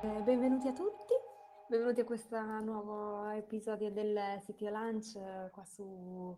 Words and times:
Eh, 0.00 0.22
benvenuti 0.22 0.68
a 0.68 0.72
tutti, 0.72 1.12
benvenuti 1.68 2.00
a 2.00 2.04
questo 2.06 2.40
nuovo 2.62 3.28
episodio 3.28 3.90
del 3.90 4.40
CTO 4.40 4.70
Lunch 4.70 5.16
eh, 5.16 5.50
qua 5.50 5.66
su, 5.66 6.34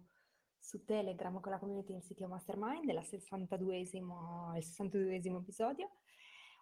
su 0.58 0.84
Telegram 0.84 1.38
con 1.38 1.52
la 1.52 1.60
community 1.60 1.92
del 1.92 2.02
CTO 2.02 2.26
Mastermind, 2.26 2.88
il 2.88 2.98
62esimo, 2.98 4.56
il 4.56 4.64
62esimo 4.64 5.36
episodio. 5.38 5.90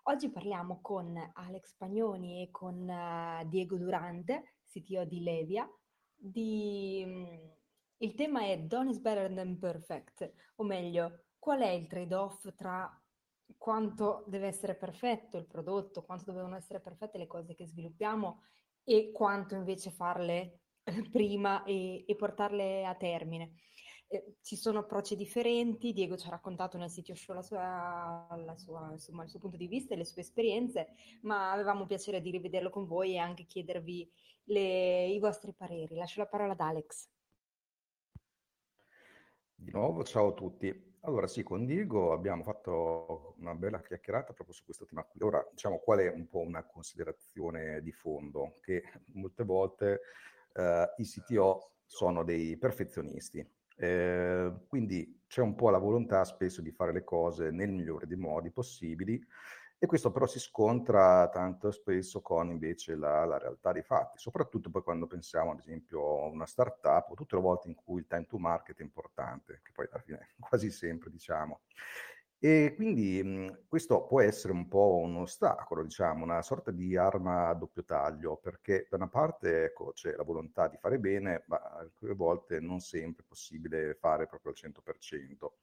Oggi 0.03 0.28
parliamo 0.28 0.83
con 0.83 1.17
Alex 1.33 1.75
Pagnoni 1.78 2.42
e 2.42 2.51
con 2.51 2.87
uh, 2.87 3.48
Diego 3.48 3.78
Durante, 3.78 4.56
CTO 4.67 5.06
di 5.06 5.23
Levia. 5.23 5.67
Di, 6.14 7.03
um, 7.06 7.53
il 8.03 8.14
tema 8.14 8.42
è 8.47 8.59
Done 8.59 8.91
is 8.91 8.98
better 8.98 9.33
than 9.33 9.59
perfect, 9.61 10.33
o 10.56 10.64
meglio, 10.64 11.27
qual 11.42 11.59
è 11.59 11.70
il 11.70 11.88
trade-off 11.88 12.55
tra 12.55 12.88
quanto 13.59 14.23
deve 14.28 14.46
essere 14.46 14.77
perfetto 14.77 15.39
il 15.39 15.47
prodotto, 15.47 16.05
quanto 16.05 16.30
devono 16.30 16.55
essere 16.55 16.78
perfette 16.78 17.19
le 17.19 17.27
cose 17.27 17.56
che 17.56 17.67
sviluppiamo 17.67 18.42
e 18.84 19.11
quanto 19.12 19.56
invece 19.56 19.91
farle 19.91 20.61
prima 21.11 21.64
e, 21.64 22.05
e 22.06 22.14
portarle 22.14 22.86
a 22.86 22.94
termine. 22.94 23.55
Eh, 24.06 24.36
ci 24.42 24.55
sono 24.55 24.78
approcci 24.78 25.17
differenti, 25.17 25.92
Diego 25.92 26.17
ci 26.17 26.28
ha 26.28 26.30
raccontato 26.30 26.78
nel 26.78 26.91
sito 26.91 27.12
show 27.12 27.34
la 27.34 27.42
sua, 27.42 28.28
la 28.36 28.56
sua, 28.56 28.92
insomma, 28.92 29.24
il 29.24 29.28
suo 29.28 29.41
punto 29.41 29.56
di 29.56 29.67
vista 29.67 29.95
e 29.95 29.97
le 29.97 30.05
sue 30.05 30.22
esperienze, 30.22 30.91
ma 31.22 31.50
avevamo 31.50 31.86
piacere 31.86 32.20
di 32.20 32.30
rivederlo 32.30 32.70
con 32.70 32.86
voi 32.86 33.14
e 33.14 33.19
anche 33.19 33.47
chiedervi 33.47 34.08
le, 34.45 35.06
i 35.06 35.19
vostri 35.19 35.52
pareri. 35.52 35.97
Lascio 35.97 36.20
la 36.20 36.28
parola 36.28 36.52
ad 36.52 36.61
Alex. 36.61 37.11
Di 39.56 39.72
nuovo, 39.72 40.05
ciao 40.05 40.28
a 40.28 40.34
tutti. 40.34 40.92
Allora 41.05 41.27
sì, 41.27 41.42
con 41.42 41.64
Diego 41.67 42.12
abbiamo 42.12 42.45
fatto 42.45 43.34
una 43.39 43.55
bella 43.56 43.81
chiacchierata 43.81 44.33
proprio 44.33 44.55
su 44.55 44.62
questo 44.64 44.84
tema 44.84 45.03
qui. 45.03 45.20
Ora, 45.22 45.45
diciamo, 45.50 45.78
qual 45.78 45.98
è 45.98 46.08
un 46.08 46.28
po' 46.28 46.39
una 46.39 46.62
considerazione 46.62 47.83
di 47.83 47.91
fondo? 47.91 48.58
Che 48.61 48.84
molte 49.14 49.42
volte 49.42 50.00
eh, 50.53 50.95
i 50.98 51.05
CTO 51.05 51.73
sono 51.84 52.23
dei 52.23 52.56
perfezionisti, 52.56 53.45
eh, 53.78 54.53
quindi 54.69 55.23
c'è 55.27 55.41
un 55.41 55.56
po' 55.56 55.70
la 55.70 55.78
volontà 55.78 56.23
spesso 56.23 56.62
di 56.62 56.70
fare 56.70 56.92
le 56.92 57.03
cose 57.03 57.50
nel 57.50 57.73
migliore 57.73 58.06
dei 58.06 58.17
modi 58.17 58.53
possibili 58.53 59.20
e 59.83 59.86
questo 59.86 60.12
però 60.12 60.27
si 60.27 60.38
scontra 60.38 61.28
tanto 61.28 61.72
spesso 61.72 62.20
con 62.20 62.50
invece 62.50 62.94
la, 62.94 63.25
la, 63.25 63.36
realtà 63.36 63.72
dei 63.72 63.83
fatti, 63.83 64.16
soprattutto 64.16 64.70
poi 64.70 64.80
quando 64.80 65.08
pensiamo 65.08 65.50
ad 65.50 65.58
esempio 65.58 66.22
a 66.22 66.27
una 66.28 66.47
startup 66.47 67.11
o 67.11 67.14
tutte 67.14 67.34
le 67.34 67.42
volte 67.42 67.66
in 67.66 67.74
cui 67.74 67.98
il 67.98 68.06
time 68.06 68.27
to 68.27 68.39
market 68.39 68.78
è 68.78 68.83
importante, 68.83 69.58
che 69.61 69.72
poi 69.74 69.89
alla 69.91 70.00
fine 70.00 70.28
quasi 70.39 70.70
sempre 70.70 71.11
diciamo. 71.11 71.62
E 72.39 72.74
quindi 72.77 73.20
mh, 73.24 73.64
questo 73.66 74.06
può 74.06 74.20
essere 74.20 74.52
un 74.52 74.69
po' 74.69 74.98
un 75.02 75.16
ostacolo, 75.16 75.83
diciamo, 75.83 76.22
una 76.22 76.42
sorta 76.42 76.70
di 76.70 76.96
arma 76.96 77.48
a 77.48 77.55
doppio 77.55 77.83
taglio, 77.84 78.36
perché 78.36 78.86
da 78.89 78.94
una 78.94 79.08
parte 79.08 79.64
ecco, 79.64 79.90
c'è 79.95 80.14
la 80.14 80.23
volontà 80.23 80.68
di 80.68 80.77
fare 80.77 81.01
bene, 81.01 81.42
ma 81.48 81.58
alcune 81.61 82.14
volte 82.14 82.61
non 82.61 82.78
sempre 82.78 83.24
è 83.24 83.27
possibile 83.27 83.95
fare 83.95 84.28
proprio 84.28 84.52
al 84.52 84.58
100%. 84.58 85.55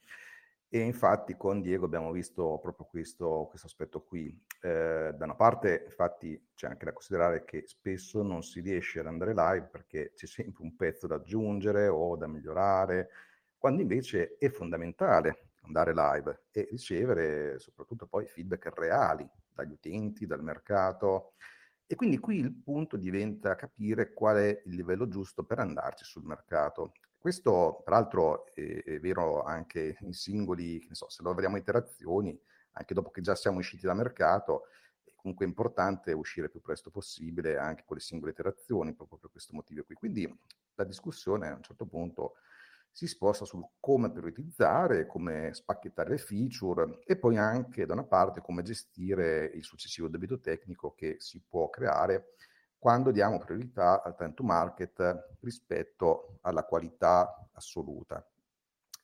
E 0.71 0.79
infatti 0.81 1.35
con 1.35 1.61
Diego 1.61 1.85
abbiamo 1.85 2.11
visto 2.11 2.59
proprio 2.61 2.85
questo, 2.85 3.47
questo 3.49 3.65
aspetto 3.65 4.03
qui. 4.03 4.27
Eh, 4.61 5.11
da 5.17 5.25
una 5.25 5.33
parte, 5.33 5.81
infatti, 5.85 6.39
c'è 6.53 6.67
anche 6.67 6.85
da 6.85 6.93
considerare 6.93 7.43
che 7.43 7.63
spesso 7.65 8.21
non 8.21 8.43
si 8.43 8.61
riesce 8.61 8.99
ad 8.99 9.07
andare 9.07 9.33
live 9.33 9.67
perché 9.71 10.11
c'è 10.13 10.27
sempre 10.27 10.61
un 10.61 10.75
pezzo 10.75 11.07
da 11.07 11.15
aggiungere 11.15 11.87
o 11.87 12.15
da 12.15 12.27
migliorare, 12.27 13.09
quando 13.57 13.81
invece 13.81 14.37
è 14.37 14.49
fondamentale 14.49 15.47
andare 15.61 15.93
live 15.93 16.43
e 16.51 16.67
ricevere 16.69 17.57
soprattutto 17.57 18.05
poi 18.05 18.27
feedback 18.27 18.71
reali 18.75 19.27
dagli 19.51 19.71
utenti, 19.71 20.27
dal 20.27 20.43
mercato. 20.43 21.33
E 21.87 21.95
quindi 21.95 22.19
qui 22.19 22.37
il 22.37 22.53
punto 22.53 22.95
diventa 22.95 23.55
capire 23.55 24.13
qual 24.13 24.37
è 24.37 24.61
il 24.65 24.75
livello 24.75 25.07
giusto 25.07 25.43
per 25.43 25.57
andarci 25.57 26.05
sul 26.05 26.23
mercato. 26.23 26.91
Questo, 27.19 27.81
tra 27.83 27.95
l'altro, 27.95 28.45
è, 28.53 28.81
è 28.83 28.99
vero 28.99 29.43
anche 29.43 29.97
in 29.99 30.13
singoli, 30.13 30.87
so, 30.91 31.09
se 31.09 31.21
lavoriamo 31.21 31.57
interazioni, 31.57 32.39
anche 32.71 32.93
dopo 32.93 33.11
che 33.11 33.19
già 33.19 33.35
siamo 33.35 33.57
usciti 33.57 33.85
dal 33.85 33.97
mercato, 33.97 34.67
è 35.03 35.11
comunque 35.15 35.45
importante 35.45 36.13
uscire 36.13 36.45
il 36.45 36.51
più 36.51 36.61
presto 36.61 36.89
possibile 36.89 37.57
anche 37.57 37.83
con 37.85 37.97
le 37.97 38.01
singole 38.01 38.31
interazioni, 38.31 38.93
proprio 38.95 39.17
per 39.17 39.31
questo 39.31 39.53
motivo 39.53 39.83
qui. 39.83 39.95
Quindi 39.95 40.33
la 40.75 40.85
discussione 40.85 41.49
a 41.49 41.55
un 41.55 41.61
certo 41.61 41.85
punto 41.85 42.35
si 42.89 43.05
sposta 43.05 43.43
sul 43.43 43.67
come 43.81 44.11
prioritizzare, 44.11 45.05
come 45.05 45.53
spacchettare 45.53 46.11
le 46.11 46.17
feature 46.17 46.99
e 47.05 47.17
poi 47.17 47.37
anche 47.37 47.85
da 47.85 47.93
una 47.93 48.05
parte 48.05 48.41
come 48.41 48.63
gestire 48.63 49.51
il 49.53 49.63
successivo 49.63 50.07
debito 50.07 50.39
tecnico 50.39 50.93
che 50.95 51.17
si 51.19 51.43
può 51.47 51.69
creare 51.69 52.35
quando 52.79 53.11
diamo 53.11 53.37
priorità 53.37 54.01
al 54.01 54.15
time 54.15 54.33
to 54.33 54.43
market 54.43 55.35
rispetto 55.41 56.39
alla 56.41 56.63
qualità 56.63 57.49
assoluta. 57.51 58.25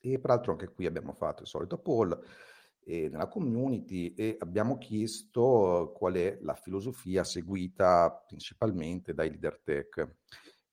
E 0.00 0.18
peraltro 0.18 0.52
anche 0.52 0.72
qui 0.72 0.86
abbiamo 0.86 1.12
fatto 1.12 1.42
il 1.42 1.48
solito 1.48 1.78
poll 1.78 2.18
eh, 2.84 3.08
nella 3.10 3.28
community 3.28 4.14
e 4.14 4.36
abbiamo 4.38 4.78
chiesto 4.78 5.92
qual 5.94 6.14
è 6.14 6.38
la 6.40 6.54
filosofia 6.54 7.22
seguita 7.22 8.24
principalmente 8.26 9.12
dai 9.12 9.28
leader 9.28 9.60
tech. 9.62 10.08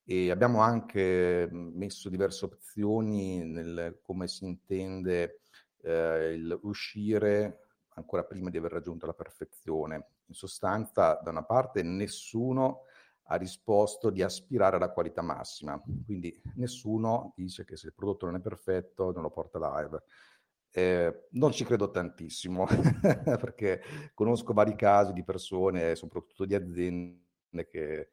E 0.06 0.32
abbiamo 0.32 0.60
anche 0.60 1.48
messo 1.52 2.10
diverse 2.10 2.46
opzioni 2.46 3.44
nel 3.44 4.00
come 4.02 4.28
si 4.28 4.46
intende 4.46 5.42
eh, 5.82 6.34
il 6.34 6.60
uscire 6.64 7.60
ancora 7.96 8.24
prima 8.24 8.50
di 8.50 8.58
aver 8.58 8.72
raggiunto 8.72 9.06
la 9.06 9.14
perfezione. 9.14 10.08
In 10.26 10.36
sostanza, 10.36 11.20
da 11.22 11.32
una 11.32 11.44
parte, 11.44 11.84
nessuno 11.84 12.82
ha 13.28 13.36
risposto 13.36 14.10
di 14.10 14.22
aspirare 14.22 14.76
alla 14.76 14.92
qualità 14.92 15.22
massima, 15.22 15.82
quindi 16.06 16.40
nessuno 16.56 17.34
dice 17.36 17.64
che 17.66 17.78
se 17.78 17.88
il 17.88 17.94
prodotto 17.94 18.26
non 18.26 18.36
è 18.36 18.42
perfetto 18.42 19.12
non 19.12 19.24
lo 19.24 19.30
porta 19.30 19.60
live. 19.80 20.04
Eh, 20.76 21.28
non 21.32 21.52
ci 21.52 21.64
credo 21.66 21.92
tantissimo, 21.92 22.66
perché 23.24 23.82
conosco 24.14 24.54
vari 24.54 24.76
casi 24.76 25.14
di 25.14 25.24
persone, 25.24 25.96
soprattutto 25.96 26.46
di 26.46 26.56
aziende, 26.56 27.68
che 27.70 28.10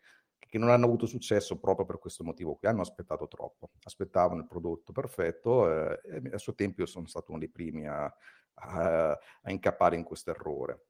che 0.50 0.58
non 0.58 0.70
hanno 0.70 0.86
avuto 0.86 1.06
successo 1.06 1.60
proprio 1.60 1.86
per 1.86 2.00
questo 2.00 2.24
motivo 2.24 2.56
qui, 2.56 2.66
hanno 2.66 2.80
aspettato 2.80 3.28
troppo, 3.28 3.70
aspettavano 3.84 4.40
il 4.40 4.48
prodotto 4.48 4.90
perfetto 4.90 5.70
eh, 5.70 6.00
e 6.04 6.30
a 6.32 6.38
suo 6.38 6.54
tempo 6.56 6.80
io 6.80 6.88
sono 6.88 7.06
stato 7.06 7.30
uno 7.30 7.38
dei 7.38 7.48
primi 7.48 7.86
a, 7.86 8.12
a, 8.54 9.10
a 9.10 9.50
incappare 9.50 9.94
in 9.94 10.02
questo 10.02 10.30
errore. 10.30 10.86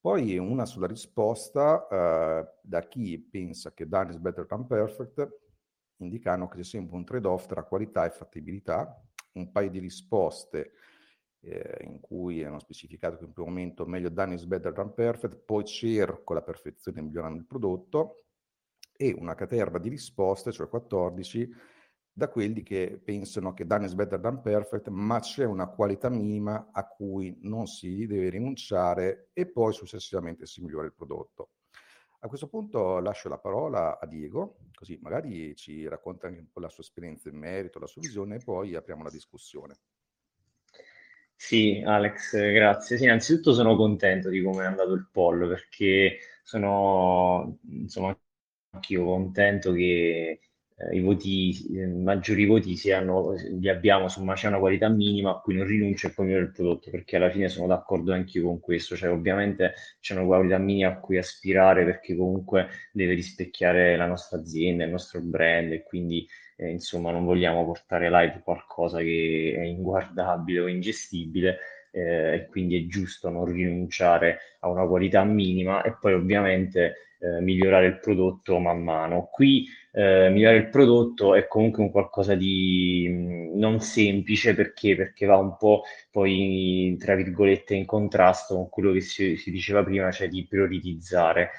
Poi 0.00 0.38
una 0.38 0.64
sulla 0.64 0.86
risposta 0.86 1.86
eh, 1.88 2.58
da 2.62 2.80
chi 2.82 3.18
pensa 3.18 3.72
che 3.72 3.88
done 3.88 4.10
is 4.10 4.18
better 4.18 4.46
than 4.46 4.66
perfect, 4.66 5.28
indicano 5.96 6.48
che 6.48 6.58
c'è 6.58 6.64
sempre 6.64 6.96
un 6.96 7.04
trade-off 7.04 7.46
tra 7.46 7.64
qualità 7.64 8.06
e 8.06 8.10
fattibilità, 8.10 9.02
un 9.32 9.50
paio 9.50 9.70
di 9.70 9.80
risposte 9.80 10.72
eh, 11.40 11.84
in 11.84 12.00
cui 12.00 12.44
hanno 12.44 12.60
specificato 12.60 13.16
che 13.16 13.24
in 13.24 13.32
primo 13.32 13.48
momento 13.48 13.86
meglio 13.86 14.08
done 14.08 14.34
is 14.34 14.44
better 14.44 14.72
than 14.72 14.94
perfect, 14.94 15.36
poi 15.36 15.64
cerco 15.64 16.32
la 16.32 16.42
perfezione 16.42 17.02
migliorando 17.02 17.38
il 17.38 17.46
prodotto, 17.46 18.24
e 19.00 19.14
una 19.16 19.36
caterva 19.36 19.78
di 19.78 19.88
risposte, 19.88 20.50
cioè 20.50 20.68
14, 20.68 21.48
da 22.18 22.28
quelli 22.28 22.64
che 22.64 23.00
pensano 23.02 23.54
che 23.54 23.64
done 23.64 23.86
is 23.86 23.94
better 23.94 24.18
than 24.18 24.40
perfect, 24.40 24.88
ma 24.88 25.20
c'è 25.20 25.44
una 25.44 25.68
qualità 25.68 26.08
minima 26.08 26.70
a 26.72 26.84
cui 26.84 27.38
non 27.42 27.68
si 27.68 28.06
deve 28.08 28.28
rinunciare 28.28 29.30
e 29.32 29.46
poi 29.46 29.72
successivamente 29.72 30.44
si 30.44 30.60
migliora 30.60 30.86
il 30.86 30.94
prodotto. 30.94 31.50
A 32.18 32.26
questo 32.26 32.48
punto 32.48 32.98
lascio 32.98 33.28
la 33.28 33.38
parola 33.38 34.00
a 34.00 34.06
Diego, 34.06 34.56
così 34.74 34.98
magari 35.00 35.54
ci 35.54 35.86
racconta 35.86 36.26
anche 36.26 36.40
un 36.40 36.50
po' 36.50 36.58
la 36.58 36.68
sua 36.68 36.82
esperienza 36.82 37.28
in 37.28 37.36
merito, 37.36 37.78
la 37.78 37.86
sua 37.86 38.02
visione 38.02 38.34
e 38.34 38.42
poi 38.42 38.74
apriamo 38.74 39.04
la 39.04 39.10
discussione. 39.10 39.78
Sì, 41.36 41.80
Alex, 41.86 42.36
grazie. 42.52 42.96
Sì, 42.96 43.04
innanzitutto 43.04 43.52
sono 43.52 43.76
contento 43.76 44.28
di 44.28 44.42
come 44.42 44.64
è 44.64 44.66
andato 44.66 44.92
il 44.92 45.08
pollo 45.10 45.46
perché 45.46 46.18
sono 46.42 47.58
insomma 47.70 48.18
anch'io 48.70 49.04
contento 49.04 49.72
che 49.72 50.40
i 50.92 51.00
voti, 51.00 51.76
eh, 51.76 51.86
maggiori 51.86 52.46
voti 52.46 52.76
si 52.76 52.92
hanno, 52.92 53.34
li 53.58 53.68
abbiamo 53.68 54.08
su 54.08 54.22
ma 54.22 54.34
c'è 54.34 54.48
una 54.48 54.58
qualità 54.58 54.88
minima 54.88 55.30
a 55.30 55.40
cui 55.40 55.54
non 55.54 55.66
rinuncio 55.66 56.06
e 56.06 56.10
poi 56.10 56.26
migliora 56.26 56.44
il 56.44 56.52
prodotto, 56.52 56.90
perché 56.90 57.16
alla 57.16 57.30
fine 57.30 57.48
sono 57.48 57.66
d'accordo 57.66 58.12
anche 58.12 58.38
io 58.38 58.44
con 58.44 58.60
questo, 58.60 58.94
cioè 58.94 59.10
ovviamente 59.10 59.74
c'è 60.00 60.14
una 60.14 60.24
qualità 60.24 60.58
minima 60.58 60.90
a 60.90 61.00
cui 61.00 61.18
aspirare 61.18 61.84
perché 61.84 62.14
comunque 62.16 62.68
deve 62.92 63.14
rispecchiare 63.14 63.96
la 63.96 64.06
nostra 64.06 64.38
azienda, 64.38 64.84
il 64.84 64.90
nostro 64.90 65.20
brand 65.20 65.72
e 65.72 65.82
quindi 65.82 66.26
eh, 66.56 66.70
insomma 66.70 67.10
non 67.10 67.24
vogliamo 67.24 67.64
portare 67.64 68.10
live 68.10 68.40
qualcosa 68.44 68.98
che 68.98 69.54
è 69.56 69.62
inguardabile 69.62 70.60
o 70.60 70.66
ingestibile 70.68 71.58
eh, 71.90 72.34
e 72.34 72.46
quindi 72.46 72.82
è 72.82 72.86
giusto 72.86 73.28
non 73.30 73.46
rinunciare 73.46 74.38
a 74.60 74.68
una 74.68 74.86
qualità 74.86 75.24
minima 75.24 75.82
e 75.82 75.96
poi 75.98 76.14
ovviamente 76.14 76.94
eh, 77.20 77.40
migliorare 77.40 77.86
il 77.86 77.98
prodotto 77.98 78.58
man 78.58 78.82
mano. 78.82 79.28
Qui 79.30 79.66
eh, 79.92 80.28
migliorare 80.30 80.58
il 80.58 80.68
prodotto 80.68 81.34
è 81.34 81.46
comunque 81.46 81.82
un 81.82 81.90
qualcosa 81.90 82.34
di 82.34 83.08
non 83.54 83.80
semplice 83.80 84.54
perché? 84.54 84.94
perché 84.94 85.26
va 85.26 85.36
un 85.36 85.56
po' 85.56 85.82
poi 86.10 86.96
tra 86.98 87.14
virgolette 87.14 87.74
in 87.74 87.84
contrasto 87.86 88.54
con 88.54 88.68
quello 88.68 88.92
che 88.92 89.00
si, 89.00 89.36
si 89.36 89.50
diceva 89.50 89.82
prima, 89.82 90.10
cioè 90.10 90.28
di 90.28 90.46
prioritizzare 90.46 91.50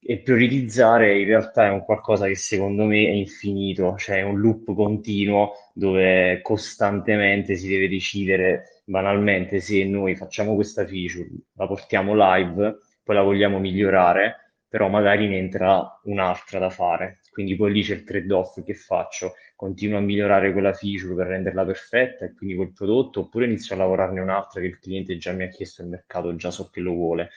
e 0.00 0.18
prioritizzare 0.20 1.18
in 1.18 1.26
realtà 1.26 1.66
è 1.66 1.70
un 1.70 1.84
qualcosa 1.84 2.26
che 2.26 2.36
secondo 2.36 2.84
me 2.84 3.06
è 3.06 3.10
infinito, 3.10 3.96
cioè 3.96 4.18
è 4.18 4.22
un 4.22 4.40
loop 4.40 4.74
continuo 4.74 5.52
dove 5.74 6.40
costantemente 6.42 7.56
si 7.56 7.68
deve 7.68 7.88
decidere 7.88 8.82
banalmente 8.84 9.60
se 9.60 9.84
noi 9.84 10.16
facciamo 10.16 10.54
questa 10.54 10.86
feature, 10.86 11.28
la 11.54 11.66
portiamo 11.66 12.14
live, 12.14 12.78
poi 13.02 13.14
la 13.16 13.22
vogliamo 13.22 13.58
migliorare, 13.58 14.54
però 14.68 14.88
magari 14.88 15.28
ne 15.28 15.38
entra 15.38 16.00
un'altra 16.04 16.58
da 16.58 16.70
fare. 16.70 17.20
Quindi 17.30 17.56
poi 17.56 17.72
lì 17.72 17.82
c'è 17.82 17.94
il 17.94 18.04
trade-off 18.04 18.62
che 18.64 18.74
faccio, 18.74 19.34
continuo 19.56 19.98
a 19.98 20.00
migliorare 20.02 20.52
quella 20.52 20.72
feature 20.72 21.14
per 21.14 21.26
renderla 21.28 21.64
perfetta 21.64 22.24
e 22.24 22.34
quindi 22.34 22.54
quel 22.56 22.72
prodotto, 22.72 23.20
oppure 23.20 23.46
inizio 23.46 23.74
a 23.74 23.78
lavorarne 23.78 24.20
un'altra 24.20 24.60
che 24.60 24.66
il 24.66 24.78
cliente 24.78 25.16
già 25.16 25.32
mi 25.32 25.44
ha 25.44 25.48
chiesto, 25.48 25.82
il 25.82 25.88
mercato 25.88 26.34
già 26.36 26.50
so 26.50 26.68
che 26.70 26.80
lo 26.80 26.92
vuole. 26.92 27.30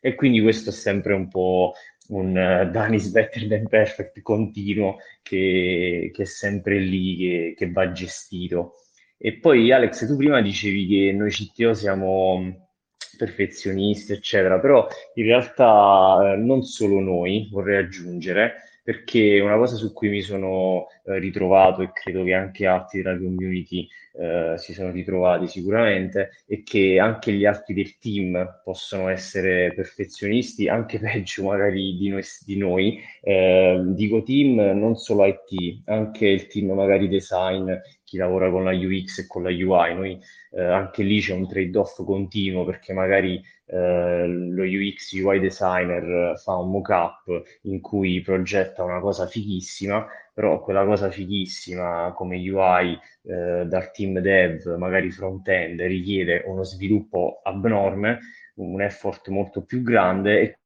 E 0.00 0.14
quindi 0.14 0.42
questo 0.42 0.68
è 0.68 0.72
sempre 0.72 1.14
un 1.14 1.28
po' 1.28 1.72
un 2.08 2.36
uh, 2.36 2.70
done 2.70 2.96
is 2.96 3.10
better 3.10 3.46
than 3.48 3.66
perfect 3.68 4.20
continuo 4.22 4.98
che, 5.22 6.10
che 6.12 6.22
è 6.22 6.26
sempre 6.26 6.78
lì, 6.78 7.16
che, 7.16 7.54
che, 7.56 7.70
va 7.70 7.92
gestito. 7.92 8.74
E 9.16 9.38
poi 9.38 9.72
Alex, 9.72 10.06
tu 10.06 10.16
prima 10.16 10.42
dicevi 10.42 10.86
che 10.86 11.12
noi 11.12 11.30
CTO 11.30 11.72
siamo 11.74 12.68
perfezionisti, 13.16 14.12
eccetera, 14.12 14.58
però 14.58 14.86
in 15.14 15.24
realtà 15.24 16.32
eh, 16.32 16.36
non 16.36 16.62
solo 16.62 17.00
noi, 17.00 17.48
vorrei 17.50 17.78
aggiungere, 17.78 18.64
perché 18.82 19.40
una 19.40 19.56
cosa 19.56 19.76
su 19.76 19.92
cui 19.92 20.10
mi 20.10 20.20
sono 20.20 20.88
eh, 21.04 21.18
ritrovato 21.18 21.82
e 21.82 21.90
credo 21.92 22.22
che 22.22 22.34
anche 22.34 22.66
altri 22.66 23.02
della 23.02 23.16
community 23.16 23.88
eh, 24.16 24.54
si 24.58 24.72
sono 24.72 24.90
ritrovati 24.92 25.48
sicuramente 25.48 26.30
è 26.46 26.62
che 26.62 26.98
anche 27.00 27.32
gli 27.32 27.44
altri 27.44 27.74
del 27.74 27.98
team 27.98 28.60
possono 28.62 29.08
essere 29.08 29.72
perfezionisti, 29.74 30.68
anche 30.68 30.98
peggio 31.00 31.44
magari 31.44 31.96
di 31.96 32.08
noi. 32.08 32.22
Di 32.44 32.56
noi. 32.56 33.00
Eh, 33.20 33.80
dico 33.86 34.22
team 34.22 34.56
non 34.78 34.96
solo 34.96 35.26
IT, 35.26 35.82
anche 35.86 36.26
il 36.26 36.46
team 36.46 36.70
magari 36.72 37.08
design, 37.08 37.72
chi 38.04 38.16
lavora 38.16 38.50
con 38.50 38.64
la 38.64 38.72
UX 38.72 39.20
e 39.20 39.26
con 39.26 39.42
la 39.42 39.50
UI. 39.50 39.94
Noi 39.94 40.20
eh, 40.52 40.62
anche 40.62 41.02
lì 41.02 41.20
c'è 41.20 41.34
un 41.34 41.48
trade-off 41.48 42.04
continuo 42.04 42.64
perché 42.64 42.92
magari 42.92 43.42
eh, 43.66 44.26
lo 44.26 44.62
UX 44.62 45.12
UI 45.12 45.40
designer 45.40 46.38
fa 46.38 46.56
un 46.56 46.70
mock-up 46.70 47.42
in 47.62 47.80
cui 47.80 48.20
progetta 48.20 48.82
una 48.84 49.00
cosa 49.00 49.26
fighissima, 49.26 50.06
però 50.34 50.60
quella 50.60 50.84
cosa 50.84 51.10
fighissima 51.10 52.12
come 52.14 52.36
UI 52.36 52.98
eh, 53.22 53.64
dal 53.66 53.90
team 53.92 54.18
dev, 54.18 54.74
magari 54.76 55.10
front-end, 55.12 55.80
richiede 55.82 56.42
uno 56.46 56.64
sviluppo 56.64 57.40
abnorme, 57.44 58.18
un 58.56 58.82
effort 58.82 59.28
molto 59.28 59.64
più 59.64 59.82
grande 59.82 60.40
e 60.40 60.58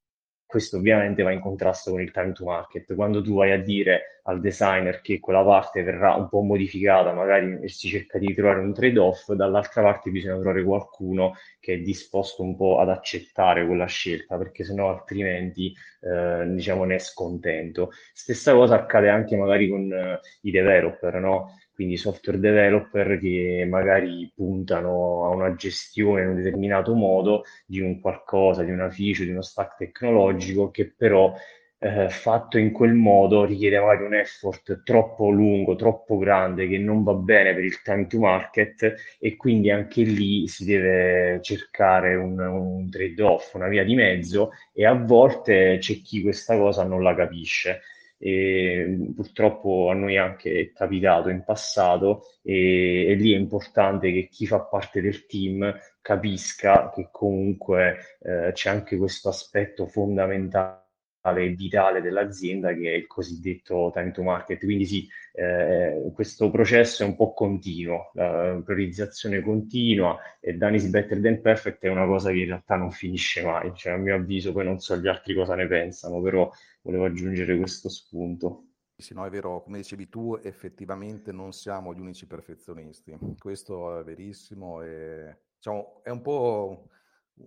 questo 0.48 0.78
ovviamente 0.78 1.22
va 1.22 1.30
in 1.30 1.40
contrasto 1.40 1.90
con 1.90 2.00
il 2.00 2.10
time 2.10 2.32
to 2.32 2.46
market. 2.46 2.94
Quando 2.94 3.20
tu 3.20 3.34
vai 3.34 3.52
a 3.52 3.60
dire 3.60 4.22
al 4.22 4.40
designer 4.40 5.02
che 5.02 5.20
quella 5.20 5.44
parte 5.44 5.82
verrà 5.82 6.14
un 6.14 6.26
po' 6.30 6.40
modificata, 6.40 7.12
magari 7.12 7.68
si 7.68 7.88
cerca 7.88 8.18
di 8.18 8.32
trovare 8.32 8.60
un 8.60 8.72
trade-off, 8.72 9.32
dall'altra 9.32 9.82
parte 9.82 10.10
bisogna 10.10 10.38
trovare 10.38 10.64
qualcuno 10.64 11.34
che 11.60 11.74
è 11.74 11.78
disposto 11.80 12.42
un 12.42 12.56
po' 12.56 12.78
ad 12.78 12.88
accettare 12.88 13.66
quella 13.66 13.84
scelta, 13.84 14.38
perché 14.38 14.64
sennò 14.64 14.88
altrimenti 14.88 15.74
eh, 16.00 16.46
diciamo 16.46 16.84
ne 16.84 16.94
è 16.94 16.98
scontento. 16.98 17.90
Stessa 18.14 18.54
cosa 18.54 18.76
accade 18.76 19.10
anche 19.10 19.36
magari 19.36 19.68
con 19.68 19.92
eh, 19.92 20.18
i 20.40 20.50
developer, 20.50 21.14
no? 21.16 21.58
Quindi 21.78 21.96
software 21.96 22.40
developer 22.40 23.20
che 23.20 23.64
magari 23.70 24.28
puntano 24.34 25.26
a 25.26 25.28
una 25.28 25.54
gestione 25.54 26.22
in 26.22 26.30
un 26.30 26.34
determinato 26.34 26.92
modo 26.92 27.44
di 27.66 27.78
un 27.78 28.00
qualcosa, 28.00 28.64
di 28.64 28.72
una 28.72 28.90
feature, 28.90 29.26
di 29.26 29.30
uno 29.30 29.42
stack 29.42 29.76
tecnologico 29.76 30.72
che 30.72 30.92
però 30.92 31.32
eh, 31.78 32.08
fatto 32.08 32.58
in 32.58 32.72
quel 32.72 32.94
modo 32.94 33.44
richiede 33.44 33.78
magari 33.78 34.06
un 34.06 34.14
effort 34.14 34.82
troppo 34.82 35.30
lungo, 35.30 35.76
troppo 35.76 36.18
grande 36.18 36.66
che 36.66 36.78
non 36.78 37.04
va 37.04 37.14
bene 37.14 37.54
per 37.54 37.62
il 37.62 37.80
time 37.82 38.08
to 38.08 38.18
market 38.18 39.16
e 39.20 39.36
quindi 39.36 39.70
anche 39.70 40.02
lì 40.02 40.48
si 40.48 40.64
deve 40.64 41.38
cercare 41.42 42.16
un, 42.16 42.40
un 42.40 42.90
trade-off, 42.90 43.54
una 43.54 43.68
via 43.68 43.84
di 43.84 43.94
mezzo 43.94 44.50
e 44.72 44.84
a 44.84 44.94
volte 44.94 45.76
c'è 45.78 45.94
chi 46.02 46.22
questa 46.22 46.56
cosa 46.56 46.82
non 46.82 47.04
la 47.04 47.14
capisce 47.14 47.82
e 48.18 49.12
purtroppo 49.14 49.90
a 49.90 49.94
noi 49.94 50.16
anche 50.16 50.60
è 50.60 50.72
capitato 50.72 51.28
in 51.28 51.44
passato 51.44 52.24
e, 52.42 53.06
e, 53.06 53.14
lì 53.14 53.32
è 53.32 53.36
importante 53.36 54.12
che 54.12 54.28
chi 54.28 54.46
fa 54.46 54.60
parte 54.60 55.00
del 55.00 55.24
team 55.26 55.72
capisca 56.02 56.90
che 56.92 57.08
comunque 57.12 58.18
eh, 58.20 58.50
c'è 58.52 58.70
anche 58.70 58.96
questo 58.96 59.28
aspetto 59.28 59.86
fondamentale 59.86 60.87
e 61.36 61.54
vitale 61.54 62.00
dell'azienda 62.00 62.72
che 62.74 62.92
è 62.92 62.96
il 62.96 63.06
cosiddetto 63.06 63.90
time 63.92 64.10
to 64.10 64.22
market. 64.22 64.58
Quindi 64.64 64.86
sì, 64.86 65.08
eh, 65.32 66.10
questo 66.14 66.50
processo 66.50 67.02
è 67.04 67.06
un 67.06 67.14
po' 67.14 67.32
continuo, 67.32 68.10
la 68.14 68.60
priorizzazione 68.64 69.40
continua 69.40 70.18
e 70.40 70.54
done 70.54 70.76
is 70.76 70.88
better 70.88 71.20
than 71.20 71.40
perfect 71.40 71.82
è 71.84 71.88
una 71.88 72.06
cosa 72.06 72.30
che 72.30 72.38
in 72.38 72.46
realtà 72.46 72.76
non 72.76 72.90
finisce 72.90 73.42
mai, 73.42 73.72
cioè 73.74 73.92
a 73.92 73.96
mio 73.96 74.16
avviso 74.16 74.52
poi 74.52 74.64
non 74.64 74.78
so 74.80 74.96
gli 74.96 75.06
altri 75.06 75.34
cosa 75.34 75.54
ne 75.54 75.66
pensano, 75.66 76.20
però 76.20 76.50
volevo 76.82 77.04
aggiungere 77.04 77.56
questo 77.56 77.88
spunto. 77.88 78.64
Sì, 78.96 79.14
no, 79.14 79.24
è 79.24 79.30
vero, 79.30 79.62
come 79.62 79.78
dicevi 79.78 80.08
tu, 80.08 80.36
effettivamente 80.42 81.30
non 81.30 81.52
siamo 81.52 81.94
gli 81.94 82.00
unici 82.00 82.26
perfezionisti, 82.26 83.16
questo 83.38 84.00
è 84.00 84.02
verissimo 84.02 84.82
e 84.82 85.36
diciamo, 85.54 86.00
è 86.02 86.10
un 86.10 86.20
po' 86.20 86.88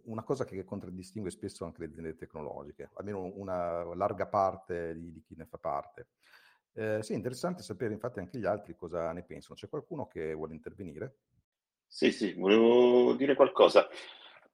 una 0.04 0.24
cosa 0.24 0.46
che 0.46 0.64
contraddistingue 0.64 1.32
spesso 1.32 1.66
anche 1.66 1.82
le 1.82 1.88
aziende 1.88 2.16
tecnologiche, 2.16 2.90
almeno 2.94 3.32
una 3.36 3.94
larga 3.96 4.28
parte 4.28 4.94
di, 4.94 5.12
di 5.12 5.22
chi 5.22 5.36
ne 5.36 5.46
fa 5.46 5.58
parte. 5.58 6.08
Eh, 6.74 7.04
sì, 7.04 7.14
interessante 7.14 7.64
sapere 7.64 7.94
infatti 7.94 8.20
anche 8.20 8.38
gli 8.38 8.46
altri 8.46 8.76
cosa 8.76 9.12
ne 9.12 9.24
pensano. 9.24 9.56
C'è 9.56 9.68
qualcuno 9.68 10.08
che 10.08 10.34
vuole 10.34 10.54
intervenire? 10.54 11.18
Sì, 11.86 12.12
sì, 12.12 12.34
volevo 12.34 13.14
dire 13.16 13.36
qualcosa. 13.36 13.88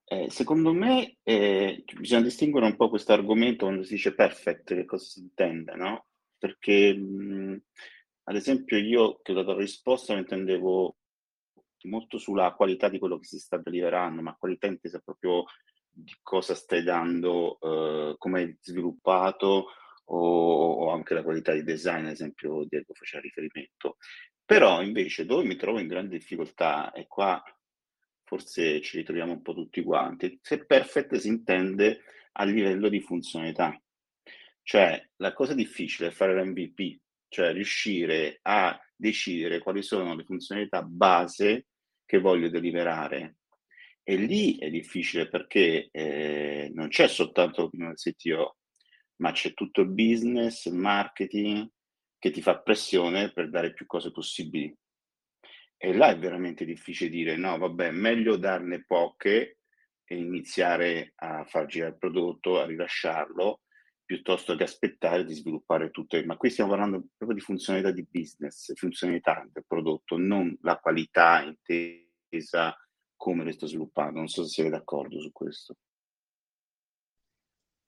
Eh, 0.03 0.29
secondo 0.29 0.73
me 0.73 1.17
eh, 1.21 1.83
bisogna 1.99 2.21
distinguere 2.21 2.65
un 2.65 2.75
po' 2.75 2.89
questo 2.89 3.11
argomento 3.11 3.65
quando 3.65 3.83
si 3.83 3.95
dice 3.95 4.15
perfect, 4.15 4.73
che 4.73 4.85
cosa 4.85 5.03
si 5.05 5.19
intende, 5.19 5.75
no? 5.75 6.07
Perché, 6.37 6.93
mh, 6.95 7.61
ad 8.23 8.35
esempio, 8.35 8.77
io 8.77 9.19
che 9.21 9.33
ho 9.33 9.35
dato 9.35 9.51
la 9.51 9.59
risposta 9.59 10.13
lo 10.13 10.19
intendevo 10.19 10.95
molto 11.83 12.17
sulla 12.17 12.53
qualità 12.53 12.89
di 12.89 12.99
quello 12.99 13.17
che 13.19 13.25
si 13.25 13.39
sta 13.39 13.57
deliverando, 13.57 14.21
ma 14.21 14.35
qualità 14.37 14.67
intesa 14.67 14.99
proprio 14.99 15.45
di 15.89 16.15
cosa 16.21 16.53
stai 16.53 16.83
dando, 16.83 17.59
eh, 17.59 18.15
come 18.17 18.41
hai 18.41 18.57
sviluppato 18.61 19.67
o, 20.05 20.73
o, 20.73 20.91
anche 20.91 21.13
la 21.13 21.23
qualità 21.23 21.53
di 21.53 21.63
design, 21.63 22.05
ad 22.05 22.11
esempio 22.11 22.65
Diego 22.67 22.93
faceva 22.93 23.21
riferimento. 23.21 23.97
Però 24.45 24.81
invece 24.81 25.25
dove 25.25 25.43
mi 25.45 25.55
trovo 25.55 25.79
in 25.79 25.87
grande 25.87 26.17
difficoltà, 26.17 26.91
e 26.91 27.07
qua 27.07 27.41
forse 28.23 28.81
ci 28.81 28.97
ritroviamo 28.97 29.33
un 29.33 29.41
po' 29.41 29.53
tutti 29.53 29.81
quanti, 29.83 30.39
se 30.41 30.65
perfect 30.65 31.15
si 31.15 31.27
intende 31.27 32.01
a 32.33 32.43
livello 32.43 32.89
di 32.89 33.01
funzionalità. 33.01 33.79
Cioè 34.61 35.09
la 35.17 35.33
cosa 35.33 35.53
difficile 35.53 36.09
è 36.09 36.11
fare 36.11 36.35
l'MVP, 36.35 36.99
cioè 37.29 37.53
riuscire 37.53 38.39
a 38.43 38.77
decidere 38.97 39.59
quali 39.59 39.83
sono 39.83 40.15
le 40.15 40.23
funzionalità 40.23 40.81
base 40.81 41.67
che 42.05 42.19
voglio 42.19 42.49
deliberare. 42.49 43.37
E 44.03 44.15
lì 44.15 44.57
è 44.57 44.69
difficile 44.69 45.27
perché 45.27 45.89
eh, 45.91 46.71
non 46.73 46.87
c'è 46.87 47.07
soltanto 47.07 47.61
l'opinione 47.61 47.93
del 47.93 48.13
CTO, 48.13 48.57
ma 49.17 49.31
c'è 49.31 49.53
tutto 49.53 49.81
il 49.81 49.89
business, 49.89 50.65
il 50.65 50.75
marketing 50.75 51.69
che 52.17 52.31
ti 52.31 52.41
fa 52.41 52.59
pressione 52.59 53.31
per 53.31 53.49
dare 53.49 53.73
più 53.73 53.85
cose 53.85 54.11
possibili. 54.11 54.73
E 55.75 55.93
là 55.93 56.09
è 56.09 56.17
veramente 56.17 56.65
difficile 56.65 57.09
dire 57.09 57.35
no, 57.35 57.57
vabbè, 57.57 57.91
meglio 57.91 58.37
darne 58.37 58.83
poche 58.85 59.59
e 60.03 60.15
iniziare 60.15 61.13
a 61.17 61.43
far 61.45 61.65
girare 61.65 61.91
il 61.91 61.97
prodotto, 61.99 62.59
a 62.59 62.65
rilasciarlo 62.65 63.61
piuttosto 64.07 64.55
che 64.55 64.63
aspettare 64.63 65.25
di 65.25 65.33
sviluppare 65.33 65.91
tutto. 65.91 66.19
Ma 66.25 66.37
qui 66.37 66.49
stiamo 66.49 66.69
parlando 66.69 67.07
proprio 67.17 67.37
di 67.37 67.43
funzionalità 67.43 67.91
di 67.91 68.07
business, 68.09 68.73
funzionalità 68.73 69.45
del 69.51 69.65
prodotto, 69.67 70.17
non 70.17 70.57
la 70.61 70.77
qualità 70.77 71.43
intesa 71.43 72.73
come 73.17 73.43
lo 73.43 73.51
sto 73.51 73.67
sviluppando. 73.67 74.19
Non 74.19 74.29
so 74.29 74.43
se 74.43 74.49
siete 74.49 74.69
d'accordo 74.69 75.19
su 75.19 75.31
questo. 75.33 75.75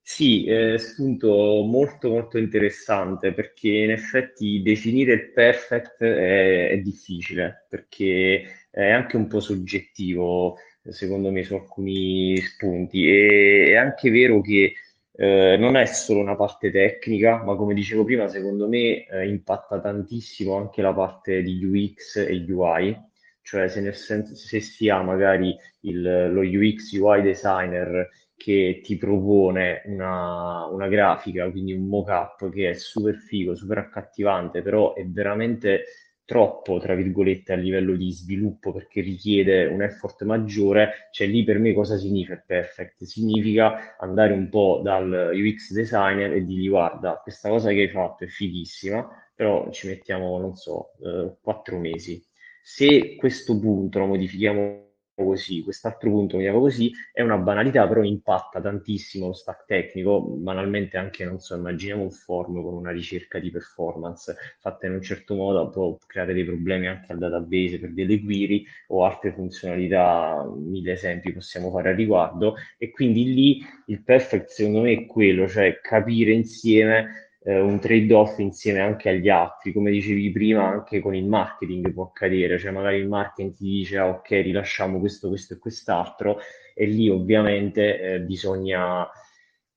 Sì, 0.02 0.50
è 0.50 0.78
spunto 0.78 1.64
molto 1.64 2.10
molto 2.10 2.38
interessante 2.38 3.32
perché 3.32 3.70
in 3.70 3.92
effetti 3.92 4.62
definire 4.62 5.14
il 5.14 5.32
perfect 5.32 6.02
è, 6.02 6.72
è 6.72 6.78
difficile 6.80 7.68
perché 7.70 8.68
è 8.72 8.90
anche 8.90 9.18
un 9.18 9.28
po' 9.28 9.40
soggettivo 9.40 10.58
secondo 10.82 11.30
me 11.30 11.44
su 11.44 11.54
alcuni 11.54 12.36
spunti 12.38 13.08
e 13.08 13.66
è 13.70 13.76
anche 13.76 14.10
vero 14.10 14.42
che 14.42 14.74
eh, 15.22 15.58
non 15.58 15.76
è 15.76 15.86
solo 15.86 16.22
una 16.22 16.38
parte 16.38 16.72
tecnica, 16.72 17.44
ma 17.44 17.58
come 17.58 17.74
dicevo 17.74 18.06
prima, 18.06 18.30
secondo 18.30 18.70
me 18.70 19.06
eh, 19.06 19.28
impatta 19.28 19.82
tantissimo 19.82 20.56
anche 20.56 20.82
la 20.82 20.94
parte 20.94 21.42
di 21.42 21.62
UX 21.62 22.16
e 22.26 22.46
UI, 22.48 22.98
cioè 23.42 23.68
se, 23.68 23.82
nel 23.82 23.96
senso, 23.96 24.34
se 24.36 24.62
si 24.62 24.88
ha 24.88 25.02
magari 25.02 25.54
il, 25.82 26.32
lo 26.32 26.40
UX 26.40 26.94
UI 26.94 27.22
designer 27.22 28.08
che 28.38 28.80
ti 28.82 28.96
propone 28.96 29.82
una, 29.88 30.66
una 30.68 30.88
grafica, 30.88 31.52
quindi 31.52 31.74
un 31.74 31.86
mock-up 31.88 32.50
che 32.50 32.70
è 32.70 32.74
super 32.74 33.16
figo, 33.16 33.56
super 33.56 33.80
accattivante, 33.80 34.62
però 34.62 34.94
è 34.94 35.06
veramente 35.06 35.84
troppo, 36.30 36.78
tra 36.78 36.94
virgolette, 36.94 37.54
a 37.54 37.56
livello 37.56 37.96
di 37.96 38.12
sviluppo 38.12 38.72
perché 38.72 39.02
richiede 39.02 39.66
un 39.66 39.82
effort 39.82 40.24
maggiore, 40.26 41.10
cioè 41.12 41.26
lì 41.26 41.44
per 41.44 41.58
me 41.58 41.74
cosa 41.74 41.98
significa 41.98 42.34
il 42.34 42.44
perfect? 42.46 43.04
Significa 43.04 43.98
andare 43.98 44.34
un 44.34 44.48
po' 44.48 44.80
dal 44.84 45.32
UX 45.34 45.74
designer 45.74 46.32
e 46.34 46.46
dirgli 46.46 46.70
guarda, 46.70 47.20
questa 47.24 47.50
cosa 47.50 47.72
che 47.72 47.82
hai 47.82 47.90
fatto 47.90 48.26
è 48.26 48.28
fighissima, 48.28 49.10
però 49.34 49.72
ci 49.72 49.88
mettiamo, 49.88 50.38
non 50.38 50.54
so, 50.54 50.92
eh, 51.04 51.36
quattro 51.42 51.80
mesi. 51.80 52.24
Se 52.62 53.16
questo 53.16 53.58
punto 53.58 53.98
lo 53.98 54.06
modifichiamo 54.06 54.88
così, 55.26 55.64
quest'altro 55.64 56.10
punto 56.10 56.38
vediamo 56.38 56.60
così, 56.60 56.92
è 57.12 57.22
una 57.22 57.38
banalità, 57.38 57.88
però 57.88 58.04
impatta 58.04 58.62
tantissimo 58.62 59.28
lo 59.28 59.34
stack 59.34 59.66
tecnico, 59.66 60.22
banalmente 60.22 60.98
anche, 60.98 61.26
non 61.26 61.40
so, 61.40 61.56
immaginiamo 61.56 62.04
un 62.04 62.12
form 62.12 62.62
con 62.62 62.74
una 62.74 62.92
ricerca 62.92 63.40
di 63.40 63.52
performance 63.52 64.36
fatta 64.60 64.88
in 64.88 64.94
un 64.94 65.02
certo 65.02 65.36
modo, 65.36 65.70
può 65.70 65.98
creare 66.06 66.34
dei 66.34 66.46
problemi 66.46 66.88
anche 66.88 67.12
al 67.12 67.18
database 67.20 67.80
per 67.80 67.92
delle 67.92 68.22
query 68.22 68.66
o 68.88 69.06
altre 69.06 69.32
funzionalità, 69.32 70.46
mille 70.56 70.94
esempi 70.94 71.32
possiamo 71.32 71.72
fare 71.72 71.90
a 71.90 71.96
riguardo, 71.96 72.56
e 72.78 72.92
quindi 72.92 73.34
lì 73.34 73.62
il 73.88 74.02
perfect 74.04 74.50
secondo 74.50 74.82
me 74.82 74.94
è 74.94 75.06
quello, 75.06 75.48
cioè 75.48 75.80
capire 75.82 76.32
insieme 76.32 77.29
eh, 77.50 77.60
un 77.60 77.79
trade-off 77.79 78.38
insieme 78.38 78.79
anche 78.79 79.10
agli 79.10 79.27
altri, 79.27 79.74
come 79.74 79.89
dicevi 79.89 80.32
prima, 80.32 80.68
anche 80.68 81.00
con 81.00 81.15
il 81.15 81.25
marketing 81.25 81.91
può 81.91 82.03
accadere, 82.03 82.60
cioè 82.60 82.70
magari 82.70 82.98
il 82.98 83.08
marketing 83.08 83.56
ti 83.56 83.63
dice 83.63 83.98
ah, 83.98 84.08
ok, 84.08 84.29
rilasciamo 84.29 85.00
questo, 85.00 85.29
questo 85.29 85.56
e 85.56 85.58
quest'altro 85.58 86.38
e 86.75 86.86
lì 86.86 87.10
ovviamente 87.10 88.00
eh, 88.00 88.20
bisogna 88.20 89.10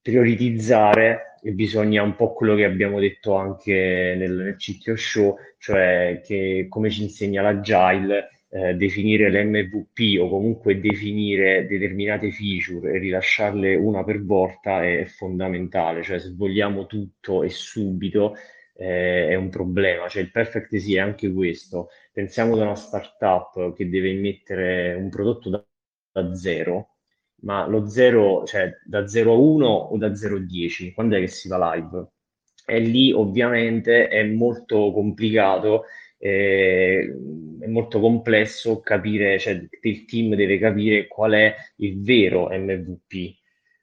prioritizzare 0.02 1.38
e 1.42 1.52
bisogna 1.52 2.02
un 2.02 2.14
po' 2.14 2.34
quello 2.34 2.54
che 2.54 2.64
abbiamo 2.64 3.00
detto 3.00 3.36
anche 3.36 4.14
nel, 4.18 4.32
nel 4.32 4.56
CTO 4.56 4.94
show, 4.94 5.36
cioè 5.58 6.20
che 6.22 6.66
come 6.68 6.90
ci 6.90 7.02
insegna 7.02 7.40
l'agile, 7.40 8.41
eh, 8.54 8.74
definire 8.74 9.30
l'MVP 9.30 10.20
o 10.20 10.28
comunque 10.28 10.78
definire 10.78 11.66
determinate 11.66 12.30
feature 12.30 12.92
e 12.92 12.98
rilasciarle 12.98 13.74
una 13.76 14.04
per 14.04 14.22
volta 14.22 14.84
è 14.84 15.06
fondamentale, 15.06 16.02
cioè 16.02 16.18
se 16.18 16.34
vogliamo 16.36 16.84
tutto 16.84 17.42
e 17.42 17.48
subito 17.48 18.34
eh, 18.74 19.28
è 19.28 19.34
un 19.36 19.48
problema, 19.48 20.06
cioè 20.08 20.22
il 20.22 20.30
perfect 20.30 20.76
sì 20.76 20.96
è 20.96 20.98
anche 21.00 21.32
questo. 21.32 21.88
Pensiamo 22.12 22.52
ad 22.54 22.60
una 22.60 22.74
startup 22.74 23.74
che 23.74 23.88
deve 23.88 24.12
mettere 24.14 24.94
un 24.94 25.08
prodotto 25.08 25.48
da, 25.48 25.64
da 26.12 26.34
zero, 26.34 26.96
ma 27.42 27.66
lo 27.66 27.88
zero, 27.88 28.44
cioè 28.44 28.70
da 28.84 29.06
0 29.08 29.32
a 29.32 29.36
1 29.36 29.66
o 29.66 29.96
da 29.96 30.14
0 30.14 30.36
a 30.36 30.40
10, 30.40 30.92
quando 30.92 31.16
è 31.16 31.20
che 31.20 31.28
si 31.28 31.48
va 31.48 31.74
live? 31.74 32.06
E 32.66 32.78
lì 32.80 33.12
ovviamente 33.12 34.08
è 34.08 34.22
molto 34.24 34.92
complicato 34.92 35.84
eh, 36.24 37.12
è 37.58 37.66
molto 37.66 37.98
complesso 37.98 38.80
capire, 38.80 39.40
cioè 39.40 39.60
il 39.80 40.04
team 40.04 40.36
deve 40.36 40.56
capire 40.58 41.08
qual 41.08 41.32
è 41.32 41.54
il 41.78 42.00
vero 42.00 42.48
MVP, 42.48 43.34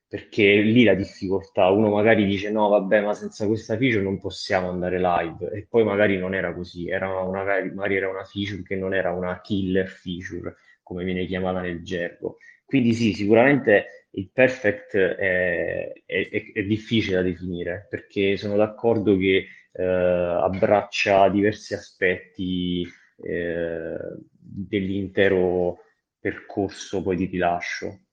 perché 0.08 0.56
lì 0.62 0.86
la 0.86 0.94
difficoltà, 0.96 1.70
uno 1.70 1.90
magari 1.90 2.26
dice 2.26 2.50
no 2.50 2.70
vabbè 2.70 3.02
ma 3.02 3.14
senza 3.14 3.46
questa 3.46 3.76
feature 3.78 4.02
non 4.02 4.20
possiamo 4.20 4.70
andare 4.70 5.00
live 5.00 5.52
e 5.52 5.68
poi 5.70 5.84
magari 5.84 6.18
non 6.18 6.34
era 6.34 6.54
così, 6.54 6.88
era 6.90 7.10
una, 7.22 7.44
magari 7.44 7.96
era 7.98 8.10
una 8.10 8.24
feature 8.24 8.64
che 8.64 8.76
non 8.78 8.94
era 8.94 9.12
una 9.12 9.42
killer 9.42 9.88
feature 9.88 10.56
come 10.82 11.04
viene 11.04 11.26
chiamata 11.26 11.60
nel 11.60 11.84
gergo. 11.84 12.38
Quindi 12.66 12.94
sì, 12.94 13.14
sicuramente 13.14 14.08
il 14.12 14.30
perfect 14.32 14.96
è, 14.96 15.92
è, 16.06 16.30
è 16.54 16.64
difficile 16.64 17.18
da 17.18 17.22
definire 17.24 17.86
perché 17.90 18.38
sono 18.38 18.56
d'accordo 18.56 19.18
che 19.18 19.46
eh, 19.72 19.84
abbraccia 19.84 21.30
diversi 21.30 21.74
aspetti 21.74 22.88
eh, 23.18 23.98
dell'intero 24.30 25.80
percorso 26.20 27.02
poi 27.02 27.16
di 27.16 27.26
rilascio. 27.26 28.06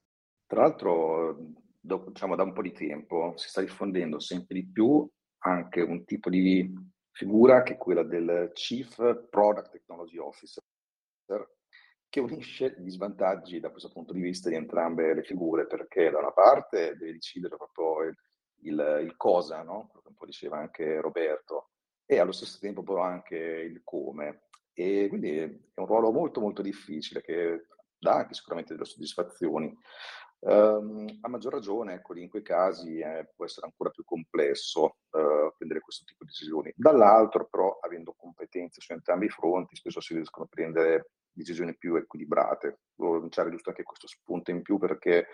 Tra 0.47 0.63
l'altro, 0.63 1.55
dopo, 1.81 2.11
diciamo, 2.11 2.37
da 2.37 2.43
un 2.43 2.53
po' 2.53 2.63
di 2.63 2.73
tempo 2.73 3.35
si 3.37 3.49
sta 3.49 3.61
diffondendo 3.61 4.19
sempre 4.19 4.55
di 4.57 4.67
più 4.67 5.09
anche 5.39 5.81
un 5.81 6.05
tipo 6.05 6.31
di 6.31 6.73
figura 7.11 7.63
che 7.63 7.75
è 7.75 7.77
quella 7.77 8.03
del 8.03 8.51
Chief 8.53 8.97
Product 9.29 9.71
Technology 9.71 10.19
Officer, 10.19 10.63
che 12.09 12.21
unisce 12.21 12.77
gli 12.79 12.91
svantaggi 12.91 13.59
da 13.61 13.71
questo 13.71 13.91
punto 13.91 14.13
di 14.13 14.21
vista 14.21 14.49
di 14.49 14.55
entrambe 14.55 15.15
le 15.15 15.23
figure, 15.23 15.67
perché 15.67 16.11
da 16.11 16.19
una 16.19 16.33
parte 16.33 16.97
deve 16.97 17.13
decidere 17.13 17.57
proprio 17.57 18.09
il, 18.09 18.17
il, 18.63 19.01
il 19.03 19.17
cosa, 19.17 19.63
no? 19.63 19.91
un 20.05 20.15
po' 20.15 20.27
diceva 20.27 20.59
anche 20.59 21.01
Roberto, 21.01 21.71
e 22.07 22.19
allo 22.19 22.33
stesso 22.33 22.59
tempo 22.61 22.83
però 22.83 23.03
anche 23.03 23.37
il 23.37 23.81
come. 23.85 24.45
E 24.73 25.07
quindi 25.09 25.37
è 25.39 25.81
un 25.81 25.87
ruolo 25.87 26.13
molto 26.13 26.41
molto 26.41 26.63
difficile 26.63 27.23
che 27.23 27.67
dà 27.99 28.15
anche 28.15 28.35
sicuramente 28.35 28.75
delle 28.75 28.85
soddisfazioni. 28.85 29.77
Um, 30.39 31.07
a 31.23 31.29
maggior 31.29 31.53
ragione, 31.53 31.95
ecco, 31.95 32.17
in 32.17 32.29
quei 32.29 32.43
casi 32.43 32.99
eh, 32.99 33.33
può 33.35 33.47
essere 33.47 33.67
ancora 33.67 33.91
più 33.91 34.05
complesso 34.05 34.99
uh, 35.11 35.53
prendere 35.57 35.81
questo 35.81 36.05
tipo 36.05 36.25
di 36.25 36.31
decisioni. 36.31 36.73
Dall'altro, 36.77 37.49
però, 37.49 37.79
avendo 37.81 38.15
competenze 38.17 38.81
su 38.81 38.93
entrambi 38.93 39.27
i 39.27 39.31
fronti, 39.31 39.75
spesso 39.75 40.01
si 40.01 40.15
riescono 40.15 40.45
a 40.45 40.49
prendere 40.49 41.11
decisioni 41.33 41.75
più 41.77 41.97
equilibrate. 41.97 42.81
Volevo 42.97 43.21
lanciare 43.21 43.51
giusto 43.51 43.71
anche 43.71 43.83
questo 43.83 44.07
spunto 44.07 44.51
in 44.51 44.63
più 44.63 44.79
perché 44.79 45.27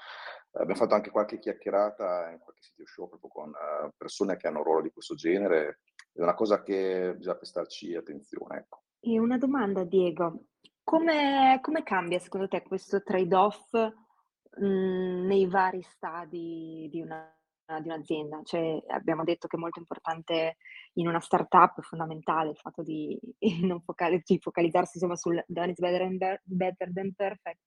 abbiamo 0.53 0.75
fatto 0.81 0.95
anche 0.95 1.11
qualche 1.11 1.39
chiacchierata 1.39 2.31
in 2.31 2.39
qualche 2.39 2.63
sito 2.63 2.85
show 2.85 3.09
proprio 3.09 3.31
con 3.31 3.49
uh, 3.49 3.91
persone 3.97 4.37
che 4.37 4.47
hanno 4.47 4.59
un 4.59 4.65
ruolo 4.65 4.83
di 4.83 4.91
questo 4.91 5.15
genere. 5.15 5.81
È 6.13 6.21
una 6.21 6.35
cosa 6.35 6.63
che 6.63 7.15
bisogna 7.17 7.37
prestarci 7.37 7.95
attenzione. 7.95 8.59
Ecco. 8.59 8.83
E 9.01 9.19
una 9.19 9.39
domanda, 9.39 9.85
Diego. 9.85 10.45
Come, 10.85 11.59
come 11.63 11.83
cambia 11.83 12.19
secondo 12.19 12.49
te 12.49 12.63
questo 12.63 13.03
trade-off 13.03 13.73
mh, 13.73 14.67
mhmm, 14.67 15.27
nei 15.27 15.47
vari 15.47 15.81
stadi 15.83 16.89
di, 16.91 17.01
una, 17.01 17.35
di 17.81 17.89
un'azienda? 17.89 18.43
Cioè, 18.43 18.83
abbiamo 18.89 19.25
detto 19.25 19.47
che 19.47 19.57
è 19.57 19.61
molto 19.61 19.79
importante 19.79 20.57
in 20.95 21.09
una 21.09 21.21
startup, 21.21 21.79
è 21.79 21.83
fondamentale 21.83 22.51
il 22.51 22.57
fatto 22.57 22.83
di, 22.83 23.19
non 23.63 23.81
focali- 23.81 24.21
di 24.23 24.39
focalizzarsi 24.39 24.99
insomma 24.99 25.17
sul 25.17 25.43
done 25.47 25.71
is 25.71 25.79
better, 25.79 26.41
better 26.45 26.93
than 26.93 27.15
perfect 27.15 27.61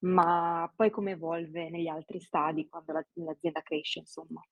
ma 0.00 0.70
poi 0.74 0.90
come 0.90 1.12
evolve 1.12 1.70
negli 1.70 1.88
altri 1.88 2.20
stadi 2.20 2.68
quando 2.68 2.92
la, 2.92 3.06
l'azienda 3.14 3.62
cresce, 3.62 4.00
insomma. 4.00 4.42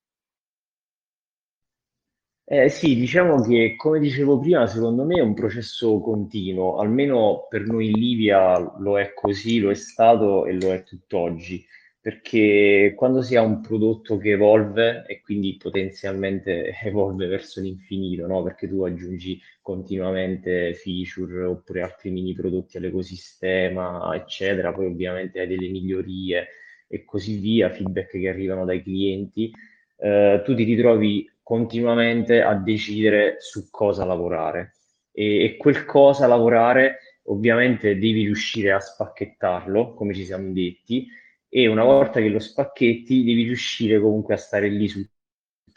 Eh, 2.50 2.70
sì, 2.70 2.96
diciamo 2.96 3.42
che 3.42 3.74
come 3.76 4.00
dicevo 4.00 4.38
prima, 4.38 4.66
secondo 4.66 5.04
me 5.04 5.16
è 5.16 5.20
un 5.20 5.34
processo 5.34 6.00
continuo, 6.00 6.78
almeno 6.78 7.46
per 7.46 7.66
noi 7.66 7.90
in 7.90 7.98
Livia 7.98 8.58
lo 8.78 8.98
è 8.98 9.12
così, 9.12 9.58
lo 9.58 9.70
è 9.70 9.74
stato 9.74 10.46
e 10.46 10.54
lo 10.54 10.72
è 10.72 10.82
tutt'oggi 10.82 11.62
perché 12.08 12.94
quando 12.96 13.20
si 13.20 13.36
ha 13.36 13.42
un 13.42 13.60
prodotto 13.60 14.16
che 14.16 14.30
evolve 14.30 15.04
e 15.06 15.20
quindi 15.20 15.58
potenzialmente 15.58 16.72
evolve 16.82 17.26
verso 17.26 17.60
l'infinito, 17.60 18.26
no? 18.26 18.42
perché 18.42 18.66
tu 18.66 18.82
aggiungi 18.82 19.38
continuamente 19.60 20.72
feature 20.72 21.42
oppure 21.42 21.82
altri 21.82 22.08
mini 22.10 22.32
prodotti 22.32 22.78
all'ecosistema, 22.78 24.10
eccetera, 24.14 24.72
poi 24.72 24.86
ovviamente 24.86 25.40
hai 25.40 25.48
delle 25.48 25.68
migliorie 25.68 26.48
e 26.86 27.04
così 27.04 27.36
via, 27.36 27.68
feedback 27.68 28.12
che 28.12 28.28
arrivano 28.30 28.64
dai 28.64 28.82
clienti, 28.82 29.52
eh, 29.98 30.40
tu 30.46 30.54
ti 30.54 30.64
ritrovi 30.64 31.30
continuamente 31.42 32.40
a 32.40 32.54
decidere 32.54 33.36
su 33.40 33.68
cosa 33.68 34.06
lavorare 34.06 34.76
e, 35.12 35.44
e 35.44 35.56
quel 35.58 35.84
cosa 35.84 36.26
lavorare 36.26 37.00
ovviamente 37.24 37.98
devi 37.98 38.22
riuscire 38.22 38.72
a 38.72 38.80
spacchettarlo, 38.80 39.92
come 39.92 40.14
ci 40.14 40.24
siamo 40.24 40.50
detti, 40.54 41.06
e 41.48 41.66
una 41.66 41.84
volta 41.84 42.20
che 42.20 42.28
lo 42.28 42.38
spacchetti 42.38 43.24
devi 43.24 43.44
riuscire 43.44 44.00
comunque 44.00 44.34
a 44.34 44.38
stare 44.38 44.68
lì 44.68 44.88
sul 44.88 45.08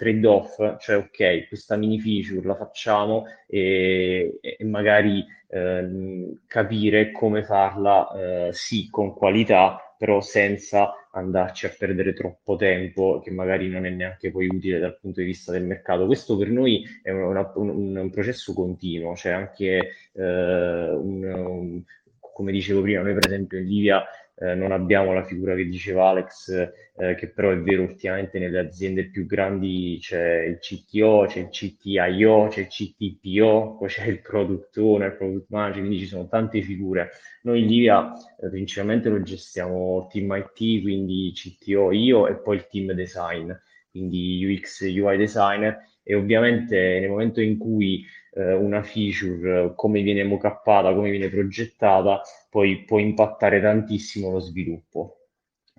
trade-off, 0.01 0.79
cioè 0.79 0.97
ok, 0.97 1.47
questa 1.47 1.75
mini 1.75 1.99
feature 1.99 2.45
la 2.45 2.55
facciamo 2.55 3.25
e, 3.45 4.39
e 4.41 4.63
magari 4.65 5.23
eh, 5.47 6.37
capire 6.47 7.11
come 7.11 7.43
farla 7.43 8.47
eh, 8.47 8.49
sì 8.51 8.89
con 8.89 9.13
qualità, 9.13 9.95
però 9.97 10.19
senza 10.19 10.93
andarci 11.11 11.67
a 11.67 11.75
perdere 11.77 12.13
troppo 12.13 12.55
tempo 12.55 13.19
che 13.19 13.29
magari 13.29 13.69
non 13.69 13.85
è 13.85 13.89
neanche 13.89 14.31
poi 14.31 14.47
utile 14.47 14.79
dal 14.79 14.97
punto 14.99 15.19
di 15.19 15.27
vista 15.27 15.51
del 15.51 15.65
mercato. 15.65 16.07
Questo 16.07 16.35
per 16.35 16.49
noi 16.49 16.83
è 17.03 17.11
una, 17.11 17.51
un, 17.55 17.95
un, 17.95 18.09
processo 18.09 18.53
continuo, 18.53 19.15
cioè 19.15 19.33
anche 19.33 19.91
eh, 20.13 20.89
un, 20.89 21.23
un, 21.23 21.83
come 22.19 22.51
dicevo 22.51 22.81
prima, 22.81 23.01
noi 23.01 23.13
per 23.13 23.27
esempio 23.27 23.59
in 23.59 23.65
Livia 23.65 24.03
eh, 24.41 24.55
non 24.55 24.71
abbiamo 24.71 25.13
la 25.13 25.23
figura 25.23 25.53
che 25.53 25.67
diceva 25.67 26.09
Alex, 26.09 26.49
eh, 26.97 27.13
che 27.15 27.29
però 27.29 27.51
è 27.51 27.59
vero 27.59 27.83
ultimamente 27.83 28.39
nelle 28.39 28.57
aziende 28.57 29.05
più 29.09 29.27
grandi 29.27 29.99
c'è 30.01 30.45
il 30.45 30.57
CTO, 30.57 31.25
c'è 31.27 31.41
il 31.41 31.49
CTIO, 31.49 32.47
c'è 32.47 32.61
il 32.61 32.67
CTPO, 32.67 33.75
poi 33.77 33.87
c'è 33.87 34.05
il 34.07 34.19
product 34.21 34.75
owner, 34.77 35.11
il 35.11 35.17
product 35.17 35.45
manager, 35.49 35.79
quindi 35.79 35.99
ci 35.99 36.07
sono 36.07 36.27
tante 36.27 36.61
figure. 36.63 37.11
Noi 37.43 37.61
in 37.61 37.67
Livia 37.67 38.13
eh, 38.41 38.49
principalmente 38.49 39.09
lo 39.09 39.21
gestiamo 39.21 40.07
team 40.11 40.31
IT, 40.31 40.81
quindi 40.81 41.31
CTO, 41.35 41.91
io 41.91 42.27
e 42.27 42.35
poi 42.37 42.55
il 42.55 42.67
team 42.67 42.93
design, 42.93 43.51
quindi 43.91 44.43
UX, 44.43 44.81
UI 44.81 45.17
designer 45.17 45.77
e 46.03 46.15
ovviamente 46.15 46.99
nel 46.99 47.09
momento 47.09 47.41
in 47.41 47.59
cui 47.59 48.03
eh, 48.33 48.53
una 48.53 48.83
feature, 48.83 49.73
come 49.75 50.01
viene 50.01 50.23
mocappata, 50.23 50.93
come 50.93 51.09
viene 51.09 51.29
progettata, 51.29 52.21
poi 52.49 52.83
può 52.83 52.99
impattare 52.99 53.61
tantissimo 53.61 54.31
lo 54.31 54.39
sviluppo. 54.39 55.17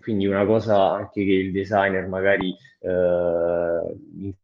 Quindi 0.00 0.26
una 0.26 0.44
cosa 0.44 0.90
anche 0.90 1.24
che 1.24 1.32
il 1.32 1.52
designer 1.52 2.08
magari 2.08 2.54
eh, 2.80 4.34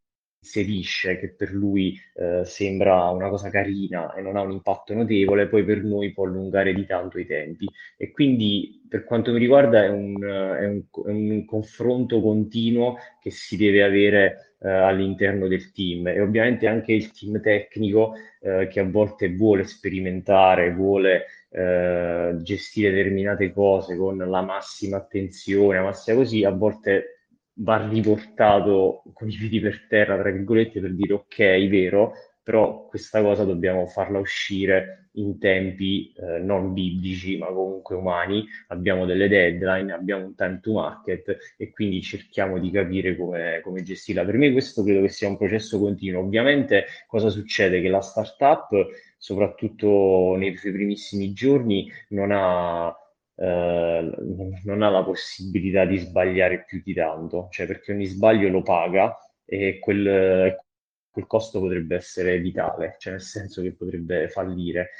inserisce, 0.41 1.19
che 1.19 1.35
per 1.35 1.53
lui 1.53 1.99
eh, 2.15 2.45
sembra 2.45 3.11
una 3.11 3.29
cosa 3.29 3.51
carina 3.51 4.15
e 4.15 4.23
non 4.23 4.37
ha 4.37 4.41
un 4.43 4.53
impatto 4.53 4.95
notevole, 4.95 5.49
poi 5.49 5.65
per 5.65 5.83
noi 5.83 6.13
può 6.13 6.27
allungare 6.27 6.73
di 6.73 6.87
tanto 6.87 7.19
i 7.19 7.27
tempi. 7.27 7.69
E 7.97 8.11
quindi 8.13 8.85
per 8.89 9.05
quanto 9.05 9.33
mi 9.33 9.39
riguarda 9.39 9.85
è 9.85 9.89
un, 9.89 10.23
è 10.23 10.67
un, 10.67 10.83
è 11.07 11.11
un 11.11 11.45
confronto 11.45 12.21
continuo 12.21 12.97
che 13.21 13.31
si 13.31 13.57
deve 13.57 13.83
avere 13.83 14.48
eh, 14.61 14.69
all'interno 14.69 15.47
del 15.47 15.73
team. 15.73 16.09
E 16.09 16.21
ovviamente 16.21 16.67
anche 16.67 16.93
il 16.93 17.11
team 17.11 17.41
tecnico 17.41 18.15
eh, 18.41 18.69
che 18.69 18.81
a 18.81 18.85
volte 18.85 19.35
vuole 19.35 19.65
sperimentare, 19.65 20.73
vuole 20.73 21.27
eh, 21.51 22.37
gestire 22.41 22.91
determinate 22.91 23.53
cose 23.53 23.97
con 23.97 24.17
la 24.19 24.43
massima 24.43 24.97
attenzione, 24.99 25.79
la 25.79 25.85
massima 25.85 26.17
così, 26.17 26.45
a 26.45 26.51
volte 26.51 27.19
va 27.61 27.89
riportato 27.89 29.03
con 29.13 29.29
i 29.29 29.35
piedi 29.37 29.61
per 29.61 29.87
terra, 29.89 30.19
tra 30.19 30.31
virgolette, 30.31 30.81
per 30.81 30.95
dire 30.95 31.15
ok, 31.15 31.69
vero, 31.69 32.13
però 32.49 32.87
questa 32.87 33.21
cosa 33.21 33.45
dobbiamo 33.45 33.87
farla 33.89 34.19
uscire 34.19 35.11
in 35.17 35.39
tempi 35.39 36.15
eh, 36.15 36.39
non 36.39 36.73
biblici, 36.73 37.37
ma 37.37 37.49
comunque 37.49 37.95
umani. 37.95 38.43
Abbiamo 38.69 39.05
delle 39.05 39.29
deadline, 39.29 39.93
abbiamo 39.93 40.25
un 40.25 40.35
time 40.35 40.59
to 40.63 40.73
market 40.73 41.37
e 41.59 41.71
quindi 41.71 42.01
cerchiamo 42.01 42.59
di 42.59 42.71
capire 42.71 43.17
come, 43.17 43.61
come 43.63 43.83
gestirla. 43.83 44.25
Per 44.25 44.39
me 44.39 44.51
questo 44.53 44.83
credo 44.83 45.03
che 45.03 45.11
sia 45.11 45.29
un 45.29 45.37
processo 45.37 45.79
continuo. 45.79 46.23
Ovviamente 46.23 46.87
cosa 47.07 47.29
succede? 47.29 47.83
Che 47.83 47.89
la 47.89 48.01
startup, 48.01 48.71
soprattutto 49.19 50.35
nei 50.39 50.57
suoi 50.57 50.73
primissimi 50.73 51.35
giorni, 51.35 51.93
non 52.09 52.31
ha 52.33 52.97
Uh, 53.41 54.11
non 54.65 54.83
ha 54.83 54.91
la 54.91 55.05
possibilità 55.05 55.85
di 55.85 55.97
sbagliare 55.97 56.65
più 56.65 56.83
di 56.85 56.93
tanto, 56.93 57.47
cioè 57.53 57.69
perché 57.69 57.93
ogni 57.93 58.07
sbaglio 58.07 58.49
lo 58.49 58.63
paga 58.63 59.17
e 59.45 59.79
quel, 59.79 60.57
quel 61.19 61.27
costo 61.27 61.59
potrebbe 61.61 61.97
essere 61.97 62.39
vitale, 62.39 62.95
cioè 62.99 63.15
nel 63.15 63.23
senso 63.23 63.61
che 63.63 63.73
potrebbe 63.73 64.29
fallire. 64.29 64.91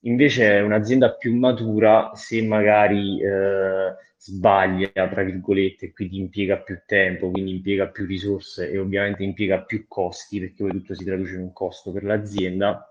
Invece 0.00 0.58
un'azienda 0.58 1.14
più 1.14 1.36
matura, 1.36 2.10
se 2.14 2.42
magari 2.42 3.20
eh, 3.22 3.94
sbaglia, 4.16 4.90
tra 4.90 5.22
virgolette, 5.22 5.92
quindi 5.92 6.18
impiega 6.18 6.58
più 6.58 6.80
tempo, 6.86 7.30
quindi 7.30 7.52
impiega 7.52 7.88
più 7.88 8.06
risorse 8.06 8.70
e 8.70 8.78
ovviamente 8.78 9.22
impiega 9.22 9.62
più 9.62 9.86
costi, 9.86 10.40
perché 10.40 10.62
poi 10.64 10.72
tutto 10.72 10.94
si 10.94 11.04
traduce 11.04 11.34
in 11.34 11.42
un 11.42 11.52
costo 11.52 11.92
per 11.92 12.02
l'azienda, 12.04 12.89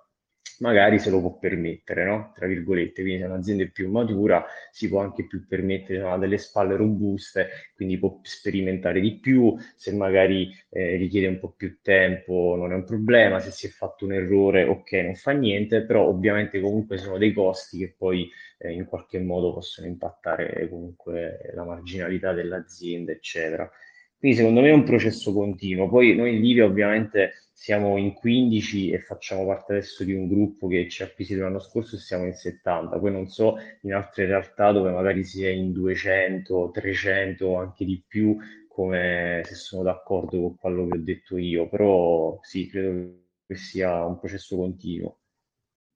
magari 0.60 1.00
se 1.00 1.10
lo 1.10 1.20
può 1.20 1.38
permettere, 1.38 2.06
no? 2.06 2.32
Tra 2.36 2.48
virgolette, 2.48 3.02
quindi 3.02 3.22
se 3.22 3.28
un'azienda 3.28 3.64
è 3.64 3.70
più 3.70 3.90
matura 3.90 4.46
si 4.72 4.88
può 4.90 5.02
anche 5.02 5.26
più 5.26 5.46
permettere, 5.48 6.02
ha 6.02 6.18
delle 6.18 6.38
spalle 6.38 6.76
robuste, 6.76 7.50
quindi 7.76 7.98
può 7.98 8.20
sperimentare 8.24 9.00
di 9.00 9.20
più, 9.20 9.56
se 9.76 9.94
magari 9.94 10.50
eh, 10.70 10.96
richiede 10.96 11.28
un 11.28 11.40
po' 11.40 11.52
più 11.52 11.80
tempo 11.82 12.56
non 12.58 12.72
è 12.72 12.76
un 12.76 12.84
problema, 12.84 13.40
se 13.40 13.52
si 13.52 13.68
è 13.68 13.70
fatto 13.70 14.06
un 14.06 14.14
errore 14.14 14.64
ok 14.64 14.92
non 14.94 15.16
fa 15.16 15.32
niente, 15.32 15.84
però 15.84 16.06
ovviamente 16.08 16.60
comunque 16.60 16.98
sono 16.98 17.18
dei 17.18 17.34
costi 17.34 17.78
che 17.78 17.96
poi 17.98 18.30
eh, 18.58 18.72
in 18.72 18.86
qualche 18.86 19.20
modo 19.20 19.54
possono 19.54 19.88
impattare 19.88 20.68
comunque 20.70 21.52
la 21.54 21.64
marginalità 21.64 22.34
dell'azienda, 22.34 23.12
eccetera. 23.12 23.70
Quindi 24.18 24.38
secondo 24.38 24.60
me 24.62 24.70
è 24.70 24.74
un 24.74 24.84
processo 24.84 25.32
continuo. 25.34 25.88
Poi 25.88 26.14
noi 26.14 26.36
in 26.36 26.42
Livia 26.42 26.66
ovviamente 26.66 27.49
siamo 27.60 27.98
in 27.98 28.14
15 28.14 28.92
e 28.92 29.00
facciamo 29.00 29.46
parte 29.46 29.74
adesso 29.74 30.06
di 30.06 30.14
un 30.14 30.30
gruppo 30.30 30.68
che 30.68 30.88
ci 30.88 31.04
ha 31.04 31.08
acquisito 31.08 31.42
l'anno 31.42 31.60
scorso 31.60 31.98
e 31.98 32.00
siamo 32.00 32.26
in 32.26 32.34
70. 32.34 32.98
Poi 32.98 33.12
non 33.12 33.28
so 33.28 33.58
in 33.82 33.94
altre 33.94 34.28
realtà 34.28 34.72
dove 34.72 34.92
magari 34.92 35.26
si 35.26 35.44
è 35.44 35.50
in 35.50 35.74
200, 35.74 36.72
300 36.72 37.46
o 37.46 37.58
anche 37.58 37.84
di 37.84 38.02
più, 38.08 38.38
come 38.70 39.42
se 39.44 39.56
sono 39.56 39.84
d'accordo 39.84 40.40
con 40.40 40.56
quello 40.56 40.88
che 40.88 40.98
ho 40.98 41.02
detto 41.02 41.36
io, 41.36 41.68
però 41.68 42.40
sì, 42.44 42.66
credo 42.70 43.26
che 43.46 43.56
sia 43.56 44.06
un 44.06 44.18
processo 44.18 44.56
continuo. 44.56 45.20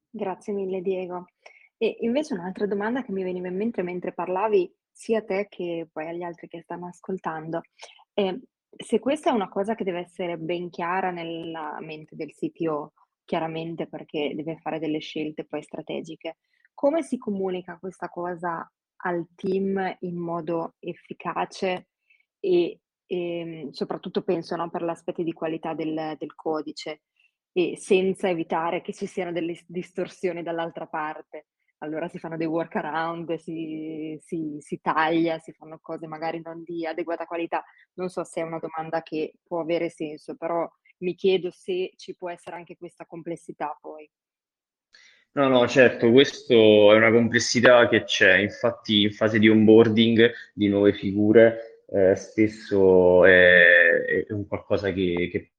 Grazie 0.09 0.51
mille 0.51 0.81
Diego. 0.81 1.27
E 1.77 1.95
invece 2.01 2.33
un'altra 2.33 2.67
domanda 2.67 3.05
che 3.05 3.13
mi 3.13 3.23
veniva 3.23 3.47
in 3.47 3.55
mente 3.55 3.83
mentre 3.83 4.11
parlavi, 4.11 4.69
sia 4.91 5.19
a 5.19 5.23
te 5.23 5.47
che 5.49 5.87
poi 5.89 6.09
agli 6.09 6.23
altri 6.23 6.49
che 6.49 6.61
stanno 6.61 6.87
ascoltando, 6.87 7.61
e 8.13 8.41
se 8.77 8.99
questa 8.99 9.29
è 9.29 9.33
una 9.33 9.49
cosa 9.49 9.75
che 9.75 9.83
deve 9.83 9.99
essere 9.99 10.37
ben 10.37 10.69
chiara 10.69 11.11
nella 11.11 11.77
mente 11.79 12.15
del 12.15 12.33
CTO, 12.33 12.93
chiaramente 13.25 13.87
perché 13.87 14.33
deve 14.35 14.57
fare 14.57 14.79
delle 14.79 14.99
scelte 14.99 15.45
poi 15.45 15.61
strategiche, 15.63 16.37
come 16.73 17.03
si 17.03 17.17
comunica 17.17 17.77
questa 17.79 18.09
cosa 18.09 18.69
al 19.05 19.27
team 19.35 19.97
in 19.99 20.15
modo 20.15 20.75
efficace 20.79 21.87
e, 22.39 22.79
e 23.05 23.67
soprattutto 23.71 24.23
penso 24.23 24.55
no, 24.55 24.69
per 24.69 24.81
l'aspetto 24.81 25.23
di 25.23 25.33
qualità 25.33 25.73
del, 25.73 26.15
del 26.17 26.35
codice 26.35 27.01
e 27.51 27.77
senza 27.77 28.29
evitare 28.29 28.81
che 28.81 28.93
ci 28.93 29.05
siano 29.05 29.31
delle 29.31 29.57
distorsioni 29.67 30.41
dall'altra 30.41 30.87
parte? 30.87 31.47
Allora 31.83 32.07
si 32.07 32.17
fanno 32.17 32.37
dei 32.37 32.47
workaround, 32.47 33.35
si, 33.35 34.17
si, 34.21 34.57
si, 34.59 34.79
taglia, 34.81 35.37
si 35.39 35.51
fanno 35.51 35.79
cose 35.81 36.07
magari 36.07 36.41
non 36.41 36.63
di 36.63 36.85
adeguata 36.85 37.25
qualità. 37.25 37.63
Non 37.95 38.09
so 38.09 38.23
se 38.23 38.39
è 38.39 38.43
una 38.43 38.59
domanda 38.59 39.01
che 39.01 39.33
può 39.43 39.59
avere 39.59 39.89
senso, 39.89 40.35
però 40.35 40.67
mi 40.99 41.13
chiedo 41.13 41.51
se 41.51 41.91
ci 41.97 42.15
può 42.15 42.29
essere 42.29 42.55
anche 42.55 42.77
questa 42.77 43.05
complessità 43.05 43.77
poi. 43.79 44.09
No, 45.33 45.47
no, 45.49 45.67
certo, 45.67 46.11
questa 46.11 46.53
è 46.53 46.95
una 46.95 47.11
complessità 47.11 47.89
che 47.89 48.03
c'è, 48.03 48.37
infatti 48.37 49.01
in 49.01 49.11
fase 49.11 49.39
di 49.39 49.49
onboarding 49.49 50.31
di 50.53 50.67
nuove 50.67 50.93
figure 50.93 51.83
eh, 51.87 52.15
spesso 52.15 53.25
è, 53.25 54.25
è, 54.27 54.31
un 54.31 54.47
qualcosa 54.47 54.91
che, 54.91 55.29
che 55.31 55.51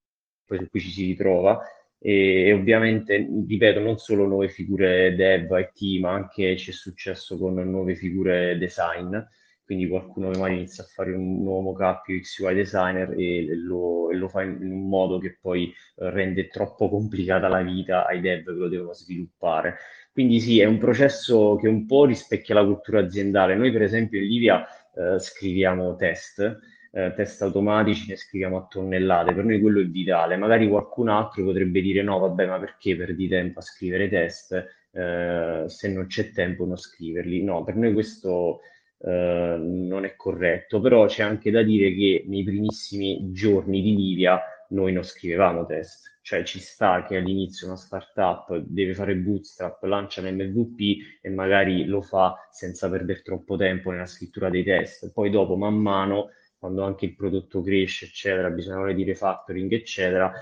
poi 0.45 0.59
su 0.59 0.71
cui 0.71 0.81
ci 0.81 0.91
si 0.91 1.07
ritrova 1.07 1.61
e, 2.07 2.53
ovviamente, 2.53 3.27
ripeto, 3.49 3.81
non 3.81 3.97
solo 3.97 4.27
nuove 4.27 4.51
figure 4.51 5.15
dev, 5.15 5.51
IT, 5.51 6.01
ma 6.01 6.13
anche 6.13 6.55
ci 6.59 6.69
è 6.69 6.73
successo 6.75 7.39
con 7.39 7.55
nuove 7.55 7.95
figure 7.95 8.59
design, 8.59 9.17
quindi 9.65 9.89
qualcuno 9.89 10.29
che 10.29 10.37
magari 10.37 10.59
inizia 10.59 10.85
a 10.85 10.87
fare 10.87 11.15
un 11.15 11.43
nuovo 11.43 11.71
mockup 11.73 12.07
UX 12.09 12.47
designer 12.53 13.15
e 13.17 13.47
lo, 13.57 14.11
e 14.11 14.17
lo, 14.17 14.29
fa 14.29 14.43
in, 14.43 14.59
un 14.61 14.87
modo 14.87 15.17
che 15.19 15.39
poi 15.41 15.73
rende 15.95 16.49
troppo 16.49 16.91
complicata 16.91 17.49
la 17.49 17.63
vita 17.63 18.05
ai 18.05 18.21
dev 18.21 18.45
che 18.45 18.53
lo 18.53 18.69
devono 18.69 18.93
sviluppare. 18.93 19.77
Quindi 20.13 20.41
sì, 20.41 20.61
è 20.61 20.67
un 20.67 20.77
processo 20.77 21.57
che 21.57 21.69
un 21.69 21.87
po' 21.87 22.05
rispecchia 22.05 22.55
la 22.55 22.67
cultura 22.67 23.01
aziendale. 23.01 23.55
Noi 23.55 23.73
per 23.73 23.81
esempio 23.81 24.21
in 24.21 24.27
Livia 24.27 24.67
eh, 24.95 25.19
scriviamo 25.19 25.97
test, 25.97 26.59
eh, 26.95 27.13
test 27.15 27.43
automatici 27.43 28.09
ne 28.09 28.17
scriviamo 28.17 28.57
a 28.57 28.67
tonnellate, 28.71 29.35
per 29.35 29.45
noi 29.45 29.61
quello 29.61 29.81
è 29.81 29.85
vitale. 29.87 30.37
Magari 30.37 30.69
qualcun 30.69 31.09
altro 31.09 31.43
potrebbe 31.43 31.81
dire 31.81 32.03
no, 32.03 32.21
vabbè, 32.21 32.47
ma 32.47 32.61
perché 32.61 32.97
perdi 32.97 33.27
tempo 33.27 33.59
a 33.59 33.63
scrivere 33.63 34.09
test 34.09 34.53
eh, 34.93 35.65
se 35.67 35.93
non 35.93 36.07
c'è 36.07 36.31
tempo 36.31 36.65
non 36.65 36.77
scriverli? 36.77 37.43
No, 37.43 37.65
per 37.65 37.75
noi 37.75 37.93
questo 37.93 38.61
eh, 38.99 39.57
non 39.59 40.05
è 40.05 40.15
corretto, 40.15 40.81
però 40.81 41.07
c'è 41.07 41.25
anche 41.25 41.51
da 41.51 41.63
dire 41.63 41.93
che 41.95 42.25
nei 42.29 42.45
primissimi 42.45 43.33
giorni 43.33 43.83
di 43.83 43.97
Livia 43.97 44.41
noi 44.69 44.93
non 44.93 45.03
scrivevamo 45.03 45.67
test, 45.67 46.19
cioè 46.23 46.45
ci 46.45 46.61
sta 46.61 47.05
che 47.05 47.17
all'inizio 47.17 47.67
una 47.67 47.77
startup 47.77 48.57
deve 48.59 48.95
fare 48.95 49.17
bootstrap, 49.17 49.83
lancia 49.83 50.21
un 50.21 50.29
MVP 50.29 51.21
e 51.21 51.29
magari 51.29 51.87
lo 51.87 52.03
fa 52.03 52.37
senza 52.51 52.89
perdere 52.89 53.23
troppo 53.23 53.57
tempo 53.57 53.91
nella 53.91 54.07
scrittura 54.07 54.49
dei 54.49 54.63
test, 54.63 55.13
poi 55.13 55.31
dopo 55.31 55.57
man 55.57 55.75
mano 55.75 56.31
quando 56.65 56.83
anche 56.83 57.05
il 57.05 57.15
prodotto 57.15 57.61
cresce, 57.61 58.07
eccetera, 58.07 58.49
bisogna 58.49 58.79
fare 58.79 58.95
di 58.95 59.05
refactoring, 59.05 59.71
eccetera, 59.71 60.33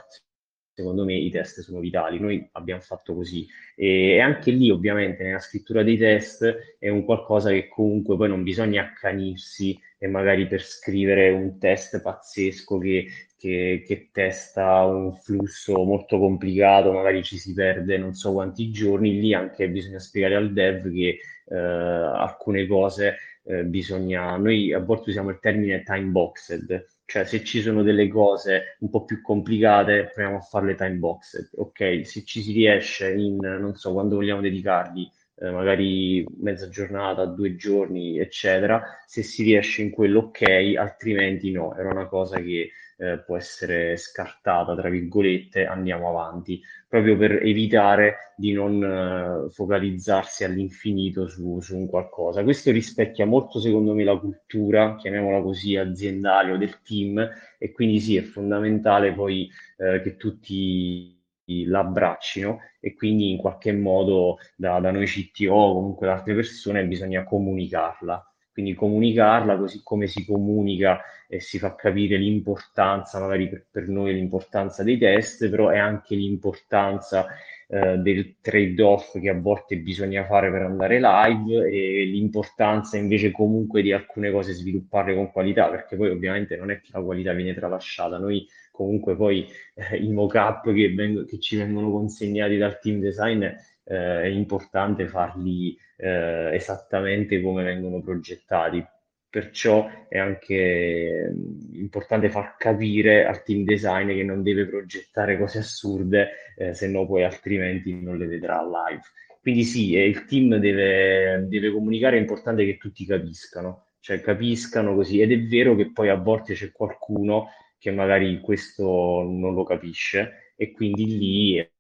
secondo 0.73 1.05
me 1.05 1.15
i 1.17 1.29
test 1.31 1.63
sono 1.63 1.81
vitali. 1.81 2.21
Noi 2.21 2.49
abbiamo 2.53 2.81
fatto 2.81 3.13
così 3.13 3.45
e 3.75 4.21
anche 4.21 4.53
lì 4.53 4.71
ovviamente 4.71 5.25
nella 5.25 5.41
scrittura 5.41 5.83
dei 5.83 5.99
test 5.99 6.77
è 6.79 6.89
un 6.89 7.05
qualcosa 7.05 7.51
che 7.51 7.67
comunque 7.67 8.17
poi 8.17 8.29
non 8.29 8.45
bisogna 8.45 8.83
accanirsi 8.83 9.77
e 9.99 10.07
magari 10.07 10.47
per 10.47 10.63
scrivere 10.63 11.31
un 11.31 11.59
test 11.59 12.01
pazzesco 12.01 12.79
che, 12.79 13.07
che, 13.37 13.83
che 13.85 14.11
testa 14.13 14.85
un 14.85 15.13
flusso 15.15 15.83
molto 15.83 16.21
complicato, 16.21 16.93
magari 16.93 17.25
ci 17.25 17.37
si 17.37 17.53
perde 17.53 17.99
non 17.99 18.15
so 18.15 18.33
quanti 18.33 18.71
giorni, 18.71 19.19
lì 19.19 19.35
anche 19.35 19.69
bisogna 19.69 19.99
spiegare 19.99 20.37
al 20.37 20.53
dev 20.53 20.89
che 20.89 21.19
eh, 21.47 21.57
alcune 21.57 22.67
cose 22.69 23.17
eh, 23.45 23.65
bisogna, 23.65 24.37
noi 24.37 24.73
a 24.73 24.79
volte 24.79 25.11
usiamo 25.11 25.31
il 25.31 25.39
termine 25.41 25.83
time 25.83 26.11
boxed, 26.11 26.87
cioè 27.05 27.25
se 27.25 27.45
ci 27.45 27.61
sono 27.61 27.83
delle 27.83 28.09
cose 28.09 28.77
un 28.81 28.91
po' 28.91 29.05
più 29.05 29.21
complicate 29.21 30.11
proviamo 30.13 30.39
a 30.39 30.41
farle 30.41 30.75
time 30.75 30.97
boxed, 30.97 31.51
ok? 31.57 32.07
Se 32.07 32.25
ci 32.25 32.43
si 32.43 32.53
riesce 32.53 33.13
in, 33.13 33.37
non 33.37 33.75
so, 33.75 33.93
quando 33.93 34.17
vogliamo 34.17 34.41
dedicargli 34.41 35.11
eh, 35.43 35.51
magari 35.51 36.25
mezza 36.39 36.69
giornata, 36.69 37.25
due 37.25 37.57
giorni, 37.57 38.19
eccetera, 38.19 38.83
se 39.07 39.23
si 39.23 39.43
riesce 39.43 39.83
in 39.83 39.91
quello 39.91 40.21
ok, 40.21 40.75
altrimenti 40.77 41.51
no, 41.51 41.75
era 41.77 41.91
una 41.91 42.07
cosa 42.07 42.39
che 42.41 42.71
eh, 43.03 43.19
può 43.19 43.37
essere 43.37 43.97
scartata, 43.97 44.77
tra 44.77 44.89
virgolette, 44.89 45.67
andiamo 45.67 46.09
avanti, 46.09 46.63
proprio 46.89 47.17
per 47.17 47.45
evitare 47.45 48.33
di 48.37 48.53
non 48.53 48.83
eh, 48.83 49.51
focalizzarsi 49.51 50.45
all'infinito 50.45 51.27
su, 51.27 51.59
su, 51.61 51.77
un 51.77 51.89
qualcosa. 51.89 52.45
Questo 52.45 52.71
rispecchia 52.71 53.27
molto, 53.27 53.59
secondo 53.59 53.93
me, 53.93 54.05
la 54.05 54.17
cultura, 54.17 54.95
chiamiamola 54.95 55.43
così, 55.43 55.77
aziendale 55.77 56.53
o 56.53 56.57
del 56.57 56.81
team, 56.83 57.29
e 57.59 57.73
quindi 57.73 57.99
sì, 57.99 58.17
è 58.17 58.23
fondamentale 58.23 59.13
poi 59.13 59.51
eh, 59.79 60.01
che 60.01 60.17
tutti 60.17 61.19
l'abbraccino 61.67 62.61
e 62.81 62.95
quindi 62.95 63.31
in 63.31 63.37
qualche 63.37 63.73
modo 63.73 64.39
da, 64.57 64.79
da 64.79 64.93
noi 64.93 65.07
CTO 65.07 65.53
o 65.53 65.75
comunque 65.75 66.07
da 66.07 66.15
altre 66.15 66.35
persone 66.35 66.87
bisogna 66.87 67.25
comunicarla 67.25 68.32
quindi 68.53 68.75
comunicarla 68.75 69.57
così 69.57 69.81
come 69.83 70.07
si 70.07 70.25
comunica 70.25 71.01
e 71.29 71.41
si 71.41 71.59
fa 71.59 71.75
capire 71.75 72.19
l'importanza, 72.19 73.19
magari 73.19 73.49
per, 73.49 73.65
per 73.71 73.89
noi 73.89 74.13
l'importanza 74.15 74.83
dei 74.83 74.99
test, 74.99 75.49
però 75.49 75.69
è 75.69 75.79
anche 75.79 76.15
l'importanza 76.15 77.27
eh, 77.69 77.97
del 77.97 78.35
trade-off 78.43 79.19
che 79.19 79.31
a 79.31 79.35
volte 79.41 79.79
bisogna 79.79 80.27
fare 80.27 80.51
per 80.51 80.61
andare 80.61 81.01
live 81.01 81.71
e 81.71 82.05
l'importanza 82.05 82.99
invece 82.99 83.31
comunque 83.31 83.81
di 83.81 83.93
alcune 83.93 84.31
cose 84.31 84.53
svilupparle 84.53 85.15
con 85.15 85.33
qualità, 85.33 85.71
perché 85.71 85.97
poi 85.97 86.11
ovviamente 86.11 86.57
non 86.57 86.71
è 86.71 86.81
che 86.81 86.91
la 86.93 87.01
qualità 87.01 87.33
viene 87.33 87.55
tralasciata, 87.55 88.19
noi 88.19 88.47
comunque 88.71 89.17
poi 89.17 89.47
eh, 89.75 89.97
i 89.97 90.11
mock-up 90.13 90.71
che, 90.73 90.93
veng- 90.93 91.25
che 91.27 91.39
ci 91.39 91.57
vengono 91.57 91.91
consegnati 91.91 92.59
dal 92.59 92.79
team 92.79 93.01
design 93.01 93.47
eh, 93.93 94.23
è 94.23 94.27
importante 94.27 95.07
farli 95.07 95.77
eh, 95.97 96.51
esattamente 96.55 97.43
come 97.43 97.63
vengono 97.63 98.01
progettati. 98.01 98.83
Perciò 99.29 99.89
è 100.09 100.19
anche 100.19 101.31
mm, 101.31 101.75
importante 101.75 102.31
far 102.31 102.57
capire 102.57 103.27
al 103.27 103.43
team 103.43 103.65
design 103.65 104.09
che 104.09 104.23
non 104.23 104.43
deve 104.43 104.67
progettare 104.67 105.39
cose 105.39 105.59
assurde, 105.59 106.31
eh, 106.57 106.75
se 106.75 106.89
no 106.89 107.07
poi 107.07 107.25
altrimenti 107.25 107.95
non 107.95 108.17
le 108.17 108.27
vedrà 108.27 108.63
live. 108.63 109.03
Quindi 109.41 109.65
sì, 109.65 109.95
eh, 109.95 110.07
il 110.07 110.25
team 110.25 110.57
deve, 110.57 111.47
deve 111.49 111.71
comunicare, 111.71 112.17
è 112.17 112.21
importante 112.21 112.65
che 112.65 112.79
tutti 112.79 113.05
capiscano, 113.05 113.89
cioè 114.01 114.21
capiscano 114.21 114.95
così. 114.95 115.21
Ed 115.21 115.33
è 115.33 115.41
vero 115.43 115.75
che 115.75 115.93
poi 115.93 116.09
a 116.09 116.17
volte 116.17 116.55
c'è 116.55 116.73
qualcuno 116.73 117.49
che 117.79 117.91
magari 117.91 118.41
questo 118.41 118.85
non 119.29 119.55
lo 119.55 119.65
capisce 119.65 120.53
e 120.57 120.71
quindi 120.73 121.19
lì 121.19 121.72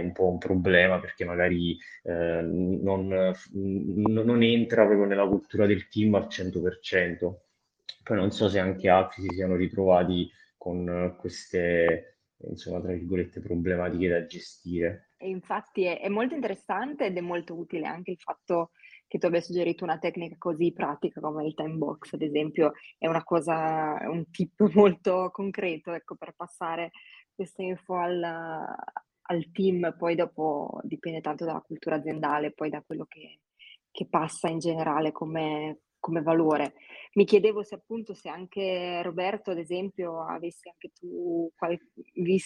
un 0.00 0.12
po' 0.12 0.28
un 0.28 0.38
problema 0.38 0.98
perché 1.00 1.24
magari 1.24 1.76
eh, 2.02 2.40
non, 2.42 3.34
non, 3.52 4.42
entra 4.42 4.86
proprio 4.86 5.06
nella 5.06 5.26
cultura 5.26 5.66
del 5.66 5.88
team 5.88 6.14
al 6.14 6.26
100%. 6.28 7.34
Poi 8.02 8.16
non 8.16 8.30
so 8.30 8.48
se 8.48 8.58
anche 8.58 8.88
altri 8.88 9.22
si 9.22 9.34
siano 9.34 9.54
ritrovati 9.56 10.30
con 10.56 11.16
queste, 11.18 12.18
insomma, 12.48 12.80
tra 12.80 12.92
virgolette, 12.92 13.40
problematiche 13.40 14.08
da 14.08 14.26
gestire. 14.26 15.10
E 15.16 15.28
infatti 15.28 15.84
è, 15.84 16.00
è 16.00 16.08
molto 16.08 16.34
interessante 16.34 17.06
ed 17.06 17.16
è 17.16 17.20
molto 17.20 17.54
utile 17.54 17.86
anche 17.86 18.12
il 18.12 18.18
fatto 18.18 18.70
che 19.08 19.18
tu 19.18 19.26
abbia 19.26 19.40
suggerito 19.40 19.84
una 19.84 19.98
tecnica 19.98 20.36
così 20.38 20.72
pratica 20.72 21.20
come 21.20 21.46
il 21.46 21.54
time 21.54 21.76
box, 21.76 22.12
ad 22.12 22.22
esempio, 22.22 22.72
è 22.98 23.08
una 23.08 23.24
cosa, 23.24 23.98
un 24.08 24.30
tip 24.30 24.60
molto 24.74 25.30
concreto, 25.32 25.92
ecco, 25.92 26.14
per 26.14 26.34
passare 26.36 26.90
queste 27.34 27.62
info 27.62 27.94
al, 27.94 28.20
al 29.30 29.50
team, 29.52 29.94
poi 29.96 30.14
dopo 30.14 30.80
dipende 30.82 31.20
tanto 31.20 31.44
dalla 31.44 31.60
cultura 31.60 31.96
aziendale, 31.96 32.52
poi 32.52 32.70
da 32.70 32.82
quello 32.82 33.04
che, 33.06 33.40
che 33.90 34.06
passa 34.08 34.48
in 34.48 34.58
generale 34.58 35.12
come, 35.12 35.80
come, 35.98 36.22
valore. 36.22 36.74
Mi 37.14 37.24
chiedevo 37.24 37.62
se 37.62 37.74
appunto 37.74 38.14
se 38.14 38.28
anche 38.28 39.02
Roberto, 39.02 39.50
ad 39.50 39.58
esempio, 39.58 40.24
avessi 40.24 40.68
anche 40.68 40.92
tu 40.92 41.50
qual- 41.56 41.78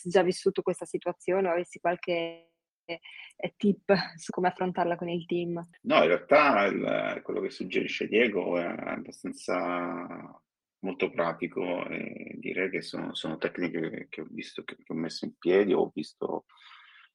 già 0.04 0.22
vissuto 0.22 0.62
questa 0.62 0.86
situazione 0.86 1.48
o 1.48 1.52
avessi 1.52 1.78
qualche 1.78 2.52
eh, 2.84 3.54
tip 3.56 3.92
su 4.16 4.32
come 4.32 4.48
affrontarla 4.48 4.96
con 4.96 5.08
il 5.08 5.24
team. 5.26 5.64
No, 5.82 5.96
in 6.02 6.08
realtà 6.08 6.64
il, 6.64 7.20
quello 7.22 7.40
che 7.40 7.50
suggerisce 7.50 8.08
Diego 8.08 8.58
è 8.58 8.64
abbastanza 8.64 10.42
molto 10.82 11.10
pratico 11.10 11.86
e 11.88 12.36
direi 12.38 12.70
che 12.70 12.82
sono, 12.82 13.14
sono 13.14 13.38
tecniche 13.38 14.06
che 14.08 14.20
ho 14.20 14.26
visto, 14.30 14.62
che, 14.64 14.76
ho 14.86 14.94
messo 14.94 15.24
in 15.24 15.36
piedi, 15.38 15.72
ho 15.72 15.90
visto 15.94 16.44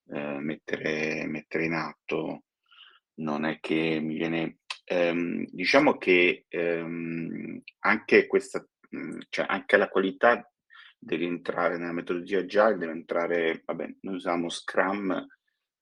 eh, 0.09 0.39
mettere, 0.39 1.25
mettere, 1.27 1.65
in 1.65 1.73
atto. 1.73 2.43
Non 3.15 3.45
è 3.45 3.59
che 3.59 3.99
mi 4.01 4.15
viene... 4.15 4.59
Ehm, 4.89 5.45
diciamo 5.51 5.97
che 5.97 6.45
ehm, 6.47 7.61
anche 7.79 8.25
questa, 8.25 8.65
cioè 9.29 9.45
anche 9.49 9.75
la 9.75 9.89
qualità 9.89 10.49
deve 10.97 11.25
entrare 11.25 11.77
nella 11.77 11.91
metodologia 11.91 12.39
agile, 12.39 12.77
deve 12.77 12.93
entrare, 12.93 13.63
vabbè, 13.65 13.95
noi 14.01 14.15
usiamo 14.15 14.49
Scrum 14.49 15.27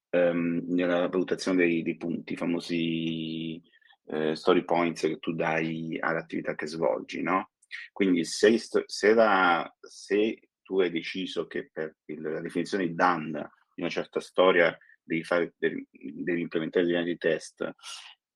ehm, 0.09 0.63
nella 0.69 1.07
valutazione 1.07 1.57
dei, 1.57 1.83
dei 1.83 1.97
punti, 1.97 2.33
i 2.33 2.37
famosi 2.37 3.61
eh, 4.07 4.35
story 4.35 4.63
points 4.63 5.01
che 5.01 5.19
tu 5.19 5.33
dai 5.33 5.97
all'attività 5.99 6.55
che 6.55 6.65
svolgi, 6.67 7.21
no? 7.21 7.51
Quindi 7.91 8.25
se, 8.25 8.57
se, 8.57 9.13
la, 9.13 9.71
se 9.79 10.49
tu 10.61 10.79
hai 10.79 10.91
deciso 10.91 11.47
che 11.47 11.69
per 11.71 11.95
il, 12.05 12.21
la 12.21 12.41
definizione 12.41 12.87
di 12.87 12.95
done 12.95 13.51
di 13.73 13.81
una 13.81 13.89
certa 13.89 14.19
storia 14.19 14.75
devi, 15.03 15.23
fare, 15.23 15.53
devi, 15.57 15.85
devi 15.91 16.41
implementare 16.41 16.85
dei 16.85 17.03
di 17.03 17.17
test 17.17 17.69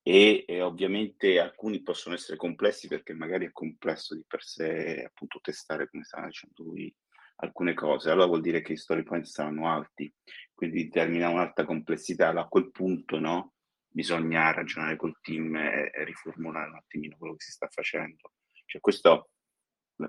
e, 0.02 0.44
e, 0.46 0.62
ovviamente 0.62 1.38
alcuni 1.38 1.82
possono 1.82 2.14
essere 2.14 2.36
complessi 2.36 2.88
perché 2.88 3.12
magari 3.12 3.46
è 3.46 3.52
complesso 3.52 4.14
di 4.14 4.24
per 4.26 4.42
sé 4.42 5.02
appunto 5.04 5.40
testare 5.42 5.88
come 5.88 6.04
stava 6.04 6.26
dicendo 6.26 6.62
lui 6.62 6.94
alcune 7.42 7.74
cose, 7.74 8.10
allora 8.10 8.26
vuol 8.26 8.40
dire 8.42 8.60
che 8.60 8.72
i 8.72 8.76
story 8.76 9.02
points 9.02 9.30
saranno 9.30 9.66
alti, 9.68 10.12
quindi 10.52 10.84
determina 10.84 11.28
un'alta 11.30 11.64
complessità, 11.64 12.28
allora 12.28 12.44
a 12.44 12.48
quel 12.48 12.70
punto 12.70 13.18
no, 13.18 13.54
bisogna 13.88 14.52
ragionare 14.52 14.96
col 14.96 15.18
team 15.20 15.56
e, 15.56 15.90
e 15.92 16.04
riformulare 16.04 16.68
un 16.68 16.76
attimino 16.76 17.16
quello 17.16 17.34
che 17.34 17.44
si 17.44 17.52
sta 17.52 17.66
facendo. 17.70 18.32
Cioè 18.70 18.80
questo, 18.80 19.30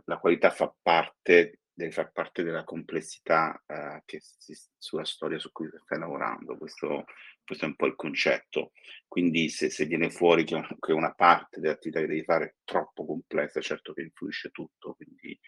la, 0.05 0.19
qualità 0.19 0.51
fa 0.51 0.71
parte 0.83 1.61
deve 1.73 1.91
far 1.91 2.11
parte 2.11 2.43
della 2.43 2.63
complessità 2.63 3.59
eh, 3.65 4.03
che 4.05 4.19
si, 4.21 4.55
sulla 4.77 5.03
storia 5.03 5.39
su 5.39 5.51
cui 5.51 5.67
stai 5.83 5.97
lavorando. 5.97 6.55
Questo, 6.57 7.05
questo, 7.43 7.65
è 7.65 7.67
un 7.67 7.75
po' 7.75 7.87
il 7.87 7.95
concetto. 7.95 8.71
Quindi 9.07 9.49
se, 9.49 9.71
se 9.71 9.85
viene 9.85 10.11
fuori 10.11 10.43
che, 10.43 10.61
che, 10.79 10.93
una 10.93 11.11
parte 11.11 11.59
dell'attività 11.59 12.01
che 12.01 12.07
devi 12.07 12.23
fare 12.23 12.45
è 12.45 12.55
troppo 12.63 13.03
complessa, 13.03 13.59
certo 13.61 13.93
che 13.93 14.03
influisce 14.03 14.51
tutto, 14.51 14.93
quindi 14.93 15.39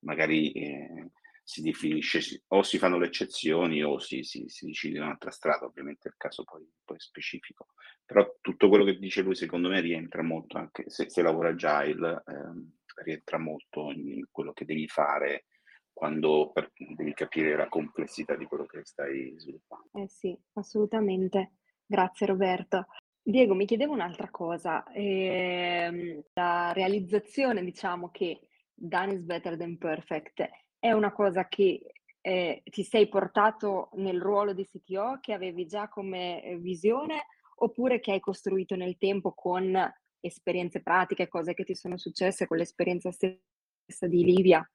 magari 0.00 0.52
eh, 0.52 1.10
si 1.46 1.62
definisce 1.62 2.42
o 2.48 2.64
si 2.64 2.76
fanno 2.76 2.98
le 2.98 3.06
eccezioni 3.06 3.80
o 3.84 4.00
si, 4.00 4.24
si, 4.24 4.48
si 4.48 4.66
decide 4.66 4.98
un'altra 4.98 5.30
strada, 5.30 5.64
ovviamente 5.64 6.08
il 6.08 6.14
caso 6.16 6.42
poi, 6.42 6.68
poi, 6.84 6.96
è 6.96 7.00
specifico. 7.00 7.66
Però 8.04 8.36
tutto 8.40 8.68
quello 8.68 8.84
che 8.84 8.98
dice 8.98 9.22
lui 9.22 9.36
secondo 9.36 9.68
me 9.68 9.80
rientra 9.80 10.22
molto 10.22 10.58
anche 10.58 10.90
se, 10.90 11.08
se 11.08 11.22
lavora 11.22 11.50
agile. 11.50 12.24
Ehm, 12.26 12.72
rientra 12.96 13.38
molto 13.38 13.92
in 13.92 14.24
quello 14.30 14.52
che 14.52 14.64
devi 14.64 14.88
fare 14.88 15.44
quando 15.92 16.52
devi 16.76 17.12
capire 17.14 17.56
la 17.56 17.68
complessità 17.68 18.34
di 18.34 18.46
quello 18.46 18.66
che 18.66 18.84
stai 18.84 19.34
sviluppando. 19.38 19.90
Eh 19.92 20.08
sì, 20.08 20.36
assolutamente. 20.54 21.52
Grazie 21.86 22.26
Roberto. 22.26 22.86
Diego, 23.22 23.54
mi 23.54 23.66
chiedevo 23.66 23.92
un'altra 23.92 24.30
cosa. 24.30 24.84
Eh, 24.92 26.24
la 26.32 26.72
realizzazione, 26.72 27.62
diciamo 27.62 28.10
che 28.10 28.48
done 28.74 29.14
is 29.14 29.22
better 29.22 29.56
than 29.56 29.78
perfect, 29.78 30.48
è 30.86 30.92
una 30.92 31.12
cosa 31.12 31.48
che 31.48 31.80
eh, 32.20 32.62
ti 32.64 32.84
sei 32.84 33.08
portato 33.08 33.90
nel 33.94 34.20
ruolo 34.20 34.52
di 34.52 34.64
CTO, 34.64 35.18
che 35.20 35.32
avevi 35.32 35.66
già 35.66 35.88
come 35.88 36.42
eh, 36.44 36.56
visione, 36.58 37.26
oppure 37.56 37.98
che 37.98 38.12
hai 38.12 38.20
costruito 38.20 38.76
nel 38.76 38.96
tempo 38.96 39.32
con 39.32 39.76
esperienze 40.20 40.82
pratiche, 40.82 41.28
cose 41.28 41.54
che 41.54 41.64
ti 41.64 41.74
sono 41.74 41.96
successe 41.96 42.46
con 42.46 42.56
l'esperienza 42.56 43.10
stessa 43.10 44.06
di 44.06 44.24
Livia, 44.24 44.68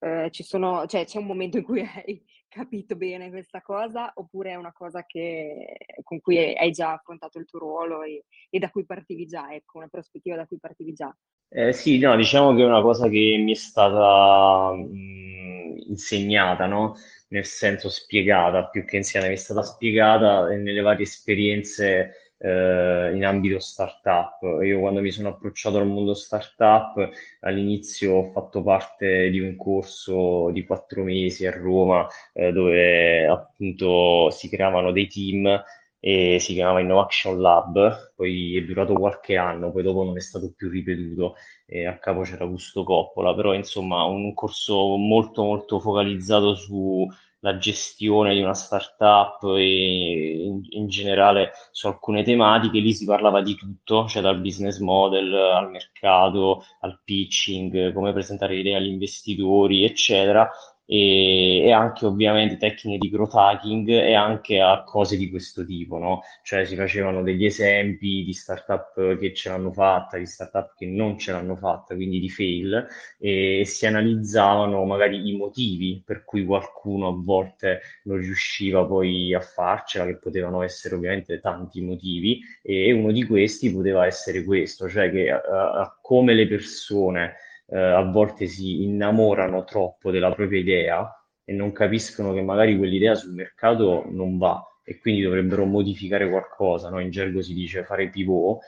eh, 0.00 0.30
sono, 0.32 0.86
cioè, 0.86 1.04
c'è 1.04 1.18
un 1.18 1.26
momento 1.26 1.58
in 1.58 1.64
cui 1.64 1.80
hai 1.86 2.20
capito 2.48 2.96
bene 2.96 3.30
questa 3.30 3.62
cosa 3.62 4.12
oppure 4.16 4.50
è 4.50 4.56
una 4.56 4.72
cosa 4.72 5.04
che, 5.06 5.76
con 6.02 6.20
cui 6.20 6.38
hai 6.38 6.70
già 6.72 6.92
affrontato 6.92 7.38
il 7.38 7.46
tuo 7.46 7.60
ruolo 7.60 8.02
e, 8.02 8.24
e 8.50 8.58
da 8.58 8.68
cui 8.70 8.84
partivi 8.84 9.26
già, 9.26 9.52
ecco, 9.54 9.78
una 9.78 9.88
prospettiva 9.88 10.36
da 10.36 10.46
cui 10.46 10.58
partivi 10.58 10.92
già? 10.92 11.14
Eh, 11.54 11.72
sì, 11.74 11.98
no, 11.98 12.16
diciamo 12.16 12.54
che 12.54 12.62
è 12.62 12.64
una 12.64 12.80
cosa 12.80 13.08
che 13.08 13.36
mi 13.38 13.52
è 13.52 13.54
stata 13.54 14.72
mh, 14.74 15.84
insegnata, 15.88 16.66
no? 16.66 16.94
Nel 17.28 17.44
senso 17.44 17.88
spiegata, 17.90 18.66
più 18.68 18.84
che 18.86 18.96
insegnata, 18.96 19.28
mi 19.28 19.36
è 19.36 19.38
stata 19.38 19.62
spiegata 19.62 20.46
nelle 20.48 20.80
varie 20.80 21.04
esperienze 21.04 22.32
eh, 22.38 23.12
in 23.14 23.24
ambito 23.26 23.58
startup. 23.58 24.40
Io 24.62 24.80
quando 24.80 25.00
mi 25.02 25.10
sono 25.10 25.28
approcciato 25.30 25.76
al 25.78 25.86
mondo 25.86 26.14
startup, 26.14 27.10
all'inizio 27.40 28.14
ho 28.14 28.30
fatto 28.32 28.62
parte 28.62 29.28
di 29.30 29.40
un 29.40 29.54
corso 29.56 30.50
di 30.52 30.64
quattro 30.64 31.02
mesi 31.04 31.46
a 31.46 31.52
Roma, 31.52 32.06
eh, 32.32 32.50
dove 32.52 33.26
appunto 33.26 34.30
si 34.30 34.48
creavano 34.48 34.90
dei 34.92 35.06
team 35.06 35.62
e 36.04 36.40
si 36.40 36.54
chiamava 36.54 36.80
Innovation 36.80 37.40
Lab, 37.40 38.12
poi 38.16 38.56
è 38.56 38.62
durato 38.62 38.94
qualche 38.94 39.36
anno, 39.36 39.70
poi 39.70 39.84
dopo 39.84 40.02
non 40.02 40.16
è 40.16 40.20
stato 40.20 40.52
più 40.52 40.68
ripetuto 40.68 41.36
e 41.64 41.86
a 41.86 41.96
capo 41.98 42.22
c'era 42.22 42.42
Augusto 42.42 42.82
Coppola, 42.82 43.32
però 43.36 43.54
insomma 43.54 44.02
un 44.02 44.34
corso 44.34 44.96
molto 44.96 45.44
molto 45.44 45.78
focalizzato 45.78 46.56
su 46.56 47.06
la 47.44 47.56
gestione 47.56 48.34
di 48.34 48.40
una 48.40 48.54
startup 48.54 49.44
e 49.56 50.42
in, 50.44 50.60
in, 50.70 50.88
generale 50.88 51.52
su 51.70 51.86
alcune 51.86 52.24
tematiche, 52.24 52.78
lì 52.80 52.92
si 52.94 53.04
parlava 53.04 53.40
di 53.40 53.54
tutto, 53.54 54.06
cioè 54.08 54.22
dal 54.22 54.40
business 54.40 54.78
model 54.78 55.32
al 55.34 55.70
mercato, 55.70 56.64
al 56.80 57.00
pitching, 57.04 57.92
come 57.92 58.12
presentare 58.12 58.56
idee 58.56 58.76
agli 58.76 58.88
investitori, 58.88 59.84
eccetera, 59.84 60.50
e, 60.84 61.62
e, 61.64 61.72
anche 61.72 62.06
ovviamente 62.06 62.56
tecniche 62.56 62.98
di 62.98 63.10
growth 63.10 63.34
hacking 63.34 63.88
e 63.88 64.14
anche 64.14 64.60
a 64.60 64.82
cose 64.84 65.16
di 65.16 65.30
questo 65.30 65.64
tipo, 65.64 65.98
no? 65.98 66.22
Cioè 66.42 66.64
si 66.64 66.76
facevano 66.76 67.22
degli 67.22 67.44
esempi 67.44 68.24
di 68.24 68.32
startup 68.32 69.16
che 69.18 69.32
ce 69.34 69.48
l'hanno 69.48 69.72
fatta, 69.72 70.18
di 70.18 70.26
startup 70.26 70.74
che 70.76 70.86
non 70.86 71.18
ce 71.18 71.32
l'hanno 71.32 71.56
fatta, 71.56 71.94
quindi 71.94 72.20
di 72.20 72.28
fail, 72.28 72.86
e 73.18 73.62
si 73.64 73.86
analizzavano 73.86 74.84
magari 74.84 75.28
i 75.28 75.36
motivi 75.36 76.02
per 76.04 76.24
cui 76.24 76.44
qualcuno 76.44 77.08
a 77.08 77.14
volte 77.16 77.80
non 78.04 78.18
riusciva 78.18 78.84
poi 78.84 79.34
a 79.34 79.40
farcela, 79.40 80.04
che 80.06 80.16
potevano 80.16 80.62
essere 80.62 80.94
ovviamente 80.94 81.40
tanti 81.40 81.80
motivi, 81.80 82.40
e 82.62 82.92
uno 82.92 83.12
di 83.12 83.24
questi 83.24 83.72
poteva 83.72 84.06
essere 84.06 84.44
questo, 84.44 84.88
cioè 84.88 85.10
che 85.10 85.30
uh, 85.32 85.90
come 86.00 86.34
le 86.34 86.46
persone 86.46 87.34
eh, 87.72 87.78
a 87.78 88.02
volte 88.02 88.46
si 88.46 88.82
innamorano 88.82 89.64
troppo 89.64 90.10
della 90.10 90.30
propria 90.32 90.60
idea 90.60 91.24
e 91.42 91.52
non 91.54 91.72
capiscono 91.72 92.34
che 92.34 92.42
magari 92.42 92.76
quell'idea 92.76 93.14
sul 93.14 93.32
mercato 93.32 94.04
non 94.10 94.36
va 94.36 94.62
e 94.84 94.98
quindi 94.98 95.22
dovrebbero 95.22 95.64
modificare 95.64 96.28
qualcosa, 96.28 96.90
no? 96.90 97.00
in 97.00 97.10
gergo 97.10 97.40
si 97.40 97.54
dice 97.54 97.84
fare 97.84 98.10
pivot. 98.10 98.62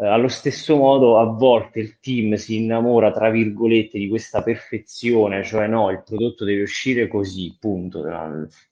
Eh, 0.00 0.06
allo 0.06 0.28
stesso 0.28 0.76
modo, 0.76 1.18
a 1.18 1.24
volte 1.24 1.78
il 1.78 2.00
team 2.00 2.34
si 2.34 2.56
innamora, 2.56 3.12
tra 3.12 3.30
virgolette, 3.30 3.96
di 3.98 4.08
questa 4.08 4.42
perfezione, 4.42 5.44
cioè 5.44 5.68
no, 5.68 5.90
il 5.90 6.02
prodotto 6.04 6.44
deve 6.44 6.62
uscire 6.62 7.06
così, 7.06 7.56
punto, 7.60 8.02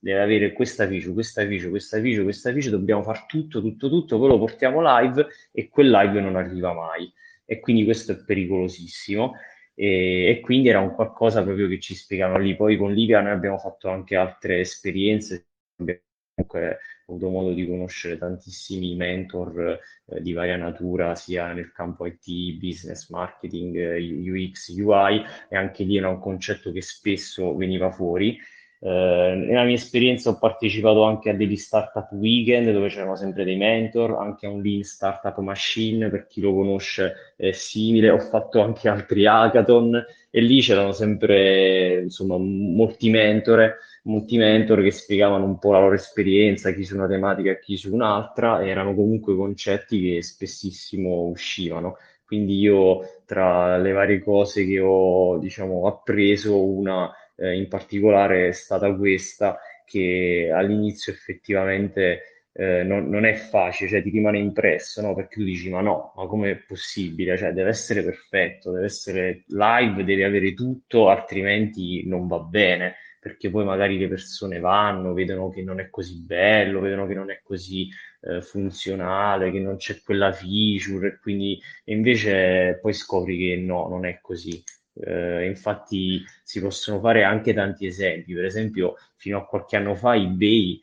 deve 0.01 0.21
avere 0.21 0.53
questa 0.53 0.87
feature, 0.89 1.13
questa 1.13 1.47
feature, 1.47 1.71
questa 1.71 2.01
feature, 2.01 2.25
questa 2.25 2.51
feature, 2.51 2.77
dobbiamo 2.77 3.03
fare 3.03 3.25
tutto, 3.29 3.61
tutto, 3.61 3.89
tutto, 3.89 4.19
poi 4.19 4.29
lo 4.29 4.39
portiamo 4.39 4.81
live 4.83 5.27
e 5.53 5.69
quel 5.69 5.91
live 5.91 6.21
non 6.21 6.35
arriva 6.35 6.73
mai. 6.73 7.13
E 7.45 7.61
quindi 7.61 7.85
questo 7.85 8.13
è 8.13 8.17
pericolosissimo 8.17 9.35
e, 9.77 10.31
e, 10.31 10.41
quindi 10.41 10.69
era 10.69 10.81
un 10.81 10.95
qualcosa 10.95 11.43
proprio 11.43 11.69
che 11.69 11.79
ci 11.79 11.95
spiegavano 11.95 12.43
lì. 12.43 12.57
Poi 12.57 12.77
con 12.77 12.93
Livia 12.93 13.21
noi 13.21 13.33
abbiamo 13.33 13.59
fatto 13.59 13.89
anche 13.89 14.17
altre 14.17 14.61
esperienze, 14.61 15.49
abbiamo 15.77 16.01
comunque 16.35 16.79
avuto 17.09 17.29
modo 17.29 17.53
di 17.53 17.67
conoscere 17.67 18.19
tantissimi 18.19 18.97
mentor 18.97 19.79
eh, 20.07 20.21
di 20.23 20.33
varia 20.33 20.57
natura, 20.57 21.15
sia 21.15 21.53
nel 21.53 21.73
campo 21.73 22.07
IT, 22.07 22.59
business, 22.59 23.09
marketing, 23.11 23.77
eh, 23.77 24.31
UX, 24.31 24.69
UI, 24.77 25.23
e 25.49 25.57
anche 25.57 25.85
lì 25.85 25.99
era 25.99 26.09
un 26.09 26.19
concetto 26.19 26.73
che 26.73 26.83
spesso 26.83 27.55
veniva 27.55 27.91
fuori. 27.91 28.39
Eh, 28.87 29.35
nella 29.35 29.65
mia 29.65 29.75
esperienza 29.75 30.31
ho 30.31 30.39
partecipato 30.39 31.03
anche 31.03 31.31
a 31.31 31.35
degli 31.35 31.57
startup 31.57 32.13
weekend 32.13 32.71
dove 32.71 32.87
c'erano 32.87 33.17
sempre 33.17 33.43
dei 33.43 33.57
mentor, 33.57 34.17
anche 34.17 34.47
a 34.47 34.51
un 34.51 34.63
Lean 34.63 34.85
Startup 34.85 35.37
Machine, 35.39 36.09
per 36.09 36.29
chi 36.29 36.41
lo 36.41 36.55
conosce 36.55 37.35
è 37.35 37.51
simile, 37.51 38.11
ho 38.11 38.21
fatto 38.21 38.61
anche 38.61 38.89
altri 38.89 39.27
hackathon 39.27 40.05
e 40.31 40.41
lì 40.41 40.61
c'erano 40.61 40.93
sempre 40.93 42.03
insomma, 42.03 42.37
molti 42.39 43.11
mentor, 43.11 43.75
molti 44.05 44.37
mentor 44.37 44.81
che 44.85 44.93
spiegavano 44.93 45.45
un 45.45 45.59
po' 45.59 45.73
la 45.73 45.81
loro 45.81 45.95
esperienza, 45.97 46.71
chi 46.71 46.85
su 46.85 46.95
una 46.95 47.09
tematica 47.09 47.51
e 47.51 47.59
chi 47.59 47.77
su 47.77 47.93
un'altra, 47.93 48.65
erano 48.65 48.95
comunque 48.95 49.35
concetti 49.35 50.01
che 50.01 50.23
spessissimo 50.23 51.23
uscivano. 51.23 51.97
Quindi 52.25 52.57
io 52.59 53.01
tra 53.25 53.79
le 53.79 53.91
varie 53.91 54.23
cose 54.23 54.65
che 54.65 54.79
ho 54.79 55.39
diciamo, 55.39 55.89
appreso, 55.89 56.65
una 56.65 57.13
eh, 57.37 57.57
in 57.57 57.69
particolare 57.69 58.49
è 58.49 58.53
stata 58.53 58.95
questa 58.95 59.59
che 59.85 60.51
all'inizio 60.53 61.13
effettivamente 61.13 62.49
eh, 62.53 62.83
non, 62.83 63.09
non, 63.09 63.25
è 63.27 63.35
facile, 63.35 63.89
cioè 63.91 64.03
ti 64.03 64.11
rimane 64.11 64.39
impresso, 64.39 65.03
no? 65.03 65.15
Perché 65.15 65.37
tu 65.37 65.45
dici 65.45 65.69
ma 65.69 65.81
no, 65.83 66.13
ma 66.17 66.27
com'è 66.27 66.57
possibile? 66.57 67.37
Cioè 67.37 67.53
deve 67.53 67.69
essere 67.69 68.03
perfetto, 68.03 68.73
deve 68.73 68.87
essere 68.87 69.45
live, 69.49 70.05
deve 70.05 70.25
avere 70.25 70.55
tutto, 70.55 71.09
altrimenti 71.09 72.07
non 72.07 72.27
va 72.27 72.39
bene, 72.39 72.97
perché 73.21 73.51
poi 73.51 73.65
magari 73.65 73.99
le 73.99 74.09
persone 74.09 74.59
vanno, 74.59 75.13
vedono 75.13 75.51
che 75.51 75.63
non 75.63 75.81
è 75.81 75.91
così 75.91 76.23
bello, 76.25 76.81
vedono 76.81 77.07
che 77.07 77.15
non 77.15 77.31
è 77.31 77.41
così 77.43 77.89
eh, 78.23 78.41
funzionale, 78.41 79.51
che 79.51 79.61
non 79.61 79.77
c'è 79.77 80.01
quella 80.03 80.33
feature, 80.33 81.09
e 81.09 81.19
quindi 81.19 81.61
e 81.85 81.95
invece 81.95 82.79
poi 82.81 82.95
scopri 82.95 83.37
che 83.37 83.57
no, 83.57 83.89
non 83.89 84.07
è 84.07 84.19
così. 84.23 84.63
Eh, 84.99 85.47
infatti 85.47 86.25
si 86.43 86.61
possono 86.61 87.01
fare 87.01 87.23
anche 87.23 87.53
tanti 87.53 87.87
esempi, 87.87 88.33
per 88.35 88.45
esempio 88.45 88.95
fino 89.17 89.39
a 89.39 89.47
qualche 89.47 89.77
anno 89.77 89.95
fa 89.95 90.15
eBay 90.17 90.81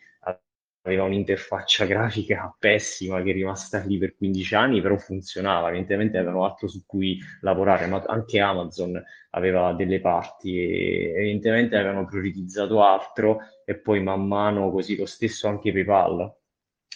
aveva 0.85 1.03
un'interfaccia 1.05 1.85
grafica 1.85 2.53
pessima 2.59 3.21
che 3.21 3.31
è 3.31 3.33
rimasta 3.33 3.79
lì 3.79 3.97
per 3.97 4.15
15 4.15 4.55
anni, 4.55 4.81
però 4.81 4.97
funzionava, 4.97 5.69
evidentemente 5.69 6.17
avevano 6.17 6.45
altro 6.45 6.67
su 6.67 6.85
cui 6.85 7.19
lavorare, 7.41 7.87
ma 7.87 8.03
anche 8.05 8.39
Amazon 8.39 9.01
aveva 9.31 9.73
delle 9.73 9.99
parti 9.99 10.57
e 10.57 11.13
evidentemente 11.15 11.75
avevano 11.77 12.05
priorizzato 12.05 12.83
altro 12.83 13.39
e 13.65 13.75
poi 13.77 14.01
man 14.01 14.27
mano 14.27 14.71
così 14.71 14.95
lo 14.97 15.05
stesso 15.05 15.47
anche 15.47 15.71
PayPal 15.71 16.33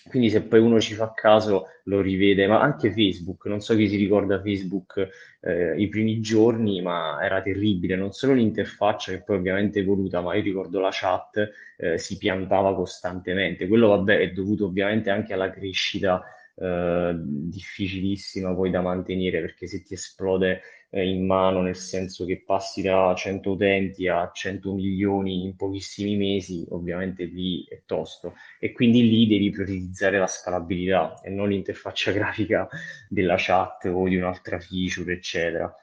quindi 0.08 0.30
se 0.30 0.44
poi 0.44 0.60
uno 0.60 0.80
ci 0.80 0.94
fa 0.94 1.14
caso 1.14 1.68
lo 1.86 2.02
rivede, 2.02 2.48
ma 2.48 2.62
anche 2.62 2.92
Facebook, 2.92 3.46
non 3.46 3.62
so 3.62 3.76
chi 3.76 3.88
si 3.88 3.96
ricorda 3.96 4.42
Facebook 4.42 5.08
eh, 5.42 5.76
i 5.78 5.88
primi 5.88 6.20
giorni, 6.20 6.82
ma 6.82 7.20
era 7.22 7.42
terribile, 7.42 7.96
non 7.96 8.12
solo 8.12 8.34
l'interfaccia 8.34 9.12
che 9.12 9.24
poi 9.24 9.38
ovviamente 9.38 9.80
è 9.80 9.82
evoluta, 9.84 10.22
ma 10.22 10.36
io 10.36 10.42
ricordo 10.42 10.80
la 10.80 10.90
chat 10.92 11.50
eh, 11.78 11.98
si 11.98 12.18
piantava 12.18 12.76
costantemente. 12.76 13.68
Quello 13.68 13.90
vabbè 13.90 14.20
è 14.20 14.32
dovuto 14.32 14.66
ovviamente 14.66 15.10
anche 15.10 15.34
alla 15.34 15.50
crescita 15.50 16.24
eh, 16.56 17.14
difficilissima 17.16 18.54
poi 18.54 18.70
da 18.72 18.82
mantenere, 18.82 19.42
perché 19.42 19.68
se 19.68 19.84
ti 19.84 19.94
esplode 19.94 20.62
eh, 20.90 21.08
in 21.08 21.26
mano, 21.26 21.62
nel 21.62 21.76
senso 21.76 22.26
che 22.26 22.44
passi 22.46 22.82
da 22.82 23.14
100 23.16 23.52
utenti 23.52 24.08
a 24.08 24.30
100 24.34 24.74
milioni 24.74 25.44
in 25.44 25.56
pochissimi 25.56 26.16
mesi, 26.16 26.66
ovviamente 26.70 27.26
lì 27.26 27.66
è 27.68 27.82
tosto 27.86 28.34
e 28.60 28.72
quindi 28.72 29.08
lì 29.08 29.28
devi 29.28 29.50
priorizzare 29.50 30.18
la 30.18 30.28
scalabilità 30.28 31.20
e 31.22 31.30
non 31.30 31.50
l'interfaccia 31.50 32.12
grafica 32.14 32.68
della 33.10 33.36
chat 33.38 33.86
o 33.86 34.08
di 34.08 34.16
un'altra 34.16 34.60
feature, 34.60 35.14
eccetera. 35.14 35.74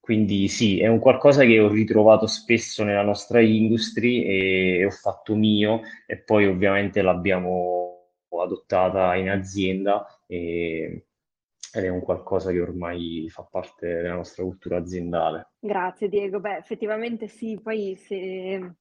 Quindi 0.00 0.46
sì, 0.48 0.78
è 0.80 0.86
un 0.86 1.00
qualcosa 1.00 1.44
che 1.44 1.58
ho 1.58 1.68
ritrovato 1.68 2.28
spesso 2.28 2.84
nella 2.84 3.02
nostra 3.02 3.40
industry 3.40 4.22
e 4.22 4.84
ho 4.86 4.90
fatto 4.90 5.34
mio 5.34 5.80
e 6.06 6.18
poi 6.18 6.46
ovviamente 6.46 7.02
l'abbiamo 7.02 8.12
adottata 8.40 9.16
in 9.16 9.30
azienda 9.30 10.06
e 10.28 11.06
ed 11.76 11.84
è 11.84 11.88
un 11.88 12.00
qualcosa 12.00 12.50
che 12.50 12.60
ormai 12.60 13.28
fa 13.28 13.42
parte 13.42 13.86
della 13.86 14.14
nostra 14.14 14.42
cultura 14.42 14.78
aziendale. 14.78 15.52
Grazie 15.58 16.08
Diego, 16.08 16.40
beh 16.40 16.56
effettivamente 16.56 17.28
sì, 17.28 17.60
poi 17.62 17.94
se 17.96 18.76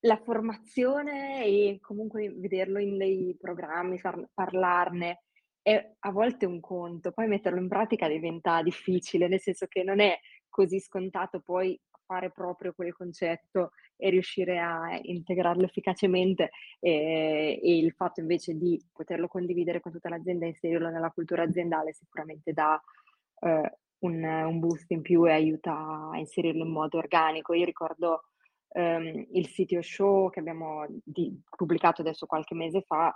la 0.00 0.16
formazione 0.16 1.44
e 1.44 1.78
comunque 1.80 2.30
vederlo 2.30 2.78
in 2.78 2.98
dei 2.98 3.34
programmi, 3.40 3.98
far, 3.98 4.28
parlarne 4.34 5.22
è 5.62 5.94
a 5.98 6.10
volte 6.12 6.44
un 6.44 6.60
conto, 6.60 7.12
poi 7.12 7.28
metterlo 7.28 7.58
in 7.58 7.68
pratica 7.68 8.06
diventa 8.08 8.62
difficile, 8.62 9.26
nel 9.26 9.40
senso 9.40 9.66
che 9.66 9.82
non 9.82 10.00
è 10.00 10.18
così 10.48 10.80
scontato 10.80 11.40
poi 11.40 11.80
fare 12.04 12.30
proprio 12.30 12.72
quel 12.74 12.94
concetto 12.94 13.70
e 13.98 14.10
riuscire 14.10 14.58
a 14.60 14.98
integrarlo 15.02 15.64
efficacemente 15.64 16.50
e, 16.78 17.60
e, 17.62 17.78
il 17.78 17.92
fatto 17.92 18.20
invece 18.20 18.54
di 18.56 18.80
poterlo 18.92 19.26
condividere 19.26 19.80
con 19.80 19.92
tutta 19.92 20.08
l'azienda 20.08 20.46
e 20.46 20.50
inserirlo 20.50 20.88
nella 20.88 21.10
cultura 21.10 21.42
aziendale 21.42 21.92
sicuramente 21.92 22.52
dà 22.52 22.80
eh, 23.40 23.78
un, 24.00 24.22
un 24.22 24.58
boost 24.60 24.90
in 24.92 25.02
più 25.02 25.26
e 25.26 25.32
aiuta 25.32 26.10
a 26.12 26.18
inserirlo 26.18 26.64
in 26.64 26.70
modo 26.70 26.98
organico. 26.98 27.54
Io 27.54 27.64
ricordo 27.64 28.24
ehm, 28.68 29.26
il 29.32 29.48
sito 29.48 29.80
show 29.82 30.30
che 30.30 30.40
abbiamo 30.40 30.86
di, 31.02 31.40
pubblicato 31.56 32.02
adesso 32.02 32.26
qualche 32.26 32.54
mese 32.54 32.82
fa, 32.82 33.12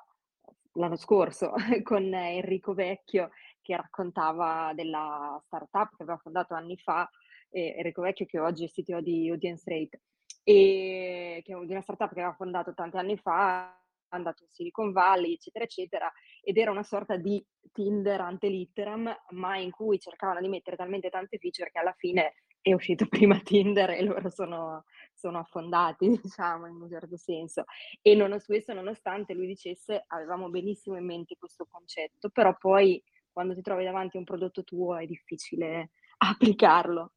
l'anno 0.75 0.97
scorso, 0.97 1.53
con 1.83 2.13
Enrico 2.15 2.75
Vecchio, 2.75 3.31
che 3.61 3.77
raccontava 3.77 4.73
della 4.75 5.41
startup 5.47 5.95
che 5.97 6.03
aveva 6.03 6.19
fondato 6.19 6.55
anni 6.55 6.77
fa, 6.77 7.09
eh, 7.51 7.75
Enrico 7.77 8.03
Vecchio 8.03 8.27
che 8.27 8.41
oggi 8.41 8.65
è 8.65 8.69
CTO 8.69 9.01
di 9.01 9.29
Audience 9.31 9.63
Rate, 9.67 10.01
e 10.43 11.41
che 11.45 11.53
è 11.53 11.55
una 11.55 11.81
startup 11.81 12.13
che 12.13 12.21
aveva 12.21 12.35
fondato 12.35 12.75
tanti 12.75 12.97
anni 12.97 13.17
fa, 13.17 13.77
andato 14.13 14.43
in 14.45 14.51
Silicon 14.51 14.93
Valley, 14.93 15.35
eccetera, 15.35 15.65
eccetera, 15.65 16.13
ed 16.43 16.57
era 16.57 16.71
una 16.71 16.83
sorta 16.83 17.17
di 17.17 17.45
Tinder 17.73 18.21
ante 18.21 18.49
litteram, 18.49 19.15
ma 19.31 19.57
in 19.57 19.71
cui 19.71 19.99
cercavano 19.99 20.41
di 20.41 20.49
mettere 20.49 20.77
talmente 20.77 21.11
tante 21.11 21.39
feature 21.39 21.71
che 21.71 21.79
alla 21.79 21.95
fine 21.97 22.35
è 22.61 22.73
uscito 22.73 23.07
prima 23.09 23.39
Tinder 23.41 23.91
e 23.91 24.03
loro 24.03 24.31
sono, 24.31 24.85
sono 25.13 25.39
affondati, 25.39 26.09
diciamo, 26.23 26.67
in 26.67 26.81
un 26.81 26.89
certo 26.89 27.17
senso. 27.17 27.65
E 28.01 28.15
non, 28.15 28.39
questo 28.45 28.73
nonostante 28.73 29.35
lui 29.35 29.47
dicesse 29.47 30.05
avevamo 30.09 30.49
benissimo 30.49 30.97
in 30.97 31.05
mente 31.05 31.37
questo 31.39 31.67
concetto, 31.69 32.31
però 32.31 32.57
poi 32.57 33.03
quando 33.31 33.55
ti 33.55 33.63
trovi 33.63 33.85
davanti 33.85 34.17
a 34.17 34.21
un 34.21 34.27
prodotto 34.27 34.63
tuo 34.63 34.97
è 34.97 35.07
difficile 35.07 35.91
applicarlo. 36.19 37.13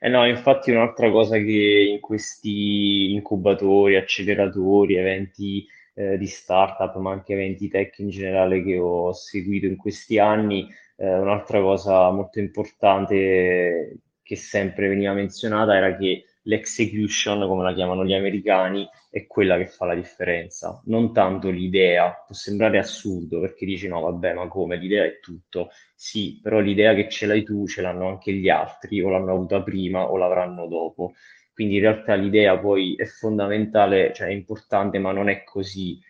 Eh 0.00 0.08
no, 0.08 0.24
infatti 0.26 0.70
un'altra 0.70 1.10
cosa 1.10 1.36
che 1.38 1.88
in 1.94 2.00
questi 2.00 3.12
incubatori, 3.12 3.96
acceleratori, 3.96 4.94
eventi 4.96 5.66
eh, 5.94 6.16
di 6.16 6.26
startup, 6.26 6.96
ma 6.98 7.10
anche 7.12 7.32
eventi 7.32 7.68
tech 7.68 7.98
in 7.98 8.08
generale 8.10 8.62
che 8.62 8.78
ho 8.78 9.12
seguito 9.12 9.66
in 9.66 9.76
questi 9.76 10.18
anni, 10.18 10.68
eh, 10.96 11.18
un'altra 11.18 11.60
cosa 11.60 12.10
molto 12.12 12.38
importante 12.38 13.98
che 14.22 14.36
sempre 14.36 14.88
veniva 14.88 15.12
menzionata 15.14 15.74
era 15.76 15.96
che 15.96 16.24
l'execution, 16.48 17.46
come 17.46 17.62
la 17.62 17.74
chiamano 17.74 18.04
gli 18.04 18.14
americani, 18.14 18.88
è 19.10 19.26
quella 19.26 19.56
che 19.58 19.66
fa 19.66 19.84
la 19.84 19.94
differenza, 19.94 20.80
non 20.86 21.12
tanto 21.12 21.50
l'idea. 21.50 22.24
Può 22.26 22.34
sembrare 22.34 22.78
assurdo 22.78 23.40
perché 23.40 23.66
dici 23.66 23.86
no, 23.86 24.00
vabbè, 24.00 24.32
ma 24.32 24.48
come 24.48 24.76
l'idea 24.76 25.04
è 25.04 25.20
tutto. 25.20 25.70
Sì, 25.94 26.40
però 26.42 26.58
l'idea 26.60 26.94
che 26.94 27.08
ce 27.08 27.26
l'hai 27.26 27.42
tu 27.44 27.66
ce 27.66 27.82
l'hanno 27.82 28.08
anche 28.08 28.32
gli 28.32 28.48
altri, 28.48 29.00
o 29.02 29.10
l'hanno 29.10 29.32
avuta 29.32 29.62
prima 29.62 30.10
o 30.10 30.16
l'avranno 30.16 30.66
dopo. 30.66 31.12
Quindi 31.52 31.76
in 31.76 31.80
realtà 31.82 32.14
l'idea 32.14 32.58
poi 32.58 32.94
è 32.96 33.04
fondamentale, 33.04 34.12
cioè 34.14 34.28
è 34.28 34.32
importante, 34.32 34.98
ma 34.98 35.12
non 35.12 35.28
è 35.28 35.44
così 35.44 36.00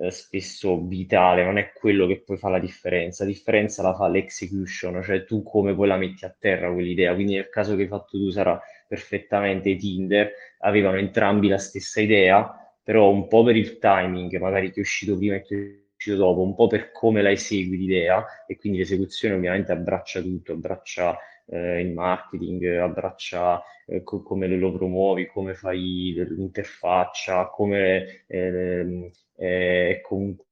eh, 0.00 0.10
spesso 0.12 0.80
vitale, 0.86 1.44
non 1.44 1.58
è 1.58 1.72
quello 1.72 2.06
che 2.06 2.20
poi 2.20 2.36
fa 2.36 2.48
la 2.48 2.60
differenza. 2.60 3.24
La 3.24 3.30
differenza 3.30 3.82
la 3.82 3.94
fa 3.94 4.08
l'execution, 4.08 5.02
cioè 5.02 5.24
tu 5.24 5.42
come 5.42 5.74
poi 5.74 5.88
la 5.88 5.96
metti 5.96 6.24
a 6.24 6.34
terra 6.38 6.72
quell'idea. 6.72 7.14
Quindi 7.14 7.34
nel 7.34 7.48
caso 7.48 7.74
che 7.74 7.82
hai 7.82 7.88
fatto 7.88 8.16
tu 8.18 8.30
sarà 8.30 8.60
perfettamente 8.86 9.76
Tinder, 9.76 10.32
avevano 10.60 10.98
entrambi 10.98 11.48
la 11.48 11.58
stessa 11.58 12.00
idea, 12.00 12.50
però 12.82 13.10
un 13.10 13.26
po' 13.26 13.42
per 13.42 13.56
il 13.56 13.78
timing, 13.78 14.38
magari 14.38 14.70
che 14.70 14.76
è 14.78 14.80
uscito 14.80 15.16
prima 15.16 15.34
e 15.34 15.42
che 15.42 15.54
è 15.56 15.58
uscito 15.94 16.16
dopo, 16.16 16.42
un 16.42 16.54
po' 16.54 16.68
per 16.68 16.90
come 16.92 17.20
la 17.20 17.30
esegui 17.30 17.76
l'idea, 17.76 18.24
e 18.46 18.56
quindi 18.56 18.78
l'esecuzione 18.78 19.34
ovviamente 19.34 19.72
abbraccia 19.72 20.22
tutto, 20.22 20.52
abbraccia 20.52 21.18
eh, 21.48 21.80
il 21.80 21.92
marketing, 21.92 22.64
abbraccia 22.76 23.62
eh, 23.86 24.02
co- 24.02 24.22
come 24.22 24.46
lo 24.48 24.72
promuovi, 24.72 25.26
come 25.26 25.54
fai 25.54 26.14
l'interfaccia, 26.28 27.48
come 27.48 28.24
eh, 28.26 29.10
eh, 29.36 30.00
comunque 30.02 30.46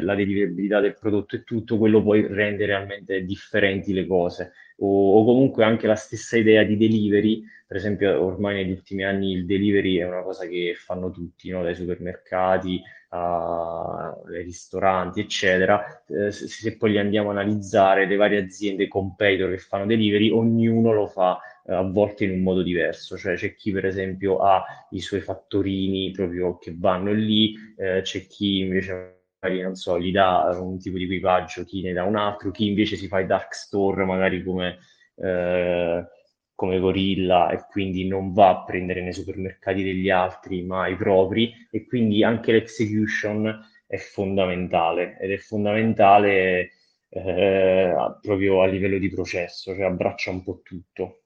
la 0.00 0.14
deliverabilità 0.14 0.80
del 0.80 0.96
prodotto 0.98 1.36
e 1.36 1.44
tutto, 1.44 1.78
quello 1.78 2.02
poi 2.02 2.26
rende 2.26 2.66
realmente 2.66 3.22
differenti 3.24 3.92
le 3.92 4.06
cose. 4.06 4.52
O, 4.84 5.18
o, 5.18 5.24
comunque 5.24 5.64
anche 5.64 5.86
la 5.86 5.94
stessa 5.94 6.36
idea 6.36 6.64
di 6.64 6.76
delivery, 6.76 7.42
per 7.66 7.76
esempio 7.76 8.20
ormai 8.22 8.56
negli 8.56 8.72
ultimi 8.72 9.04
anni 9.04 9.32
il 9.32 9.46
delivery 9.46 9.96
è 9.96 10.06
una 10.06 10.22
cosa 10.22 10.46
che 10.46 10.74
fanno 10.76 11.10
tutti, 11.10 11.50
no? 11.50 11.62
dai 11.62 11.74
supermercati 11.74 12.82
ai 13.10 14.42
ristoranti, 14.42 15.20
eccetera. 15.20 16.02
Eh, 16.06 16.32
se, 16.32 16.48
se, 16.48 16.76
poi 16.76 16.92
li 16.92 16.98
andiamo 16.98 17.28
a 17.28 17.32
analizzare, 17.32 18.06
le 18.06 18.16
varie 18.16 18.42
aziende 18.42 18.88
competitor 18.88 19.50
che 19.50 19.58
fanno 19.58 19.86
delivery, 19.86 20.30
ognuno 20.30 20.92
lo 20.92 21.06
fa 21.06 21.38
eh, 21.66 21.74
a 21.74 21.82
volte 21.82 22.24
in 22.24 22.32
un 22.32 22.42
modo 22.42 22.62
diverso, 22.62 23.16
cioè 23.16 23.36
c'è 23.36 23.54
chi 23.54 23.70
per 23.70 23.86
esempio 23.86 24.38
ha 24.38 24.64
i 24.90 25.00
suoi 25.00 25.20
fattorini 25.20 26.10
proprio 26.10 26.58
che 26.58 26.74
vanno 26.76 27.12
lì, 27.12 27.54
eh, 27.76 28.00
c'è 28.02 28.26
chi 28.26 28.60
invece 28.60 29.21
magari 29.42 29.60
non 29.60 29.74
so, 29.74 29.98
gli 30.00 30.12
dà 30.12 30.56
un 30.60 30.78
tipo 30.78 30.96
di 30.96 31.04
equipaggio, 31.04 31.64
chi 31.64 31.82
ne 31.82 31.92
dà 31.92 32.04
un 32.04 32.16
altro, 32.16 32.50
chi 32.52 32.66
invece 32.66 32.96
si 32.96 33.08
fa 33.08 33.20
i 33.20 33.26
dark 33.26 33.54
store 33.54 34.04
magari 34.04 34.42
come, 34.42 34.78
eh, 35.16 36.06
come 36.54 36.78
gorilla 36.78 37.50
e 37.50 37.64
quindi 37.68 38.06
non 38.06 38.32
va 38.32 38.50
a 38.50 38.64
prendere 38.64 39.02
nei 39.02 39.12
supermercati 39.12 39.82
degli 39.82 40.10
altri 40.10 40.62
ma 40.62 40.86
i 40.86 40.96
propri 40.96 41.52
e 41.70 41.86
quindi 41.86 42.22
anche 42.22 42.52
l'execution 42.52 43.60
è 43.86 43.96
fondamentale 43.96 45.18
ed 45.18 45.32
è 45.32 45.36
fondamentale 45.38 46.70
eh, 47.08 47.94
proprio 48.20 48.62
a 48.62 48.66
livello 48.66 48.98
di 48.98 49.10
processo, 49.10 49.74
cioè 49.74 49.84
abbraccia 49.84 50.30
un 50.30 50.42
po' 50.44 50.60
tutto. 50.62 51.24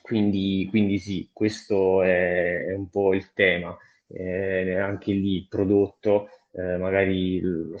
Quindi, 0.00 0.66
quindi 0.68 0.98
sì, 0.98 1.30
questo 1.32 2.02
è, 2.02 2.64
è 2.66 2.74
un 2.74 2.88
po' 2.88 3.14
il 3.14 3.32
tema. 3.34 3.76
Eh, 4.08 4.74
anche 4.78 5.12
lì 5.12 5.36
il 5.36 5.48
prodotto 5.48 6.28
eh, 6.52 6.76
magari 6.76 7.40
lo 7.40 7.78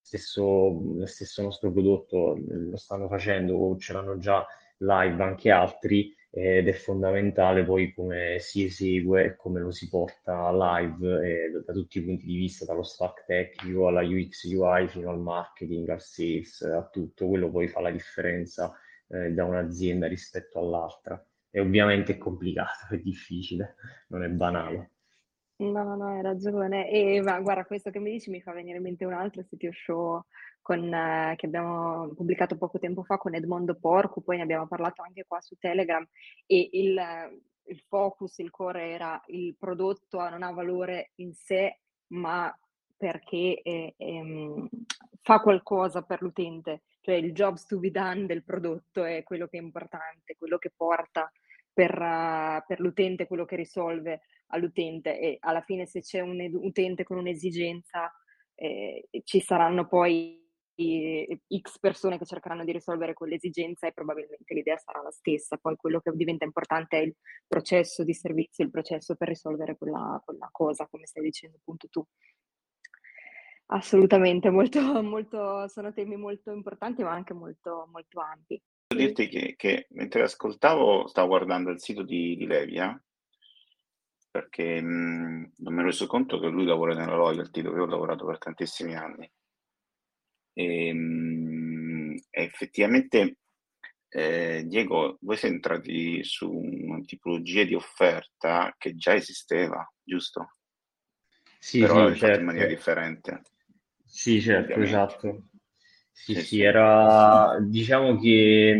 stesso, 0.00 0.80
lo 0.96 1.06
stesso 1.06 1.42
nostro 1.42 1.72
prodotto 1.72 2.38
lo 2.46 2.76
stanno 2.76 3.08
facendo 3.08 3.54
o 3.54 3.76
ce 3.78 3.92
l'hanno 3.92 4.18
già 4.18 4.44
live 4.78 5.22
anche 5.22 5.50
altri 5.50 6.14
ed 6.32 6.68
è 6.68 6.72
fondamentale 6.72 7.64
poi 7.64 7.92
come 7.92 8.38
si 8.38 8.64
esegue 8.64 9.24
e 9.24 9.36
come 9.36 9.60
lo 9.60 9.72
si 9.72 9.88
porta 9.88 10.50
live 10.52 11.28
eh, 11.28 11.50
da 11.64 11.72
tutti 11.72 11.98
i 11.98 12.04
punti 12.04 12.24
di 12.24 12.36
vista, 12.36 12.64
dallo 12.64 12.84
stack 12.84 13.24
tecnico 13.24 13.88
alla 13.88 14.02
UX 14.02 14.44
UI 14.44 14.86
fino 14.88 15.10
al 15.10 15.18
marketing, 15.18 15.88
al 15.88 16.00
sales, 16.00 16.62
a 16.62 16.88
tutto, 16.88 17.26
quello 17.26 17.50
poi 17.50 17.66
fa 17.66 17.80
la 17.80 17.90
differenza 17.90 18.72
eh, 19.08 19.32
da 19.32 19.44
un'azienda 19.44 20.06
rispetto 20.06 20.60
all'altra. 20.60 21.22
E 21.50 21.58
ovviamente 21.58 22.12
è 22.12 22.18
complicato, 22.18 22.86
è 22.94 22.98
difficile, 22.98 23.74
non 24.08 24.22
è 24.22 24.28
banale. 24.28 24.90
No, 25.60 25.94
no, 25.94 26.06
hai 26.06 26.22
ragione. 26.22 26.88
E 26.88 27.20
ma, 27.20 27.38
guarda, 27.40 27.66
questo 27.66 27.90
che 27.90 27.98
mi 27.98 28.10
dici 28.10 28.30
mi 28.30 28.40
fa 28.40 28.52
venire 28.52 28.78
in 28.78 28.82
mente 28.82 29.04
un 29.04 29.12
altro 29.12 29.42
sito 29.42 29.68
show 29.72 30.24
con, 30.62 30.82
eh, 30.92 31.34
che 31.36 31.46
abbiamo 31.46 32.08
pubblicato 32.14 32.56
poco 32.56 32.78
tempo 32.78 33.02
fa 33.02 33.18
con 33.18 33.34
Edmondo 33.34 33.74
Porco, 33.74 34.22
poi 34.22 34.38
ne 34.38 34.42
abbiamo 34.42 34.66
parlato 34.66 35.02
anche 35.02 35.24
qua 35.26 35.38
su 35.42 35.56
Telegram 35.58 36.06
e 36.46 36.68
il, 36.72 36.98
il 37.64 37.78
focus, 37.88 38.38
il 38.38 38.50
core 38.50 38.90
era 38.90 39.20
il 39.26 39.54
prodotto 39.58 40.26
non 40.30 40.42
ha 40.42 40.50
valore 40.50 41.12
in 41.16 41.34
sé, 41.34 41.80
ma 42.08 42.54
perché 42.96 43.60
è, 43.62 43.92
è, 43.98 44.20
fa 45.20 45.40
qualcosa 45.40 46.02
per 46.02 46.22
l'utente, 46.22 46.84
cioè 47.00 47.16
il 47.16 47.32
jobs 47.34 47.66
to 47.66 47.78
be 47.78 47.90
done 47.90 48.24
del 48.24 48.44
prodotto 48.44 49.04
è 49.04 49.22
quello 49.24 49.46
che 49.46 49.58
è 49.58 49.60
importante, 49.60 50.36
quello 50.38 50.56
che 50.56 50.72
porta 50.74 51.30
per, 51.80 51.98
uh, 51.98 52.62
per 52.66 52.78
l'utente, 52.78 53.26
quello 53.26 53.46
che 53.46 53.56
risolve 53.56 54.20
all'utente 54.48 55.18
e 55.18 55.38
alla 55.40 55.62
fine 55.62 55.86
se 55.86 56.02
c'è 56.02 56.20
un 56.20 56.38
ed- 56.38 56.54
utente 56.54 57.04
con 57.04 57.16
un'esigenza 57.16 58.12
eh, 58.54 59.08
ci 59.24 59.40
saranno 59.40 59.86
poi 59.86 60.38
X 60.80 61.78
persone 61.78 62.18
che 62.18 62.26
cercheranno 62.26 62.64
di 62.64 62.72
risolvere 62.72 63.14
quell'esigenza 63.14 63.86
e 63.86 63.92
probabilmente 63.92 64.52
l'idea 64.54 64.76
sarà 64.76 65.00
la 65.02 65.10
stessa. 65.10 65.56
Poi 65.56 65.76
quello 65.76 66.00
che 66.00 66.10
diventa 66.14 66.44
importante 66.44 66.98
è 66.98 67.00
il 67.02 67.14
processo 67.46 68.04
di 68.04 68.12
servizio, 68.14 68.64
il 68.64 68.70
processo 68.70 69.14
per 69.14 69.28
risolvere 69.28 69.76
quella, 69.76 70.20
quella 70.24 70.48
cosa, 70.50 70.86
come 70.86 71.06
stai 71.06 71.22
dicendo 71.22 71.56
appunto 71.58 71.88
tu. 71.88 72.04
Assolutamente, 73.72 74.50
molto, 74.50 74.80
molto, 75.02 75.68
sono 75.68 75.92
temi 75.92 76.16
molto 76.16 76.50
importanti 76.50 77.02
ma 77.02 77.12
anche 77.12 77.34
molto, 77.34 77.88
molto 77.90 78.20
ampi. 78.20 78.60
Devo 78.92 79.02
dirti 79.06 79.28
che, 79.28 79.54
che 79.56 79.86
mentre 79.90 80.22
ascoltavo 80.22 81.06
stavo 81.06 81.28
guardando 81.28 81.70
il 81.70 81.80
sito 81.80 82.02
di, 82.02 82.34
di 82.34 82.44
Levia 82.44 83.00
perché 84.28 84.80
mh, 84.80 85.52
non 85.58 85.72
mi 85.72 85.78
ero 85.78 85.88
reso 85.88 86.08
conto 86.08 86.40
che 86.40 86.48
lui 86.48 86.64
lavora 86.64 86.92
nella 86.94 87.14
loyalty 87.14 87.62
dove 87.62 87.80
ho 87.80 87.86
lavorato 87.86 88.26
per 88.26 88.38
tantissimi 88.38 88.96
anni. 88.96 89.30
E, 90.54 90.92
mh, 90.92 92.16
effettivamente, 92.30 93.36
eh, 94.08 94.64
Diego, 94.66 95.18
voi 95.20 95.36
siete 95.36 95.54
entrati 95.54 96.24
su 96.24 96.50
una 96.52 97.00
tipologia 97.02 97.62
di 97.62 97.74
offerta 97.74 98.74
che 98.76 98.96
già 98.96 99.14
esisteva, 99.14 99.88
giusto? 100.02 100.56
Sì, 101.60 101.78
Però 101.78 101.92
sì, 101.92 101.98
l'avete 102.00 102.16
fatto 102.16 102.26
in 102.26 102.32
certo. 102.32 102.44
maniera 102.44 102.66
differente. 102.66 103.42
Sì, 104.04 104.40
certo, 104.40 104.72
ovviamente. 104.72 104.88
esatto. 104.88 105.42
Sì, 106.22 106.34
Sì, 106.34 106.44
sì, 106.44 106.60
era 106.60 107.58
diciamo 107.60 108.16
che 108.18 108.74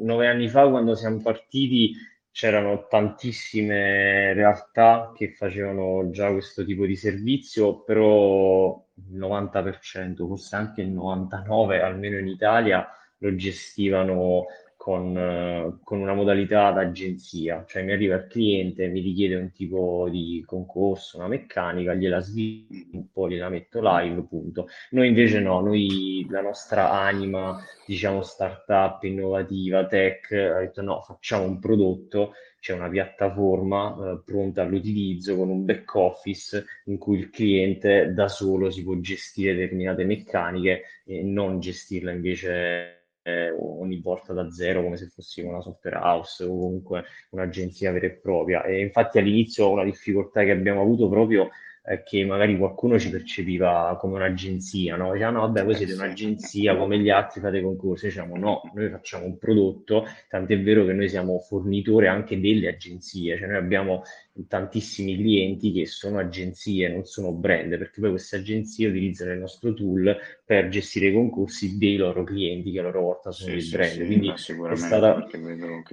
nove 0.00 0.28
anni 0.28 0.48
fa 0.48 0.68
quando 0.68 0.94
siamo 0.94 1.20
partiti 1.20 1.94
c'erano 2.30 2.86
tantissime 2.86 4.32
realtà 4.34 5.12
che 5.14 5.32
facevano 5.32 6.10
già 6.10 6.30
questo 6.30 6.64
tipo 6.64 6.86
di 6.86 6.96
servizio, 6.96 7.82
però 7.82 8.74
il 8.94 9.16
90%, 9.16 10.26
forse 10.26 10.56
anche 10.56 10.82
il 10.82 10.90
99%, 10.90 11.84
almeno 11.84 12.18
in 12.18 12.28
Italia, 12.28 12.86
lo 13.18 13.34
gestivano 13.34 14.46
con, 14.82 15.78
con, 15.84 16.00
una 16.00 16.12
modalità 16.12 16.72
d'agenzia, 16.72 17.64
cioè 17.68 17.84
mi 17.84 17.92
arriva 17.92 18.16
il 18.16 18.26
cliente, 18.26 18.88
mi 18.88 18.98
richiede 18.98 19.36
un 19.36 19.52
tipo 19.52 20.08
di 20.10 20.42
concorso, 20.44 21.18
una 21.18 21.28
meccanica, 21.28 21.94
gliela 21.94 22.18
sviluppo, 22.18 23.28
gliela 23.28 23.48
metto 23.48 23.78
live, 23.80 24.22
punto. 24.22 24.66
Noi 24.90 25.06
invece 25.06 25.38
no, 25.38 25.60
noi 25.60 26.26
la 26.28 26.40
nostra 26.40 26.90
anima, 26.90 27.64
diciamo 27.86 28.22
startup, 28.22 29.04
innovativa, 29.04 29.86
tech, 29.86 30.32
ha 30.32 30.58
detto 30.58 30.82
no, 30.82 31.00
facciamo 31.02 31.44
un 31.44 31.60
prodotto, 31.60 32.32
c'è 32.58 32.74
una 32.74 32.88
piattaforma 32.88 33.94
eh, 33.94 34.22
pronta 34.24 34.62
all'utilizzo 34.62 35.36
con 35.36 35.48
un 35.48 35.64
back 35.64 35.94
office 35.94 36.64
in 36.86 36.98
cui 36.98 37.18
il 37.18 37.30
cliente 37.30 38.12
da 38.12 38.26
solo 38.26 38.68
si 38.68 38.82
può 38.82 38.96
gestire 38.96 39.54
determinate 39.54 40.04
meccaniche 40.04 40.82
e 41.04 41.22
non 41.22 41.60
gestirla 41.60 42.10
invece 42.10 43.01
eh, 43.22 43.50
ogni 43.50 44.00
volta 44.00 44.32
da 44.32 44.50
zero 44.50 44.82
come 44.82 44.96
se 44.96 45.06
fossimo 45.06 45.50
una 45.50 45.60
software 45.60 45.96
house 45.96 46.44
o 46.44 46.48
comunque 46.48 47.04
un'agenzia 47.30 47.92
vera 47.92 48.06
e 48.06 48.12
propria. 48.12 48.62
E 48.64 48.80
infatti 48.80 49.18
all'inizio 49.18 49.70
una 49.70 49.84
difficoltà 49.84 50.42
che 50.44 50.50
abbiamo 50.50 50.80
avuto 50.82 51.08
proprio 51.08 51.50
è 51.84 52.04
che 52.04 52.24
magari 52.24 52.56
qualcuno 52.56 52.96
ci 52.96 53.10
percepiva 53.10 53.96
come 54.00 54.14
un'agenzia, 54.14 54.94
no? 54.94 55.12
Diceva, 55.12 55.30
no, 55.30 55.40
vabbè, 55.40 55.64
voi 55.64 55.74
siete 55.74 55.94
un'agenzia 55.94 56.76
come 56.76 56.96
gli 56.98 57.10
altri, 57.10 57.40
fate 57.40 57.60
concorsi. 57.60 58.06
Diciamo, 58.06 58.36
no, 58.36 58.60
noi 58.74 58.88
facciamo 58.88 59.26
un 59.26 59.36
prodotto, 59.36 60.06
tant'è 60.28 60.60
vero 60.60 60.84
che 60.84 60.92
noi 60.92 61.08
siamo 61.08 61.40
fornitore 61.40 62.06
anche 62.06 62.40
delle 62.40 62.68
agenzie, 62.68 63.36
cioè 63.36 63.48
noi 63.48 63.56
abbiamo 63.56 64.04
tantissimi 64.48 65.16
clienti 65.16 65.72
che 65.72 65.86
sono 65.86 66.18
agenzie, 66.18 66.88
non 66.88 67.04
sono 67.04 67.32
brand, 67.32 67.76
perché 67.76 68.00
poi 68.00 68.10
queste 68.10 68.36
agenzie 68.36 68.88
utilizzano 68.88 69.32
il 69.32 69.38
nostro 69.38 69.74
tool 69.74 70.16
per 70.44 70.68
gestire 70.68 71.08
i 71.08 71.12
concorsi 71.12 71.76
dei 71.76 71.96
loro 71.96 72.24
clienti 72.24 72.72
che 72.72 72.78
a 72.78 72.82
loro 72.82 73.02
volta 73.02 73.30
sono 73.30 73.58
sì, 73.58 73.68
dei 73.68 73.68
brand. 73.70 73.92
Sì, 73.92 74.04
Quindi 74.06 74.28
è 74.28 74.74
stata, 74.76 75.26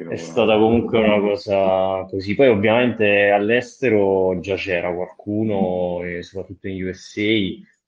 è 0.09 0.15
stata 0.15 0.57
comunque 0.57 0.99
una 0.99 1.19
cosa 1.19 2.05
così. 2.09 2.35
Poi 2.35 2.47
ovviamente 2.47 3.29
all'estero 3.29 4.39
già 4.39 4.55
c'era 4.55 4.93
qualcuno, 4.93 6.01
soprattutto 6.21 6.67
in 6.67 6.83
USA, 6.83 7.21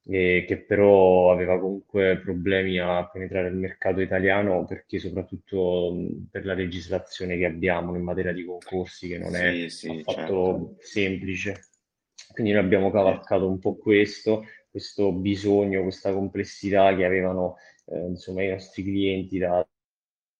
eh, 0.05 0.45
che 0.47 0.57
però 0.57 1.31
aveva 1.31 1.59
comunque 1.59 2.17
problemi 2.17 2.79
a 2.79 3.07
penetrare 3.07 3.49
il 3.49 3.55
mercato 3.55 4.01
italiano 4.01 4.65
perché 4.65 4.99
soprattutto 4.99 5.95
per 6.29 6.45
la 6.45 6.53
legislazione 6.53 7.37
che 7.37 7.45
abbiamo 7.45 7.95
in 7.95 8.03
materia 8.03 8.33
di 8.33 8.43
concorsi 8.43 9.07
che 9.07 9.17
non 9.17 9.35
è 9.35 9.51
sì, 9.51 9.69
sì, 9.69 9.89
affatto 9.89 10.15
certo. 10.15 10.75
semplice. 10.79 11.59
Quindi 12.33 12.53
noi 12.53 12.63
abbiamo 12.63 12.91
cavalcato 12.91 13.47
un 13.47 13.59
po' 13.59 13.75
questo, 13.75 14.45
questo 14.69 15.11
bisogno, 15.11 15.83
questa 15.83 16.13
complessità 16.13 16.95
che 16.95 17.05
avevano 17.05 17.57
eh, 17.87 18.07
insomma, 18.07 18.43
i 18.43 18.49
nostri 18.49 18.83
clienti 18.83 19.37
da, 19.37 19.67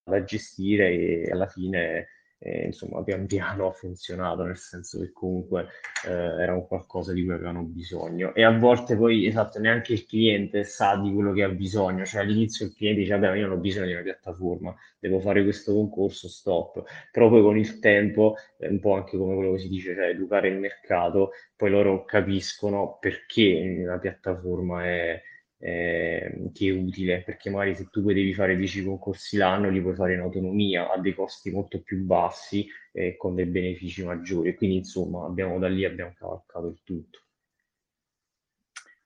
da 0.03 0.23
gestire 0.23 0.89
e 0.91 1.29
alla 1.31 1.47
fine 1.47 2.07
e, 2.43 2.65
insomma 2.65 3.03
pian 3.03 3.27
piano 3.27 3.67
ha 3.69 3.71
funzionato, 3.71 4.43
nel 4.43 4.57
senso 4.57 4.99
che 4.99 5.11
comunque 5.11 5.67
eh, 6.05 6.11
era 6.11 6.55
un 6.55 6.65
qualcosa 6.65 7.13
di 7.13 7.23
cui 7.23 7.33
avevano 7.33 7.61
bisogno. 7.61 8.33
E 8.33 8.43
a 8.43 8.57
volte 8.57 8.95
poi, 8.97 9.27
esatto, 9.27 9.59
neanche 9.59 9.93
il 9.93 10.05
cliente 10.05 10.63
sa 10.63 10.95
di 10.95 11.13
quello 11.13 11.31
che 11.33 11.43
ha 11.43 11.49
bisogno, 11.49 12.03
cioè 12.05 12.21
all'inizio 12.21 12.65
il 12.65 12.73
cliente 12.73 13.01
dice, 13.01 13.17
vabbè, 13.17 13.37
io 13.37 13.47
non 13.47 13.57
ho 13.57 13.61
bisogno 13.61 13.85
di 13.85 13.93
una 13.93 14.01
piattaforma, 14.01 14.75
devo 14.99 15.19
fare 15.19 15.43
questo 15.43 15.73
concorso, 15.73 16.27
stop. 16.27 16.83
Però 17.11 17.29
poi 17.29 17.41
con 17.41 17.57
il 17.57 17.79
tempo, 17.79 18.35
è 18.57 18.67
un 18.67 18.79
po' 18.79 18.93
anche 18.93 19.17
come 19.17 19.35
quello 19.35 19.53
che 19.53 19.59
si 19.59 19.69
dice, 19.69 19.93
cioè 19.93 20.07
educare 20.07 20.47
il 20.49 20.57
mercato, 20.57 21.31
poi 21.55 21.69
loro 21.69 22.05
capiscono 22.05 22.97
perché 22.99 23.83
la 23.85 23.99
piattaforma 23.99 24.83
è 24.85 25.21
eh, 25.63 26.49
che 26.53 26.69
è 26.69 26.71
utile, 26.71 27.21
perché 27.21 27.51
magari 27.51 27.75
se 27.75 27.87
tu 27.91 28.01
devi 28.01 28.33
fare 28.33 28.55
10 28.55 28.83
concorsi 28.83 29.37
l'anno 29.37 29.69
li 29.69 29.79
puoi 29.79 29.93
fare 29.93 30.15
in 30.15 30.21
autonomia 30.21 30.91
a 30.91 30.97
dei 30.97 31.13
costi 31.13 31.51
molto 31.51 31.81
più 31.81 32.03
bassi 32.03 32.67
e 32.91 33.07
eh, 33.07 33.17
con 33.17 33.35
dei 33.35 33.45
benefici 33.45 34.03
maggiori. 34.03 34.55
Quindi 34.55 34.77
insomma 34.77 35.25
abbiamo 35.25 35.59
da 35.59 35.67
lì 35.67 35.85
abbiamo 35.85 36.13
cavalcato 36.17 36.67
il 36.67 36.81
tutto. 36.83 37.19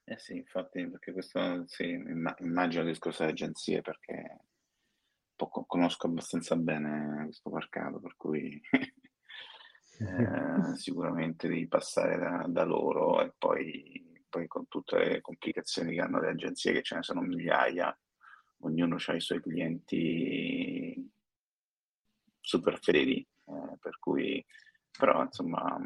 Eh 0.05 0.17
sì, 0.17 0.37
infatti, 0.37 0.87
perché 0.87 1.11
questo 1.11 1.65
sì, 1.67 1.89
immagino 1.89 2.83
il 2.83 2.89
discorso 2.89 3.23
delle 3.23 3.33
agenzie 3.33 3.81
perché 3.81 4.39
conosco 5.35 6.07
abbastanza 6.07 6.55
bene 6.55 7.23
questo 7.25 7.49
mercato, 7.49 7.99
per 7.99 8.15
cui 8.15 8.61
eh, 9.99 10.75
sicuramente 10.75 11.49
devi 11.49 11.67
passare 11.67 12.17
da, 12.17 12.45
da 12.47 12.63
loro 12.63 13.21
e 13.21 13.33
poi 13.37 14.14
poi 14.35 14.47
con 14.47 14.67
tutte 14.67 14.97
le 14.97 15.21
complicazioni 15.21 15.95
che 15.95 16.01
hanno 16.01 16.19
le 16.19 16.29
agenzie, 16.29 16.73
che 16.73 16.81
ce 16.81 16.95
ne 16.95 17.03
sono 17.03 17.21
migliaia, 17.21 17.97
ognuno 18.59 18.97
ha 19.05 19.13
i 19.13 19.21
suoi 19.21 19.41
clienti 19.41 21.09
super 22.41 22.77
fedeli, 22.81 23.19
eh, 23.19 23.77
per 23.79 23.97
cui, 23.97 24.45
però 24.97 25.23
insomma, 25.23 25.79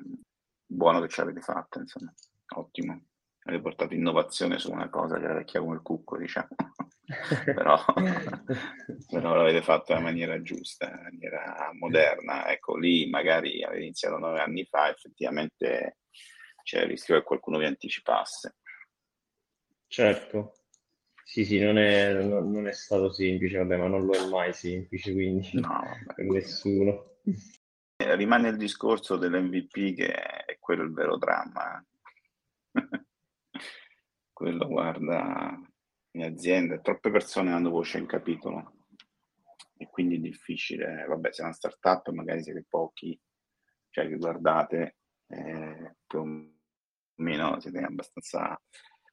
buono 0.66 1.00
che 1.02 1.10
ci 1.10 1.22
avete 1.22 1.42
fatto, 1.42 1.80
insomma, 1.80 2.12
ottimo. 2.56 3.04
Avete 3.44 3.62
portato 3.62 3.94
innovazione 3.94 4.58
su 4.58 4.72
una 4.72 4.90
cosa 4.90 5.18
che 5.18 5.26
era 5.26 5.36
vecchia 5.36 5.60
come 5.60 5.76
il 5.76 5.82
cucco, 5.82 6.18
diciamo, 6.18 6.48
però, 7.46 7.78
però 9.10 9.36
l'avete 9.36 9.62
fatto 9.62 9.94
in 9.94 10.02
maniera 10.02 10.42
giusta, 10.42 10.90
in 10.90 11.02
maniera 11.04 11.70
moderna. 11.74 12.50
Ecco, 12.50 12.76
lì 12.78 13.08
magari 13.10 13.64
avete 13.64 13.84
iniziato 13.84 14.18
nove 14.18 14.40
anni 14.40 14.66
fa, 14.66 14.90
effettivamente 14.90 15.99
c'è 16.70 16.82
il 16.82 16.90
rischio 16.90 17.18
che 17.18 17.24
qualcuno 17.24 17.58
vi 17.58 17.66
anticipasse. 17.66 18.58
Certo, 19.88 20.54
sì, 21.24 21.44
sì, 21.44 21.60
non 21.60 21.80
è, 21.80 22.14
non 22.14 22.68
è 22.68 22.72
stato 22.74 23.12
semplice, 23.12 23.58
vabbè, 23.58 23.78
ma 23.78 23.88
non 23.88 24.06
lo 24.06 24.14
è 24.14 24.30
mai 24.30 24.54
semplice, 24.54 25.12
quindi 25.12 25.50
no, 25.54 25.82
per 26.14 26.26
nessuno. 26.26 27.22
Rimane 27.98 28.50
il 28.50 28.58
discorso 28.58 29.18
dell'MVP 29.18 29.96
che 29.96 30.14
è 30.14 30.58
quello 30.60 30.84
il 30.84 30.94
vero 30.94 31.18
dramma. 31.18 31.84
quello, 34.32 34.68
guarda, 34.68 35.60
in 36.12 36.24
azienda, 36.24 36.80
troppe 36.82 37.10
persone 37.10 37.52
hanno 37.52 37.72
voce 37.72 37.98
in 37.98 38.06
capitolo 38.06 38.84
e 39.76 39.90
quindi 39.90 40.18
è 40.18 40.20
difficile, 40.20 41.04
vabbè, 41.08 41.32
se 41.32 41.42
è 41.42 41.46
una 41.46 41.54
startup 41.54 42.10
magari 42.10 42.44
siete 42.44 42.64
pochi, 42.70 43.20
cioè 43.90 44.08
che 44.08 44.18
guardate 44.18 44.98
eh, 45.30 45.96
più 46.06 46.20
o 46.20 46.24
meno 46.26 46.58
siete 47.60 47.80
abbastanza 47.80 48.60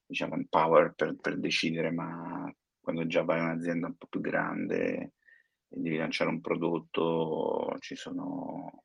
diciamo 0.07 0.34
empower 0.34 0.94
per, 0.94 1.16
per 1.16 1.38
decidere, 1.38 1.90
ma 1.90 2.50
quando 2.80 3.07
già 3.07 3.22
vai 3.22 3.38
in 3.38 3.44
un'azienda 3.44 3.88
un 3.88 3.96
po' 3.96 4.07
più 4.07 4.20
grande 4.20 5.12
e 5.68 5.80
devi 5.80 5.96
lanciare 5.96 6.30
un 6.30 6.40
prodotto, 6.40 7.74
ci 7.80 7.96
sono 7.96 8.84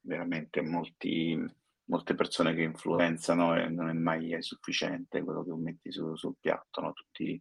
veramente 0.00 0.62
molti, 0.62 1.38
molte 1.84 2.14
persone 2.14 2.54
che 2.54 2.62
influenzano 2.62 3.56
e 3.56 3.68
non 3.68 3.90
è 3.90 3.92
mai 3.92 4.42
sufficiente 4.42 5.22
quello 5.22 5.44
che 5.44 5.52
metti 5.54 5.92
su, 5.92 6.16
sul 6.16 6.36
piatto, 6.40 6.80
no? 6.80 6.92
Tutti, 6.92 7.40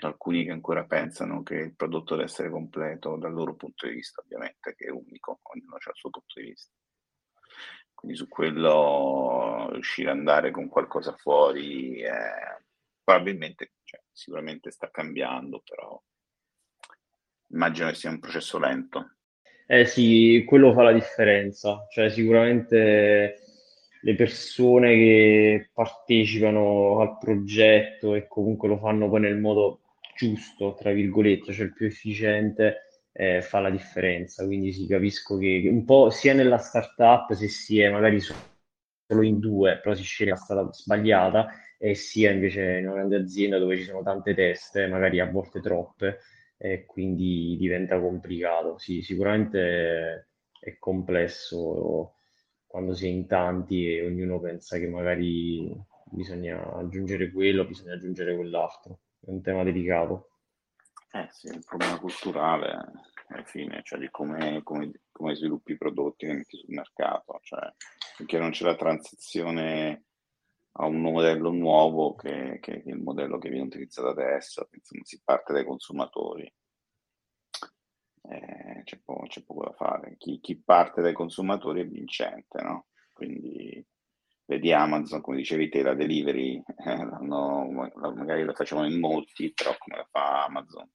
alcuni 0.00 0.44
che 0.44 0.50
ancora 0.50 0.84
pensano 0.84 1.42
che 1.42 1.54
il 1.54 1.76
prodotto 1.76 2.14
deve 2.14 2.26
essere 2.26 2.50
completo 2.50 3.16
dal 3.16 3.32
loro 3.32 3.54
punto 3.54 3.86
di 3.86 3.94
vista, 3.94 4.22
ovviamente, 4.22 4.74
che 4.74 4.86
è 4.86 4.90
unico, 4.90 5.40
ognuno 5.42 5.74
ha 5.74 5.78
il 5.78 5.94
suo 5.94 6.10
punto 6.10 6.40
di 6.40 6.46
vista. 6.46 6.72
Quindi 8.04 8.16
su 8.16 8.28
quello 8.28 9.70
riuscire 9.72 10.10
ad 10.10 10.18
andare 10.18 10.50
con 10.50 10.68
qualcosa 10.68 11.14
fuori 11.16 12.02
eh, 12.02 12.10
probabilmente, 13.02 13.72
cioè, 13.82 13.98
sicuramente 14.12 14.70
sta 14.70 14.90
cambiando, 14.90 15.62
però 15.64 15.98
immagino 17.48 17.88
che 17.88 17.94
sia 17.94 18.10
un 18.10 18.20
processo 18.20 18.58
lento. 18.58 19.14
Eh 19.66 19.86
sì, 19.86 20.44
quello 20.46 20.74
fa 20.74 20.82
la 20.82 20.92
differenza, 20.92 21.86
cioè 21.90 22.10
sicuramente 22.10 23.38
le 24.02 24.14
persone 24.14 24.94
che 24.96 25.70
partecipano 25.72 27.00
al 27.00 27.16
progetto 27.16 28.14
e 28.14 28.28
comunque 28.28 28.68
lo 28.68 28.76
fanno 28.76 29.08
poi 29.08 29.20
nel 29.20 29.38
modo 29.38 29.80
giusto, 30.14 30.74
tra 30.74 30.92
virgolette, 30.92 31.54
cioè 31.54 31.64
il 31.64 31.72
più 31.72 31.86
efficiente, 31.86 32.93
eh, 33.14 33.40
fa 33.42 33.60
la 33.60 33.70
differenza. 33.70 34.44
Quindi 34.44 34.72
sì, 34.72 34.86
capisco 34.86 35.38
che 35.38 35.66
un 35.70 35.84
po' 35.84 36.10
sia 36.10 36.34
nella 36.34 36.58
startup, 36.58 37.32
se 37.34 37.48
si 37.48 37.80
è 37.80 37.90
magari 37.90 38.20
solo 38.20 39.22
in 39.22 39.38
due, 39.38 39.78
però 39.80 39.94
si 39.94 40.02
sceglie 40.02 40.30
la 40.30 40.36
strada 40.36 40.72
sbagliata, 40.72 41.48
e 41.78 41.94
sia 41.94 42.30
invece 42.30 42.78
in 42.78 42.86
una 42.86 42.96
grande 42.96 43.16
azienda 43.16 43.58
dove 43.58 43.76
ci 43.76 43.84
sono 43.84 44.02
tante 44.02 44.34
teste, 44.34 44.86
magari 44.88 45.20
a 45.20 45.30
volte 45.30 45.60
troppe, 45.60 46.18
e 46.56 46.84
quindi 46.86 47.56
diventa 47.58 48.00
complicato. 48.00 48.78
Sì, 48.78 49.02
sicuramente 49.02 50.28
è 50.60 50.78
complesso 50.78 52.14
quando 52.66 52.94
si 52.94 53.06
è 53.06 53.08
in 53.10 53.26
tanti 53.26 53.86
e 53.96 54.06
ognuno 54.06 54.40
pensa 54.40 54.78
che 54.78 54.86
magari 54.88 55.70
bisogna 56.10 56.72
aggiungere 56.74 57.30
quello, 57.30 57.66
bisogna 57.66 57.94
aggiungere 57.94 58.34
quell'altro. 58.34 59.00
È 59.20 59.30
un 59.30 59.40
tema 59.42 59.62
delicato. 59.64 60.33
Eh 61.14 61.28
sì, 61.30 61.46
è 61.46 61.54
un 61.54 61.62
problema 61.62 61.96
culturale 62.00 62.72
alla 63.28 63.44
fine, 63.44 63.82
cioè 63.84 64.00
di 64.00 64.08
come, 64.10 64.64
come, 64.64 64.90
come 65.12 65.36
sviluppi 65.36 65.70
i 65.72 65.76
prodotti 65.76 66.26
che 66.26 66.32
metti 66.32 66.56
sul 66.56 66.74
mercato, 66.74 67.38
cioè 67.40 67.72
perché 68.16 68.36
non 68.36 68.50
c'è 68.50 68.64
la 68.64 68.74
transizione 68.74 70.06
a 70.72 70.86
un 70.86 71.00
modello 71.00 71.52
nuovo 71.52 72.16
che, 72.16 72.58
che, 72.60 72.82
che, 72.82 72.90
è 72.90 72.92
il 72.92 73.00
modello 73.00 73.38
che 73.38 73.48
viene 73.48 73.66
utilizzato 73.66 74.08
adesso, 74.08 74.68
insomma 74.72 75.04
si 75.04 75.20
parte 75.22 75.52
dai 75.52 75.64
consumatori. 75.64 76.52
eh, 78.22 78.82
c'è, 78.82 78.98
poco, 79.04 79.26
c'è, 79.28 79.44
poco, 79.44 79.64
da 79.66 79.72
fare. 79.72 80.16
Chi, 80.18 80.40
chi, 80.40 80.60
parte 80.60 81.00
dai 81.00 81.12
consumatori 81.12 81.82
è 81.82 81.86
vincente, 81.86 82.60
no? 82.60 82.86
Quindi 83.12 83.86
vedi 84.46 84.72
Amazon, 84.72 85.20
come 85.20 85.36
dicevi 85.36 85.68
te, 85.68 85.82
la 85.82 85.94
delivery, 85.94 86.60
eh, 86.84 87.04
magari 87.04 88.42
la 88.44 88.52
facciamo 88.52 88.84
in 88.84 88.98
molti, 88.98 89.52
però 89.52 89.76
come 89.78 89.98
la 89.98 90.08
fa 90.10 90.44
Amazon? 90.46 90.90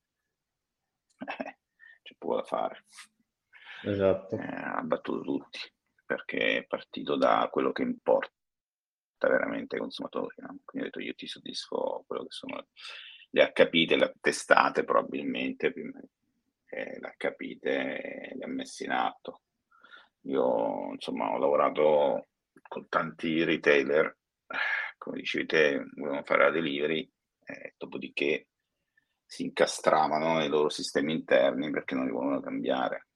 Eh, 2.10 2.14
c'è 2.14 2.16
poco 2.18 2.36
da 2.36 2.44
fare. 2.44 2.86
Esatto. 3.84 4.36
Eh, 4.36 4.46
ha 4.46 4.82
battuto 4.82 5.22
tutti, 5.22 5.60
perché 6.06 6.58
è 6.58 6.66
partito 6.66 7.16
da 7.16 7.48
quello 7.52 7.72
che 7.72 7.84
importa 7.84 8.32
veramente 9.20 9.76
ai 9.76 9.82
consumatori. 9.82 10.36
No? 10.38 10.60
Quindi 10.66 10.88
ho 10.88 10.92
detto 10.92 11.00
io 11.00 11.14
ti 11.14 11.28
soddisfo 11.28 12.04
quello 12.08 12.24
che 12.24 12.32
sono 12.32 12.68
le 13.32 13.44
ha 13.44 13.52
capite, 13.52 13.96
le 13.96 14.06
ha 14.06 14.14
testate 14.20 14.84
probabilmente, 14.84 15.72
le 15.76 16.98
ha 17.02 17.14
capite 17.16 18.02
e 18.02 18.36
le 18.36 18.44
ha 18.44 18.48
messe 18.48 18.86
in 18.86 18.92
atto. 18.92 19.42
Io 20.24 20.92
insomma 20.94 21.32
ho 21.32 21.38
lavorato 21.38 22.30
con 22.68 22.88
tanti 22.90 23.44
retailer, 23.44 24.18
come 24.98 25.18
dicevi 25.18 25.46
te, 25.46 25.86
volevano 25.96 26.24
fare 26.24 26.46
la 26.46 26.50
delivery, 26.50 27.10
eh, 27.46 27.76
dopodiché 27.78 28.48
si 29.30 29.44
incastravano 29.44 30.40
nei 30.40 30.50
loro 30.50 30.70
sistemi 30.70 31.14
interni 31.14 31.70
perché 31.70 31.94
non 31.94 32.06
li 32.06 32.12
volevano 32.12 32.42
cambiare. 32.42 33.10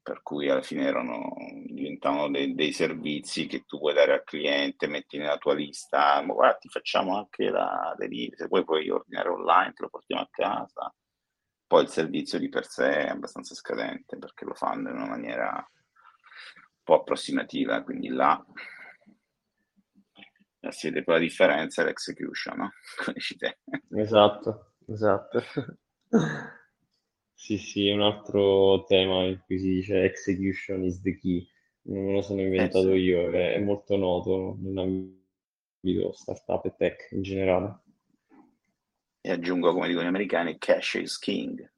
Per 0.00 0.22
cui 0.22 0.48
alla 0.48 0.62
fine 0.62 0.84
erano, 0.84 1.34
diventavano 1.66 2.30
dei, 2.30 2.54
dei 2.54 2.72
servizi 2.72 3.46
che 3.46 3.64
tu 3.66 3.78
puoi 3.78 3.92
dare 3.92 4.12
al 4.12 4.22
cliente, 4.22 4.86
metti 4.86 5.18
nella 5.18 5.38
tua 5.38 5.54
lista, 5.54 6.22
ma 6.22 6.34
guarda, 6.34 6.58
ti 6.58 6.68
facciamo 6.68 7.16
anche 7.16 7.48
la 7.50 7.92
delivery, 7.98 8.36
se 8.36 8.46
vuoi 8.46 8.62
puoi 8.62 8.88
ordinare 8.88 9.30
online, 9.30 9.72
te 9.72 9.82
lo 9.82 9.88
portiamo 9.88 10.22
a 10.22 10.28
casa. 10.30 10.94
Poi 11.66 11.82
il 11.82 11.88
servizio 11.88 12.38
di 12.38 12.48
per 12.48 12.66
sé 12.66 13.06
è 13.06 13.08
abbastanza 13.08 13.54
scadente 13.54 14.16
perché 14.16 14.44
lo 14.44 14.54
fanno 14.54 14.90
in 14.90 14.96
una 14.96 15.08
maniera 15.08 15.54
un 15.56 16.82
po' 16.84 17.00
approssimativa, 17.00 17.82
quindi 17.82 18.08
là 18.10 18.40
si 20.70 20.88
vede 20.88 21.02
poi 21.02 21.14
la 21.14 21.20
differenza 21.20 21.82
è 21.82 21.84
l'execution, 21.84 22.56
no? 22.56 22.72
Come 23.04 23.18
te. 23.36 23.58
Esatto. 23.96 24.73
Esatto. 24.86 25.42
Sì, 27.34 27.58
sì, 27.58 27.88
è 27.88 27.92
un 27.92 28.02
altro 28.02 28.84
tema 28.84 29.24
in 29.24 29.40
cui 29.44 29.58
si 29.58 29.68
dice 29.68 30.04
execution 30.04 30.82
is 30.84 31.00
the 31.02 31.14
key. 31.18 31.46
Non 31.82 32.04
me 32.04 32.12
lo 32.12 32.22
sono 32.22 32.40
inventato 32.40 32.90
eh 32.92 32.96
sì. 32.96 33.02
io, 33.02 33.30
è, 33.30 33.54
è 33.54 33.60
molto 33.60 33.96
noto 33.96 34.56
nell'ambito 34.60 36.12
startup 36.12 36.64
e 36.64 36.74
tech 36.76 37.08
in 37.12 37.22
generale. 37.22 37.80
E 39.20 39.30
aggiungo, 39.30 39.72
come 39.72 39.88
dicono 39.88 40.04
gli 40.04 40.08
americani, 40.08 40.56
cash 40.56 40.94
is 40.94 41.18
king. 41.18 41.70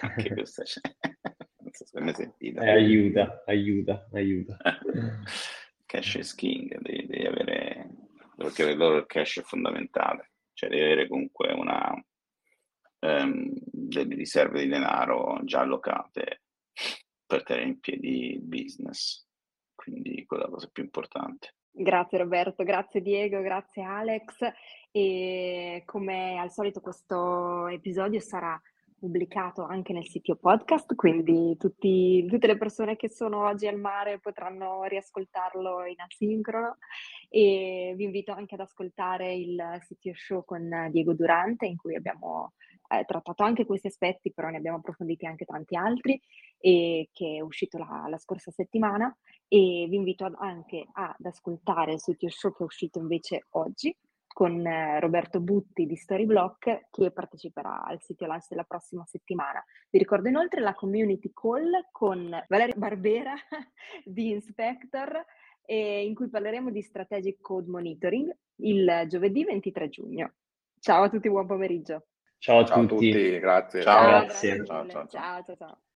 Anche 0.00 0.28
questa 0.34 0.62
c'è. 0.62 0.80
non 1.58 1.72
so 1.72 1.86
se 1.86 2.00
mi 2.00 2.12
sentite. 2.12 2.60
Eh, 2.60 2.70
aiuta, 2.70 3.44
aiuta, 3.46 4.08
aiuta. 4.12 4.58
cash 5.86 6.14
is 6.16 6.34
king, 6.34 6.78
devi, 6.80 7.06
devi 7.06 7.26
avere... 7.26 7.88
Perché 8.36 8.64
per 8.64 8.76
loro 8.76 8.98
il 8.98 9.06
cash 9.06 9.38
è 9.38 9.42
fondamentale 9.42 10.32
cioè 10.56 10.70
devi 10.70 10.82
avere 10.82 11.06
comunque 11.06 11.52
una, 11.52 11.92
um, 13.00 13.52
delle 13.62 14.14
riserve 14.14 14.62
di 14.62 14.68
denaro 14.68 15.40
già 15.44 15.60
allocate 15.60 16.44
per 17.26 17.42
tenere 17.42 17.66
in 17.66 17.78
piedi 17.78 18.32
il 18.32 18.40
business, 18.40 19.26
quindi 19.74 20.24
quella 20.24 20.44
è 20.44 20.46
la 20.46 20.52
cosa 20.52 20.70
più 20.72 20.82
importante. 20.82 21.56
Grazie 21.70 22.18
Roberto, 22.18 22.64
grazie 22.64 23.02
Diego, 23.02 23.42
grazie 23.42 23.82
Alex. 23.82 24.38
E 24.90 25.82
come 25.84 26.38
al 26.38 26.50
solito 26.50 26.80
questo 26.80 27.66
episodio 27.66 28.18
sarà 28.18 28.58
pubblicato 28.98 29.64
anche 29.64 29.92
nel 29.92 30.06
sito 30.06 30.36
podcast, 30.36 30.94
quindi 30.94 31.56
tutti, 31.56 32.24
tutte 32.26 32.46
le 32.46 32.56
persone 32.56 32.96
che 32.96 33.08
sono 33.08 33.44
oggi 33.46 33.66
al 33.66 33.78
mare 33.78 34.18
potranno 34.18 34.84
riascoltarlo 34.84 35.84
in 35.84 36.00
asincrono. 36.00 36.78
E 37.28 37.94
vi 37.96 38.04
invito 38.04 38.32
anche 38.32 38.54
ad 38.54 38.60
ascoltare 38.60 39.34
il 39.34 39.62
sito 39.80 40.10
show 40.14 40.44
con 40.44 40.88
Diego 40.90 41.14
Durante 41.14 41.66
in 41.66 41.76
cui 41.76 41.94
abbiamo 41.94 42.52
eh, 42.88 43.04
trattato 43.04 43.42
anche 43.42 43.66
questi 43.66 43.88
aspetti, 43.88 44.32
però 44.32 44.48
ne 44.48 44.56
abbiamo 44.56 44.78
approfonditi 44.78 45.26
anche 45.26 45.44
tanti 45.44 45.76
altri 45.76 46.20
e 46.58 47.08
che 47.12 47.36
è 47.36 47.40
uscito 47.40 47.78
la, 47.78 48.06
la 48.08 48.18
scorsa 48.18 48.50
settimana. 48.50 49.14
E 49.48 49.86
vi 49.88 49.96
invito 49.96 50.28
anche 50.38 50.86
ad 50.92 51.24
ascoltare 51.24 51.92
il 51.92 52.00
sito 52.00 52.28
show 52.28 52.52
che 52.52 52.62
è 52.62 52.66
uscito 52.66 52.98
invece 52.98 53.46
oggi 53.50 53.96
con 54.36 54.66
eh, 54.66 55.00
Roberto 55.00 55.40
Butti 55.40 55.86
di 55.86 55.96
Storyblock 55.96 56.88
che 56.90 57.10
parteciperà 57.10 57.82
al 57.84 58.02
sito 58.02 58.26
Lunch 58.26 58.48
della 58.50 58.64
prossima 58.64 59.02
settimana. 59.06 59.64
Vi 59.88 59.98
ricordo 59.98 60.28
inoltre 60.28 60.60
la 60.60 60.74
community 60.74 61.30
call 61.32 61.70
con 61.90 62.44
Valeria 62.46 62.74
Barbera 62.76 63.32
di 64.04 64.32
Inspector 64.32 65.24
eh, 65.64 66.04
in 66.04 66.14
cui 66.14 66.28
parleremo 66.28 66.70
di 66.70 66.82
Strategic 66.82 67.40
Code 67.40 67.70
Monitoring 67.70 68.30
il 68.56 69.04
giovedì 69.08 69.42
23 69.42 69.88
giugno. 69.88 70.34
Ciao 70.80 71.04
a 71.04 71.08
tutti, 71.08 71.30
buon 71.30 71.46
pomeriggio. 71.46 72.08
Ciao 72.36 72.58
a, 72.58 72.64
ciao 72.66 72.84
tutti. 72.84 73.08
a 73.08 73.12
tutti. 73.14 73.38
grazie. 73.38 73.80
Ciao, 73.80 74.06
grazie. 74.06 74.64
Ciao, 74.66 74.86
ciao, 74.86 75.06
ciao. 75.08 75.42
ciao, 75.42 75.56
ciao. 75.56 75.80